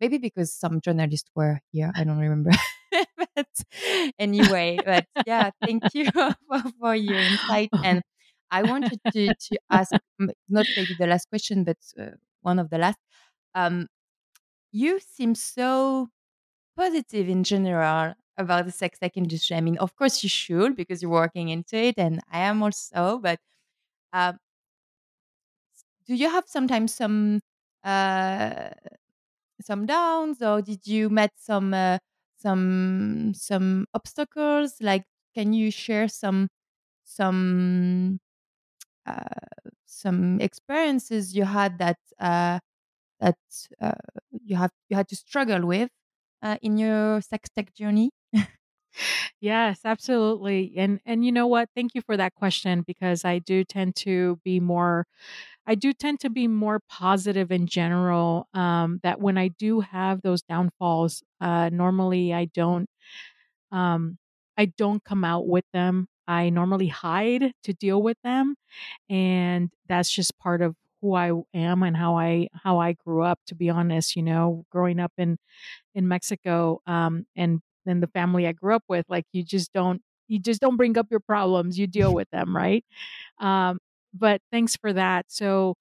Maybe 0.00 0.18
because 0.18 0.52
some 0.54 0.80
journalists 0.80 1.30
were 1.36 1.60
here 1.72 1.92
i 1.96 2.04
don't 2.04 2.18
remember. 2.28 2.52
But 3.36 3.48
anyway 4.18 4.80
but 4.84 5.06
yeah 5.26 5.50
thank 5.64 5.84
you 5.94 6.06
for, 6.48 6.62
for 6.80 6.94
your 6.94 7.18
insight. 7.18 7.72
And 7.82 8.02
i 8.50 8.62
wanted 8.62 9.00
to 9.14 9.34
to 9.46 9.54
ask 9.70 9.92
not 10.48 10.66
maybe 10.76 10.94
the 10.98 11.06
last 11.06 11.28
question 11.30 11.64
but 11.64 11.78
uh, 11.98 12.12
one 12.42 12.58
of 12.58 12.70
the 12.70 12.78
last. 12.78 12.98
Um 13.54 13.88
you 14.72 15.00
seem 15.00 15.34
so 15.34 16.08
positive 16.76 17.28
in 17.28 17.44
general 17.44 18.14
about 18.38 18.66
the 18.66 18.72
sex 18.72 18.98
tech 18.98 19.16
industry. 19.16 19.56
I 19.56 19.60
mean 19.62 19.78
of 19.78 19.96
course 19.96 20.22
you 20.22 20.28
should 20.28 20.76
because 20.76 21.02
you're 21.02 21.10
working 21.10 21.48
into 21.50 21.76
it 21.76 21.96
and 21.98 22.20
i 22.32 22.40
am 22.40 22.62
also 22.62 23.18
but 23.22 23.40
um 24.12 24.38
do 26.06 26.14
you 26.14 26.30
have 26.30 26.44
sometimes 26.46 26.94
some 26.94 27.40
uh 27.84 28.70
some 29.62 29.86
downs 29.86 30.42
or 30.42 30.62
did 30.62 30.86
you 30.86 31.10
met 31.10 31.32
some 31.36 31.74
uh, 31.74 31.98
some 32.38 33.32
some 33.34 33.86
obstacles? 33.94 34.76
Like 34.80 35.04
can 35.34 35.52
you 35.52 35.70
share 35.70 36.08
some 36.08 36.48
some 37.04 38.20
uh, 39.06 39.24
some 39.86 40.40
experiences 40.40 41.36
you 41.36 41.44
had 41.44 41.78
that 41.78 41.98
uh, 42.20 42.60
that 43.20 43.38
uh, 43.80 43.92
you 44.44 44.56
have 44.56 44.72
you 44.90 44.96
had 44.96 45.08
to 45.08 45.16
struggle 45.16 45.66
with 45.66 45.90
uh, 46.42 46.58
in 46.62 46.78
your 46.78 47.20
sex 47.22 47.50
tech 47.56 47.74
journey 47.74 48.10
Yes, 49.40 49.80
absolutely. 49.84 50.72
And 50.76 51.00
and 51.06 51.24
you 51.24 51.32
know 51.32 51.46
what? 51.46 51.68
Thank 51.74 51.94
you 51.94 52.02
for 52.02 52.16
that 52.16 52.34
question 52.34 52.82
because 52.86 53.24
I 53.24 53.38
do 53.38 53.64
tend 53.64 53.96
to 53.96 54.38
be 54.44 54.60
more 54.60 55.06
I 55.66 55.74
do 55.76 55.92
tend 55.92 56.20
to 56.20 56.30
be 56.30 56.48
more 56.48 56.80
positive 56.90 57.52
in 57.52 57.66
general 57.66 58.48
um 58.54 59.00
that 59.02 59.20
when 59.20 59.38
I 59.38 59.48
do 59.50 59.80
have 59.80 60.22
those 60.22 60.42
downfalls, 60.42 61.22
uh 61.40 61.70
normally 61.72 62.34
I 62.34 62.46
don't 62.46 62.88
um 63.72 64.18
I 64.58 64.66
don't 64.66 65.04
come 65.04 65.24
out 65.24 65.48
with 65.48 65.64
them. 65.72 66.08
I 66.28 66.50
normally 66.50 66.88
hide 66.88 67.52
to 67.64 67.72
deal 67.74 68.02
with 68.02 68.18
them 68.24 68.56
and 69.10 69.70
that's 69.88 70.10
just 70.12 70.38
part 70.38 70.62
of 70.62 70.76
who 71.02 71.14
I 71.14 71.32
am 71.54 71.82
and 71.84 71.96
how 71.96 72.18
I 72.18 72.48
how 72.54 72.78
I 72.80 72.94
grew 72.94 73.22
up 73.24 73.40
to 73.48 73.54
be 73.56 73.70
honest, 73.70 74.16
you 74.16 74.22
know, 74.24 74.64
growing 74.72 75.00
up 75.00 75.12
in 75.18 75.38
in 75.94 76.08
Mexico, 76.08 76.80
um, 76.86 77.26
and 77.36 77.60
then 77.86 78.00
the 78.00 78.06
family 78.08 78.46
I 78.46 78.52
grew 78.52 78.74
up 78.74 78.84
with, 78.88 79.06
like 79.08 79.26
you 79.32 79.42
just 79.42 79.72
don't 79.72 80.02
you 80.28 80.38
just 80.38 80.60
don't 80.60 80.76
bring 80.76 80.96
up 80.96 81.08
your 81.10 81.20
problems, 81.20 81.78
you 81.78 81.86
deal 81.88 82.14
with 82.14 82.30
them, 82.30 82.56
right? 82.56 82.84
Um, 83.40 83.78
but 84.14 84.40
thanks 84.52 84.76
for 84.76 84.92
that. 84.92 85.26
So 85.28 85.76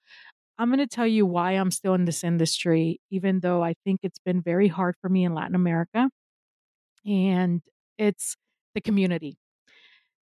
I'm 0.57 0.69
going 0.69 0.79
to 0.79 0.87
tell 0.87 1.07
you 1.07 1.25
why 1.25 1.53
I'm 1.53 1.71
still 1.71 1.93
in 1.95 2.05
this 2.05 2.23
industry, 2.23 2.99
even 3.11 3.39
though 3.41 3.63
I 3.63 3.75
think 3.85 4.01
it's 4.03 4.19
been 4.19 4.41
very 4.41 4.67
hard 4.67 4.95
for 5.01 5.09
me 5.09 5.23
in 5.25 5.33
Latin 5.33 5.55
America, 5.55 6.09
and 7.05 7.61
it's 7.97 8.35
the 8.75 8.81
community. 8.81 9.37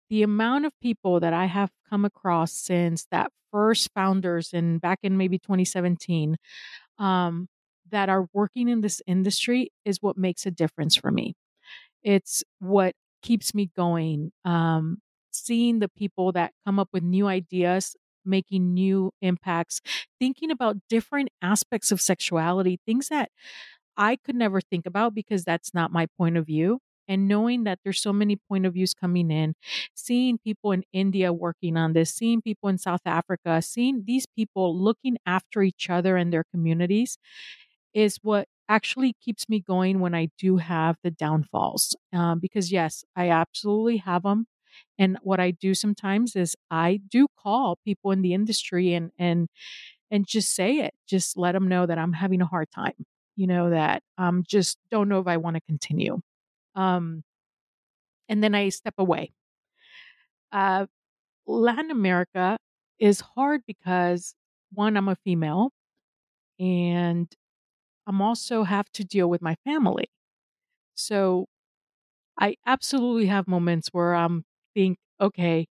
The 0.10 0.24
amount 0.24 0.66
of 0.66 0.74
people 0.82 1.20
that 1.20 1.34
I 1.34 1.46
have 1.46 1.72
come 1.90 2.06
across 2.06 2.54
since 2.54 3.06
that 3.12 3.32
first 3.52 3.90
founders 3.94 4.54
and 4.54 4.80
back 4.82 5.00
in 5.04 5.18
maybe 5.18 5.40
2017 5.40 6.38
um, 7.00 7.48
that 7.90 8.10
are 8.10 8.28
working 8.34 8.70
in 8.70 8.82
this 8.82 9.02
industry 9.08 9.72
is 9.86 10.02
what 10.02 10.18
makes 10.18 10.46
a 10.46 10.52
difference 10.52 10.96
for 10.96 11.12
me. 11.12 11.36
It's 12.04 12.44
what 12.60 12.94
keeps 13.22 13.54
me 13.54 13.70
going. 13.76 14.32
Um, 14.46 15.00
seeing 15.32 15.80
the 15.80 15.90
people 15.90 16.32
that 16.34 16.54
come 16.66 16.80
up 16.80 16.90
with 16.94 17.04
new 17.04 17.28
ideas, 17.28 17.96
making 18.26 18.74
new 18.74 19.12
impacts, 19.22 19.82
thinking 20.20 20.52
about 20.52 20.78
different 20.90 21.30
aspects 21.42 21.92
of 21.92 22.02
sexuality, 22.02 22.80
things 22.86 23.10
that 23.10 23.30
I 23.98 24.16
could 24.18 24.36
never 24.36 24.62
think 24.62 24.86
about 24.86 25.14
because 25.16 25.44
that's 25.44 25.74
not 25.74 25.92
my 25.92 26.08
point 26.18 26.38
of 26.38 26.46
view. 26.46 26.80
And 27.08 27.28
knowing 27.28 27.64
that 27.64 27.80
there's 27.84 28.02
so 28.02 28.12
many 28.12 28.36
point 28.36 28.66
of 28.66 28.74
views 28.74 28.94
coming 28.94 29.32
in, 29.32 29.56
seeing 29.96 30.38
people 30.38 30.74
in 30.74 30.84
India 30.92 31.32
working 31.32 31.78
on 31.78 31.94
this, 31.94 32.14
seeing 32.14 32.42
people 32.42 32.68
in 32.70 32.78
South 32.78 33.02
Africa, 33.06 33.62
seeing 33.62 34.04
these 34.06 34.26
people 34.26 34.78
looking 34.78 35.18
after 35.26 35.64
each 35.64 35.90
other 35.90 36.18
and 36.18 36.34
their 36.34 36.44
communities 36.54 37.18
is 37.94 38.20
what 38.22 38.48
actually 38.70 39.14
keeps 39.22 39.50
me 39.50 39.60
going 39.62 40.00
when 40.00 40.16
I 40.16 40.30
do 40.38 40.58
have 40.58 40.98
the 41.04 41.12
downfalls. 41.12 41.96
Um, 42.14 42.40
because, 42.40 42.72
yes, 42.72 43.04
I 43.16 43.30
absolutely 43.30 43.98
have 43.98 44.24
them. 44.24 44.48
And 45.00 45.18
what 45.24 45.40
I 45.40 45.52
do 45.52 45.74
sometimes 45.74 46.36
is 46.36 46.56
I 46.72 47.00
do 47.10 47.28
call 47.40 47.78
people 47.86 48.12
in 48.12 48.22
the 48.22 48.34
industry 48.34 48.94
and, 48.94 49.12
and 49.18 49.48
and 50.12 50.28
just 50.28 50.56
say 50.56 50.78
it. 50.80 50.94
Just 51.08 51.38
let 51.38 51.54
them 51.54 51.68
know 51.68 51.86
that 51.86 51.98
I'm 51.98 52.14
having 52.14 52.42
a 52.42 52.46
hard 52.46 52.70
time. 52.72 52.94
You 53.36 53.48
know 53.48 53.70
that 53.72 54.04
um 54.18 54.44
just 54.48 54.78
don't 54.92 55.10
know 55.10 55.20
if 55.20 55.28
I 55.28 55.38
want 55.38 55.56
to 55.58 55.62
continue. 55.68 56.20
Um, 56.76 57.24
and 58.30 58.44
then 58.44 58.56
I 58.56 58.70
step 58.70 58.96
away. 58.98 59.32
Uh, 60.52 60.86
Latin 61.48 61.92
America 61.92 62.58
is 63.00 63.22
hard 63.22 63.62
because 63.68 64.36
one, 64.74 64.98
I'm 64.98 65.10
a 65.10 65.16
female, 65.18 65.72
and 66.60 67.28
I'm 68.08 68.22
also 68.22 68.64
have 68.64 68.90
to 68.94 69.06
deal 69.06 69.30
with 69.30 69.42
my 69.44 69.56
family. 69.66 70.06
So 70.96 71.48
I 72.40 72.56
absolutely 72.66 73.28
have 73.28 73.48
moments 73.48 73.90
where 73.92 74.16
I'm 74.16 74.44
think, 74.76 74.98
okay, 75.22 75.68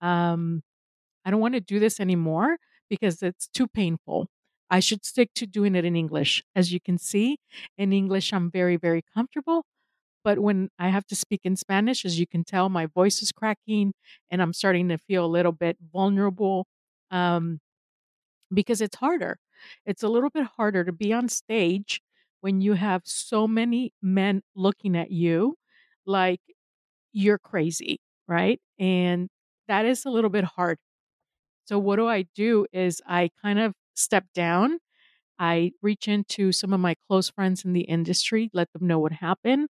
um, 0.00 0.62
I 1.24 1.30
don't 1.30 1.40
want 1.40 1.54
to 1.54 1.60
do 1.60 1.78
this 1.80 2.00
anymore 2.00 2.58
because 2.90 3.22
it's 3.22 3.48
too 3.48 3.68
painful. 3.68 4.28
I 4.70 4.80
should 4.80 5.04
stick 5.04 5.30
to 5.36 5.46
doing 5.46 5.74
it 5.76 5.84
in 5.84 5.96
English. 5.96 6.42
As 6.56 6.72
you 6.72 6.80
can 6.80 6.98
see, 6.98 7.38
in 7.78 7.92
English, 7.92 8.32
I'm 8.32 8.50
very, 8.50 8.76
very 8.76 9.02
comfortable. 9.14 9.64
But 10.24 10.38
when 10.40 10.70
I 10.78 10.88
have 10.90 11.06
to 11.08 11.16
speak 11.16 11.42
in 11.44 11.56
Spanish, 11.56 12.04
as 12.04 12.18
you 12.20 12.26
can 12.26 12.44
tell, 12.44 12.68
my 12.68 12.86
voice 12.86 13.22
is 13.22 13.32
cracking 13.32 13.94
and 14.30 14.42
I'm 14.42 14.52
starting 14.52 14.88
to 14.90 14.98
feel 14.98 15.24
a 15.24 15.28
little 15.28 15.52
bit 15.52 15.78
vulnerable 15.92 16.66
um, 17.10 17.60
because 18.52 18.80
it's 18.80 18.96
harder. 18.96 19.38
It's 19.86 20.02
a 20.02 20.08
little 20.08 20.30
bit 20.30 20.46
harder 20.56 20.84
to 20.84 20.92
be 20.92 21.12
on 21.12 21.28
stage 21.28 22.00
when 22.40 22.60
you 22.60 22.74
have 22.74 23.02
so 23.04 23.48
many 23.48 23.92
men 24.02 24.42
looking 24.54 24.96
at 24.96 25.10
you 25.10 25.56
like 26.06 26.40
you're 27.12 27.38
crazy, 27.38 28.00
right? 28.28 28.60
And 28.78 29.28
that 29.68 29.86
is 29.86 30.04
a 30.04 30.10
little 30.10 30.30
bit 30.30 30.44
hard. 30.44 30.78
So, 31.66 31.78
what 31.78 31.96
do 31.96 32.08
I 32.08 32.22
do 32.34 32.66
is 32.72 33.02
I 33.06 33.30
kind 33.42 33.58
of 33.58 33.74
step 33.94 34.24
down. 34.34 34.78
I 35.38 35.72
reach 35.82 36.08
into 36.08 36.52
some 36.52 36.72
of 36.74 36.80
my 36.80 36.96
close 37.08 37.30
friends 37.30 37.64
in 37.64 37.74
the 37.74 37.82
industry, 37.82 38.50
let 38.54 38.72
them 38.72 38.86
know 38.86 38.98
what 39.00 39.12
happened. 39.12 39.68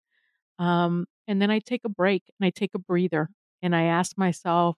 Um, 0.60 1.08
and 1.28 1.42
then 1.42 1.52
I 1.52 1.60
take 1.60 1.82
a 1.86 1.90
break 1.90 2.24
and 2.40 2.48
I 2.48 2.52
take 2.52 2.76
a 2.76 2.80
breather 2.80 3.30
and 3.62 3.76
I 3.76 3.84
ask 3.84 4.18
myself, 4.18 4.78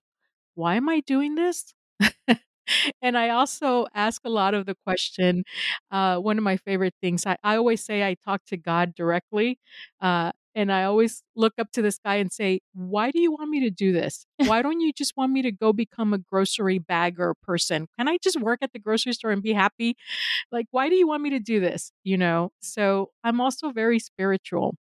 why 0.55 0.75
am 0.75 0.89
I 0.89 1.01
doing 1.01 1.35
this? 1.35 1.73
and 3.01 3.17
I 3.17 3.29
also 3.29 3.87
ask 3.93 4.21
a 4.25 4.29
lot 4.29 4.53
of 4.53 4.65
the 4.65 4.75
question. 4.85 5.43
Uh, 5.91 6.17
one 6.17 6.37
of 6.37 6.43
my 6.43 6.57
favorite 6.57 6.95
things, 7.01 7.25
I, 7.25 7.37
I 7.43 7.55
always 7.57 7.83
say 7.83 8.03
I 8.03 8.15
talk 8.25 8.45
to 8.47 8.57
God 8.57 8.95
directly. 8.95 9.59
Uh, 10.01 10.31
and 10.55 10.71
I 10.71 10.85
always 10.85 11.21
look 11.35 11.53
up 11.59 11.71
to 11.73 11.83
the 11.83 11.91
sky 11.91 12.15
and 12.15 12.31
say, 12.31 12.61
Why 12.73 13.11
do 13.11 13.19
you 13.19 13.31
want 13.31 13.49
me 13.51 13.59
to 13.59 13.69
do 13.69 13.91
this? 13.93 14.25
Why 14.37 14.63
don't 14.63 14.79
you 14.79 14.91
just 14.91 15.15
want 15.15 15.31
me 15.31 15.43
to 15.43 15.51
go 15.51 15.71
become 15.71 16.13
a 16.13 16.17
grocery 16.17 16.79
bagger 16.79 17.35
person? 17.43 17.87
Can 17.97 18.07
I 18.07 18.17
just 18.23 18.41
work 18.41 18.59
at 18.63 18.73
the 18.73 18.79
grocery 18.79 19.13
store 19.13 19.29
and 19.31 19.43
be 19.43 19.53
happy? 19.53 19.95
Like, 20.51 20.67
why 20.71 20.89
do 20.89 20.95
you 20.95 21.07
want 21.07 21.23
me 21.23 21.31
to 21.31 21.39
do 21.39 21.59
this? 21.59 21.91
You 22.03 22.17
know? 22.17 22.51
So 22.61 23.11
I'm 23.23 23.41
also 23.41 23.71
very 23.71 23.99
spiritual. 23.99 24.75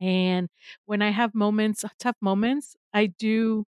And 0.00 0.48
when 0.86 1.02
I 1.02 1.10
have 1.10 1.34
moments, 1.34 1.84
tough 1.98 2.16
moments, 2.20 2.76
I 2.94 3.06
do, 3.06 3.64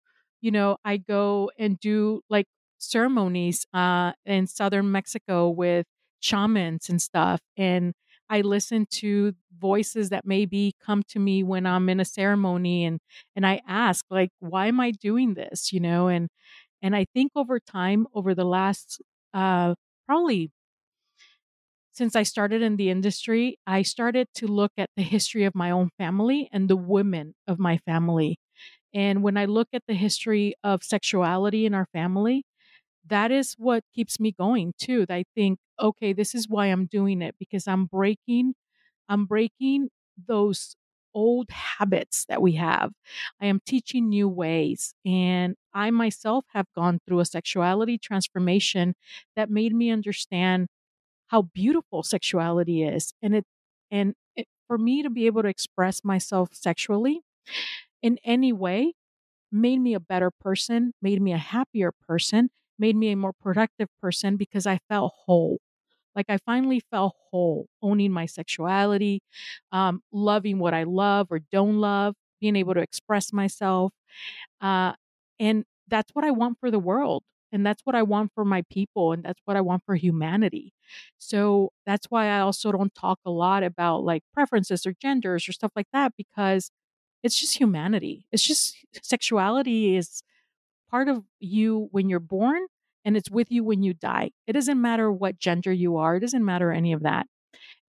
you 0.41 0.51
know, 0.51 0.77
I 0.83 0.97
go 0.97 1.51
and 1.57 1.79
do 1.79 2.21
like 2.29 2.47
ceremonies 2.77 3.65
uh, 3.73 4.13
in 4.25 4.47
southern 4.47 4.91
Mexico 4.91 5.49
with 5.49 5.85
shamans 6.19 6.89
and 6.89 7.01
stuff. 7.01 7.41
And 7.57 7.93
I 8.29 8.41
listen 8.41 8.87
to 8.91 9.33
voices 9.57 10.09
that 10.09 10.25
maybe 10.25 10.73
come 10.83 11.03
to 11.09 11.19
me 11.19 11.43
when 11.43 11.65
I'm 11.65 11.87
in 11.89 11.99
a 11.99 12.05
ceremony 12.05 12.83
and 12.85 12.99
and 13.35 13.45
I 13.45 13.61
ask 13.67 14.03
like 14.09 14.29
why 14.39 14.67
am 14.67 14.79
I 14.81 14.91
doing 14.91 15.35
this 15.35 15.71
you 15.71 15.79
know 15.79 16.07
and 16.09 16.27
and 16.81 16.95
I 16.95 17.05
think 17.13 17.31
over 17.35 17.59
time 17.59 18.07
over 18.13 18.35
the 18.35 18.45
last 18.45 19.01
uh 19.33 19.75
probably 20.07 20.51
since 21.93 22.15
I 22.15 22.23
started 22.23 22.61
in 22.61 22.75
the 22.75 22.89
industry, 22.89 23.57
I 23.65 23.81
started 23.81 24.27
to 24.35 24.47
look 24.47 24.71
at 24.77 24.89
the 24.97 25.03
history 25.03 25.45
of 25.45 25.55
my 25.55 25.71
own 25.71 25.89
family 25.97 26.49
and 26.51 26.69
the 26.69 26.75
women 26.75 27.35
of 27.47 27.57
my 27.57 27.77
family. 27.77 28.37
And 28.93 29.23
when 29.23 29.37
I 29.37 29.45
look 29.45 29.69
at 29.73 29.83
the 29.87 29.93
history 29.93 30.55
of 30.63 30.83
sexuality 30.83 31.65
in 31.67 31.75
our 31.75 31.87
family, 31.93 32.45
that 33.07 33.31
is 33.31 33.53
what 33.57 33.83
keeps 33.93 34.19
me 34.19 34.31
going 34.31 34.73
too. 34.77 35.05
I 35.09 35.25
think, 35.35 35.59
okay, 35.79 36.13
this 36.13 36.33
is 36.35 36.49
why 36.49 36.67
I'm 36.67 36.85
doing 36.87 37.21
it 37.21 37.35
because 37.39 37.67
I'm 37.67 37.85
breaking, 37.85 38.55
I'm 39.09 39.25
breaking 39.25 39.89
those 40.27 40.75
old 41.15 41.49
habits 41.51 42.25
that 42.27 42.41
we 42.41 42.53
have. 42.53 42.91
I 43.41 43.47
am 43.47 43.61
teaching 43.65 44.09
new 44.09 44.29
ways. 44.29 44.93
And 45.05 45.55
I 45.73 45.91
myself 45.91 46.45
have 46.53 46.67
gone 46.75 46.99
through 47.07 47.21
a 47.21 47.25
sexuality 47.25 47.97
transformation 47.97 48.95
that 49.35 49.49
made 49.49 49.73
me 49.75 49.91
understand 49.91 50.67
how 51.27 51.43
beautiful 51.43 52.03
sexuality 52.03 52.83
is 52.83 53.13
and 53.21 53.35
it 53.35 53.45
and 53.91 54.15
it, 54.35 54.47
for 54.67 54.77
me 54.77 55.03
to 55.03 55.09
be 55.09 55.25
able 55.25 55.41
to 55.43 55.47
express 55.49 56.03
myself 56.03 56.49
sexually 56.53 57.21
in 58.01 58.17
any 58.23 58.53
way 58.53 58.93
made 59.51 59.79
me 59.79 59.93
a 59.93 59.99
better 59.99 60.31
person 60.31 60.93
made 61.01 61.21
me 61.21 61.33
a 61.33 61.37
happier 61.39 61.91
person 62.07 62.49
made 62.79 62.95
me 62.95 63.11
a 63.11 63.15
more 63.15 63.33
productive 63.33 63.89
person 64.01 64.37
because 64.37 64.65
i 64.67 64.79
felt 64.89 65.13
whole 65.25 65.59
like 66.15 66.27
i 66.29 66.37
finally 66.45 66.81
felt 66.91 67.15
whole 67.31 67.67
owning 67.81 68.11
my 68.11 68.25
sexuality 68.25 69.21
um, 69.71 70.01
loving 70.11 70.59
what 70.59 70.73
i 70.73 70.83
love 70.83 71.27
or 71.31 71.39
don't 71.51 71.79
love 71.79 72.15
being 72.41 72.55
able 72.55 72.73
to 72.73 72.81
express 72.81 73.33
myself 73.33 73.93
uh, 74.61 74.93
and 75.39 75.65
that's 75.87 76.11
what 76.13 76.25
i 76.25 76.31
want 76.31 76.57
for 76.59 76.71
the 76.71 76.79
world 76.79 77.23
and 77.51 77.65
that's 77.65 77.81
what 77.85 77.95
I 77.95 78.03
want 78.03 78.33
for 78.35 78.43
my 78.43 78.63
people. 78.69 79.13
And 79.13 79.23
that's 79.23 79.39
what 79.45 79.55
I 79.55 79.61
want 79.61 79.83
for 79.85 79.95
humanity. 79.95 80.73
So 81.19 81.71
that's 81.85 82.07
why 82.09 82.27
I 82.27 82.39
also 82.41 82.69
don't 82.73 82.93
talk 82.93 83.19
a 83.25 83.31
lot 83.31 83.63
about 83.63 84.03
like 84.03 84.23
preferences 84.33 84.85
or 84.85 84.93
genders 85.01 85.47
or 85.47 85.53
stuff 85.53 85.71
like 85.73 85.87
that 85.93 86.11
because 86.17 86.69
it's 87.23 87.39
just 87.39 87.59
humanity. 87.59 88.25
It's 88.31 88.43
just 88.47 88.75
sexuality 89.03 89.97
is 89.97 90.23
part 90.91 91.07
of 91.09 91.23
you 91.39 91.87
when 91.91 92.09
you're 92.09 92.19
born 92.19 92.65
and 93.03 93.15
it's 93.17 93.29
with 93.29 93.51
you 93.51 93.63
when 93.63 93.83
you 93.83 93.93
die. 93.93 94.31
It 94.47 94.53
doesn't 94.53 94.81
matter 94.81 95.11
what 95.11 95.39
gender 95.39 95.71
you 95.73 95.97
are, 95.97 96.15
it 96.15 96.21
doesn't 96.21 96.45
matter 96.45 96.71
any 96.71 96.93
of 96.93 97.03
that. 97.03 97.27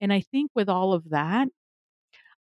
And 0.00 0.12
I 0.12 0.20
think 0.20 0.50
with 0.54 0.68
all 0.68 0.92
of 0.92 1.10
that, 1.10 1.48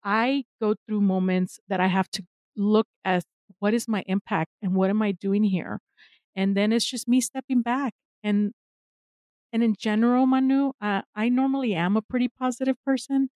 I 0.02 0.44
go 0.60 0.74
through 0.86 1.00
moments 1.02 1.58
that 1.68 1.80
I 1.80 1.86
have 1.86 2.08
to 2.12 2.24
look 2.56 2.86
at 3.04 3.24
what 3.58 3.74
is 3.74 3.88
my 3.88 4.02
impact 4.06 4.50
and 4.62 4.74
what 4.74 4.90
am 4.90 5.02
I 5.02 5.12
doing 5.12 5.44
here? 5.44 5.80
and 6.34 6.56
then 6.56 6.72
it's 6.72 6.86
just 6.86 7.08
me 7.08 7.20
stepping 7.20 7.62
back 7.62 7.92
and 8.24 8.54
and 9.52 9.62
in 9.62 9.74
general 9.78 10.26
manu 10.26 10.72
uh, 10.80 11.02
i 11.14 11.28
normally 11.28 11.74
am 11.74 11.96
a 11.96 12.02
pretty 12.02 12.28
positive 12.28 12.76
person 12.84 13.28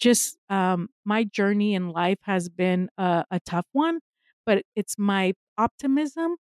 just 0.00 0.38
um, 0.50 0.88
my 1.04 1.24
journey 1.24 1.74
in 1.74 1.90
life 1.90 2.18
has 2.22 2.48
been 2.48 2.88
a, 2.98 3.24
a 3.30 3.40
tough 3.40 3.66
one 3.72 4.00
but 4.46 4.64
it's 4.76 4.96
my 4.98 5.32
optimism 5.58 6.36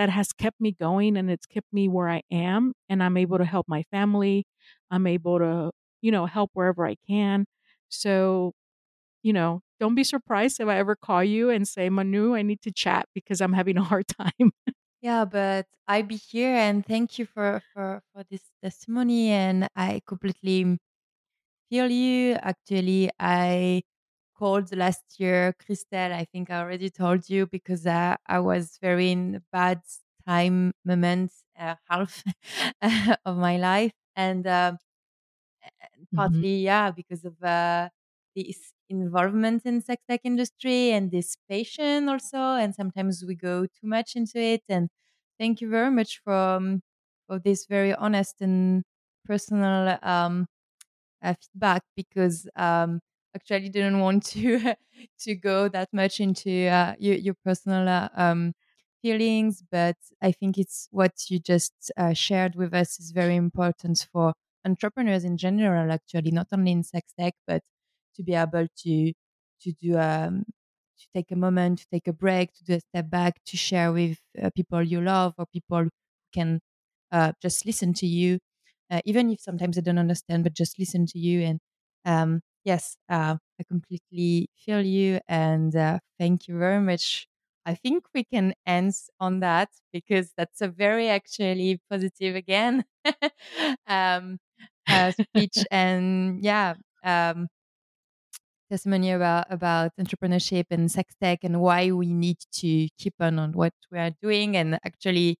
that 0.00 0.10
has 0.10 0.32
kept 0.34 0.60
me 0.60 0.72
going 0.72 1.16
and 1.18 1.30
it's 1.30 1.46
kept 1.46 1.72
me 1.72 1.88
where 1.88 2.08
i 2.10 2.22
am 2.32 2.74
and 2.90 3.02
i'm 3.04 3.18
able 3.18 3.38
to 3.38 3.46
help 3.46 3.68
my 3.68 3.84
family 3.92 4.46
i'm 4.90 5.06
able 5.06 5.38
to 5.40 5.70
you 6.02 6.12
know 6.12 6.26
help 6.26 6.50
wherever 6.54 6.86
i 6.86 6.96
can 7.08 7.46
so 7.90 8.54
you 9.22 9.32
know 9.32 9.60
don't 9.80 9.94
be 9.94 10.04
surprised 10.04 10.60
if 10.60 10.68
i 10.68 10.76
ever 10.76 10.96
call 10.96 11.24
you 11.24 11.50
and 11.50 11.68
say 11.68 11.88
manu 11.90 12.34
i 12.34 12.42
need 12.42 12.60
to 12.62 12.72
chat 12.72 13.06
because 13.14 13.40
i'm 13.40 13.52
having 13.52 13.76
a 13.78 13.84
hard 13.84 14.06
time 14.20 14.52
Yeah, 15.02 15.24
but 15.24 15.66
I 15.88 16.02
be 16.02 16.16
here 16.16 16.54
and 16.54 16.84
thank 16.84 17.18
you 17.18 17.24
for 17.26 17.60
for 17.72 18.02
for 18.12 18.22
this 18.24 18.50
testimony 18.62 19.30
and 19.30 19.68
I 19.76 20.02
completely 20.06 20.78
feel 21.70 21.90
you. 21.90 22.34
Actually, 22.36 23.10
I 23.18 23.82
called 24.40 24.74
last 24.76 25.20
year 25.20 25.54
Christelle. 25.62 26.12
I 26.12 26.26
think 26.32 26.50
I 26.50 26.60
already 26.60 26.90
told 26.90 27.30
you 27.30 27.46
because 27.46 27.86
uh, 27.86 28.16
I 28.26 28.40
was 28.40 28.78
very 28.82 29.12
in 29.12 29.42
bad 29.52 29.82
time 30.26 30.72
moments, 30.84 31.44
uh, 31.58 31.76
half 31.90 32.24
of 33.26 33.38
my 33.38 33.58
life, 33.58 33.94
and 34.16 34.46
uh, 34.46 34.76
Mhm. 36.12 36.14
partly 36.14 36.58
yeah 36.60 36.90
because 36.90 37.24
of 37.24 37.40
uh, 37.42 37.88
this 38.36 38.72
involvement 38.88 39.64
in 39.66 39.80
sex 39.80 40.02
tech 40.08 40.20
industry 40.24 40.90
and 40.92 41.10
this 41.10 41.36
passion 41.48 42.08
also 42.08 42.38
and 42.62 42.74
sometimes 42.74 43.24
we 43.26 43.34
go 43.34 43.66
too 43.66 43.86
much 43.86 44.16
into 44.16 44.38
it 44.38 44.62
and 44.68 44.88
thank 45.38 45.60
you 45.60 45.68
very 45.68 45.90
much 45.90 46.20
for 46.24 46.32
um, 46.34 46.82
for 47.26 47.38
this 47.38 47.66
very 47.66 47.94
honest 47.94 48.40
and 48.40 48.82
personal 49.24 49.98
um, 50.02 50.46
uh, 51.22 51.34
feedback 51.40 51.82
because 51.96 52.48
um, 52.56 53.00
actually 53.34 53.68
didn't 53.68 54.00
want 54.00 54.24
to 54.26 54.74
to 55.20 55.34
go 55.34 55.68
that 55.68 55.88
much 55.92 56.20
into 56.20 56.66
uh, 56.68 56.94
your, 56.98 57.14
your 57.16 57.34
personal 57.44 57.88
uh, 57.88 58.08
um, 58.14 58.52
feelings 59.02 59.62
but 59.70 59.96
i 60.22 60.30
think 60.32 60.58
it's 60.58 60.88
what 60.90 61.12
you 61.30 61.38
just 61.38 61.90
uh, 61.96 62.12
shared 62.12 62.54
with 62.54 62.74
us 62.74 63.00
is 63.00 63.12
very 63.12 63.36
important 63.36 64.06
for 64.12 64.34
entrepreneurs 64.66 65.24
in 65.24 65.36
general 65.38 65.90
actually 65.90 66.30
not 66.30 66.48
only 66.52 66.72
in 66.72 66.82
sex 66.82 67.12
tech 67.18 67.34
but 67.46 67.62
to 68.14 68.22
be 68.22 68.34
able 68.34 68.66
to 68.76 69.12
to 69.60 69.72
do 69.80 69.98
um 69.98 70.44
to 70.98 71.06
take 71.14 71.30
a 71.30 71.36
moment 71.36 71.78
to 71.78 71.86
take 71.92 72.06
a 72.06 72.12
break 72.12 72.52
to 72.52 72.64
do 72.64 72.74
a 72.74 72.80
step 72.80 73.08
back 73.10 73.42
to 73.44 73.56
share 73.56 73.92
with 73.92 74.18
uh, 74.42 74.50
people 74.54 74.82
you 74.82 75.00
love 75.00 75.34
or 75.38 75.46
people 75.46 75.84
who 75.84 75.90
can 76.32 76.60
uh, 77.12 77.32
just 77.40 77.64
listen 77.66 77.92
to 77.94 78.06
you 78.06 78.38
uh, 78.90 79.00
even 79.04 79.30
if 79.30 79.40
sometimes 79.40 79.76
they 79.76 79.82
don't 79.82 79.98
understand, 79.98 80.42
but 80.42 80.52
just 80.52 80.76
listen 80.78 81.06
to 81.06 81.18
you. 81.18 81.42
And 81.42 81.60
um, 82.04 82.40
yes, 82.64 82.96
uh, 83.08 83.36
I 83.60 83.64
completely 83.64 84.48
feel 84.56 84.80
you. 84.82 85.20
And 85.28 85.74
uh, 85.76 85.98
thank 86.18 86.48
you 86.48 86.58
very 86.58 86.80
much. 86.80 87.26
I 87.66 87.74
think 87.74 88.04
we 88.14 88.24
can 88.24 88.54
end 88.66 88.94
on 89.20 89.40
that 89.40 89.68
because 89.92 90.32
that's 90.36 90.60
a 90.62 90.68
very 90.68 91.08
actually 91.08 91.80
positive 91.90 92.34
again 92.36 92.84
um, 93.86 94.38
uh, 94.90 95.12
speech. 95.12 95.64
and 95.70 96.42
yeah, 96.42 96.74
um, 97.04 97.48
testimony 98.70 99.10
about 99.12 99.46
about 99.50 99.90
entrepreneurship 100.00 100.64
and 100.70 100.90
sex 100.90 101.14
tech 101.20 101.40
and 101.42 101.60
why 101.60 101.90
we 101.90 102.12
need 102.12 102.38
to 102.52 102.88
keep 102.98 103.14
on 103.20 103.38
on 103.38 103.52
what 103.52 103.74
we 103.90 103.98
are 103.98 104.10
doing 104.22 104.56
and 104.56 104.78
actually 104.84 105.36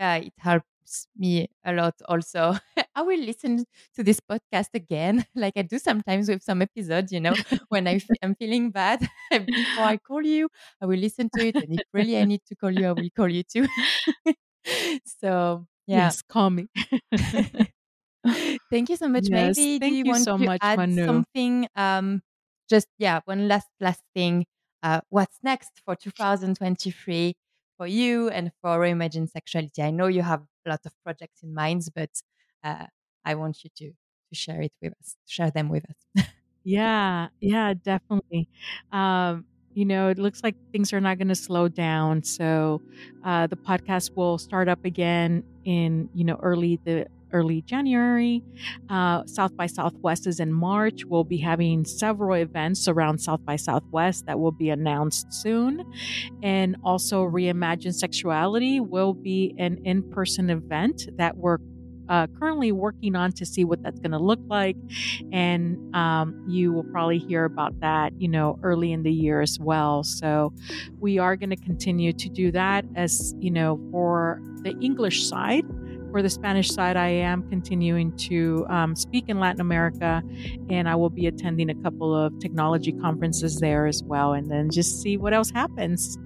uh, 0.00 0.20
it 0.22 0.34
helps 0.38 1.06
me 1.16 1.48
a 1.64 1.72
lot 1.72 1.94
also 2.08 2.54
i 2.98 3.02
will 3.02 3.20
listen 3.20 3.64
to 3.94 4.02
this 4.02 4.20
podcast 4.20 4.70
again 4.74 5.24
like 5.44 5.54
i 5.56 5.62
do 5.62 5.78
sometimes 5.78 6.28
with 6.28 6.42
some 6.42 6.62
episodes 6.62 7.12
you 7.12 7.20
know 7.20 7.36
when 7.68 7.86
I 7.86 7.94
f- 7.96 8.10
i'm 8.22 8.34
feeling 8.34 8.70
bad 8.70 9.08
before 9.54 9.84
i 9.86 9.96
call 9.98 10.22
you 10.24 10.48
i 10.82 10.86
will 10.86 10.98
listen 10.98 11.30
to 11.30 11.40
it 11.48 11.56
and 11.60 11.74
if 11.74 11.82
really 11.92 12.18
i 12.18 12.24
need 12.24 12.42
to 12.48 12.56
call 12.56 12.70
you 12.70 12.86
i 12.88 12.92
will 12.92 13.10
call 13.16 13.28
you 13.28 13.42
too 13.44 13.66
so 15.04 15.66
yeah 15.86 16.12
Yes, 16.12 16.22
call 16.22 16.50
me. 16.50 16.68
thank 18.70 18.88
you 18.90 18.96
so 18.96 19.08
much 19.08 19.30
Yes, 19.30 19.68
maybe 19.70 19.78
do 19.80 19.90
you 19.90 20.04
you 20.04 20.14
want 20.14 20.28
so 20.28 20.38
to 20.38 20.48
much, 20.48 20.62
add 20.62 20.80
Manu. 20.80 21.06
something 21.06 21.68
um 21.76 22.22
just 22.68 22.88
yeah 22.98 23.20
one 23.24 23.48
last 23.48 23.68
last 23.80 24.02
thing 24.14 24.46
uh 24.82 25.00
what's 25.10 25.38
next 25.42 25.72
for 25.84 25.96
2023 25.96 27.34
for 27.78 27.86
you 27.86 28.28
and 28.30 28.52
for 28.62 28.78
Reimagine 28.78 29.28
Sexuality? 29.30 29.82
I 29.82 29.90
know 29.90 30.06
you 30.08 30.22
have 30.22 30.42
a 30.66 30.70
lot 30.70 30.80
of 30.86 30.92
projects 31.04 31.42
in 31.42 31.54
mind, 31.54 31.82
but 31.94 32.10
uh, 32.64 32.86
I 33.24 33.34
want 33.34 33.64
you 33.64 33.70
to 33.76 33.90
to 33.90 34.34
share 34.34 34.60
it 34.60 34.72
with 34.82 34.92
us, 35.00 35.16
share 35.26 35.50
them 35.50 35.68
with 35.68 35.84
us. 35.88 36.24
Yeah, 36.64 37.28
yeah, 37.40 37.74
definitely. 37.74 38.48
Um, 38.92 39.46
you 39.72 39.84
know, 39.84 40.08
it 40.08 40.18
looks 40.18 40.42
like 40.42 40.56
things 40.72 40.92
are 40.92 41.00
not 41.00 41.18
going 41.18 41.28
to 41.28 41.34
slow 41.34 41.68
down. 41.68 42.22
So 42.24 42.82
uh, 43.24 43.46
the 43.46 43.56
podcast 43.56 44.16
will 44.16 44.38
start 44.38 44.68
up 44.68 44.84
again 44.84 45.44
in 45.64 46.08
you 46.14 46.24
know 46.24 46.38
early 46.42 46.80
the 46.84 47.06
early 47.32 47.62
January. 47.62 48.42
Uh, 48.88 49.24
South 49.26 49.56
by 49.56 49.66
Southwest 49.66 50.26
is 50.26 50.40
in 50.40 50.52
March. 50.52 51.04
We'll 51.04 51.24
be 51.24 51.36
having 51.38 51.84
several 51.84 52.34
events 52.36 52.88
around 52.88 53.18
South 53.18 53.44
by 53.44 53.56
Southwest 53.56 54.26
that 54.26 54.40
will 54.40 54.52
be 54.52 54.70
announced 54.70 55.32
soon. 55.32 55.84
And 56.42 56.76
also, 56.82 57.24
Reimagine 57.24 57.94
Sexuality 57.94 58.80
will 58.80 59.12
be 59.14 59.54
an 59.58 59.78
in 59.84 60.02
person 60.10 60.50
event 60.50 61.08
that 61.18 61.36
we're 61.36 61.58
uh, 62.08 62.26
currently 62.38 62.72
working 62.72 63.14
on 63.16 63.32
to 63.32 63.46
see 63.46 63.64
what 63.64 63.82
that's 63.82 63.98
going 64.00 64.12
to 64.12 64.18
look 64.18 64.40
like. 64.48 64.76
And 65.32 65.94
um, 65.94 66.44
you 66.48 66.72
will 66.72 66.84
probably 66.84 67.18
hear 67.18 67.44
about 67.44 67.78
that, 67.80 68.12
you 68.20 68.28
know, 68.28 68.58
early 68.62 68.92
in 68.92 69.02
the 69.02 69.12
year 69.12 69.40
as 69.40 69.58
well. 69.58 70.02
So 70.04 70.52
we 70.98 71.18
are 71.18 71.36
going 71.36 71.50
to 71.50 71.56
continue 71.56 72.12
to 72.12 72.28
do 72.28 72.50
that 72.52 72.84
as, 72.94 73.34
you 73.38 73.50
know, 73.50 73.80
for 73.90 74.40
the 74.62 74.76
English 74.80 75.26
side. 75.26 75.64
For 76.10 76.22
the 76.22 76.30
Spanish 76.30 76.70
side, 76.70 76.96
I 76.96 77.08
am 77.08 77.46
continuing 77.50 78.16
to 78.16 78.64
um, 78.70 78.96
speak 78.96 79.28
in 79.28 79.38
Latin 79.38 79.60
America, 79.60 80.22
and 80.70 80.88
I 80.88 80.94
will 80.94 81.10
be 81.10 81.26
attending 81.26 81.68
a 81.68 81.74
couple 81.74 82.16
of 82.16 82.38
technology 82.40 82.92
conferences 82.92 83.60
there 83.60 83.86
as 83.86 84.02
well, 84.02 84.32
and 84.32 84.50
then 84.50 84.70
just 84.70 85.02
see 85.02 85.18
what 85.18 85.34
else 85.34 85.50
happens. 85.50 86.16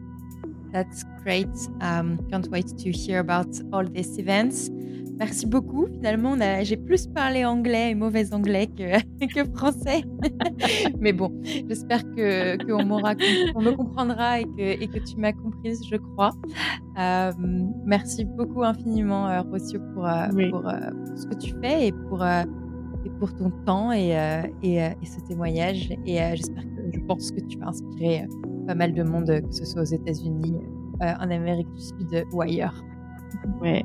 That's 0.70 1.04
great. 1.24 1.48
Um, 1.80 2.24
can't 2.30 2.46
wait 2.48 2.68
to 2.78 2.92
hear 2.92 3.18
about 3.18 3.48
all 3.72 3.84
these 3.84 4.18
events. 4.18 4.70
Merci 5.18 5.46
beaucoup. 5.46 5.86
Finalement, 5.86 6.34
j'ai 6.62 6.76
plus 6.76 7.06
parlé 7.06 7.44
anglais 7.44 7.90
et 7.90 7.94
mauvais 7.94 8.32
anglais 8.34 8.66
que, 8.66 8.98
que 9.34 9.44
français. 9.56 10.02
Mais 11.00 11.12
bon, 11.12 11.30
j'espère 11.68 12.02
que 12.16 12.56
qu'on 12.64 12.84
m'aura, 12.84 13.14
me 13.14 13.70
comprendra 13.76 14.40
et 14.40 14.44
que, 14.44 14.82
et 14.82 14.88
que 14.88 14.98
tu 14.98 15.16
m'as 15.18 15.32
comprise, 15.32 15.80
je 15.88 15.96
crois. 15.96 16.32
Euh, 16.98 17.32
merci 17.84 18.24
beaucoup 18.24 18.62
infiniment, 18.64 19.28
euh, 19.28 19.42
Rossio, 19.42 19.80
pour, 19.94 20.06
euh, 20.06 20.28
Oui. 20.34 20.50
pour, 20.50 20.66
euh, 20.68 20.90
pour 21.06 21.16
ce 21.18 21.26
que 21.26 21.34
tu 21.36 21.54
fais 21.62 21.88
et 21.88 21.92
pour, 21.92 22.24
et 22.24 23.10
pour 23.18 23.34
ton 23.36 23.50
temps 23.64 23.92
et, 23.92 24.10
et, 24.62 24.76
et 24.76 25.06
ce 25.06 25.20
témoignage. 25.28 25.90
Et 26.06 26.16
j'espère 26.34 26.64
que 26.64 26.90
je 26.92 27.00
pense 27.00 27.30
que 27.30 27.40
tu 27.40 27.58
vas 27.58 27.68
inspirer 27.68 28.26
pas 28.66 28.74
mal 28.74 28.92
de 28.92 29.02
monde, 29.02 29.26
que 29.26 29.52
ce 29.54 29.64
soit 29.64 29.82
aux 29.82 29.84
États-Unis, 29.84 30.56
en 31.00 31.30
Amérique 31.30 31.72
du 31.74 31.80
Sud 31.82 32.24
ou 32.32 32.42
ailleurs. 32.42 32.84
Ouais. 33.60 33.84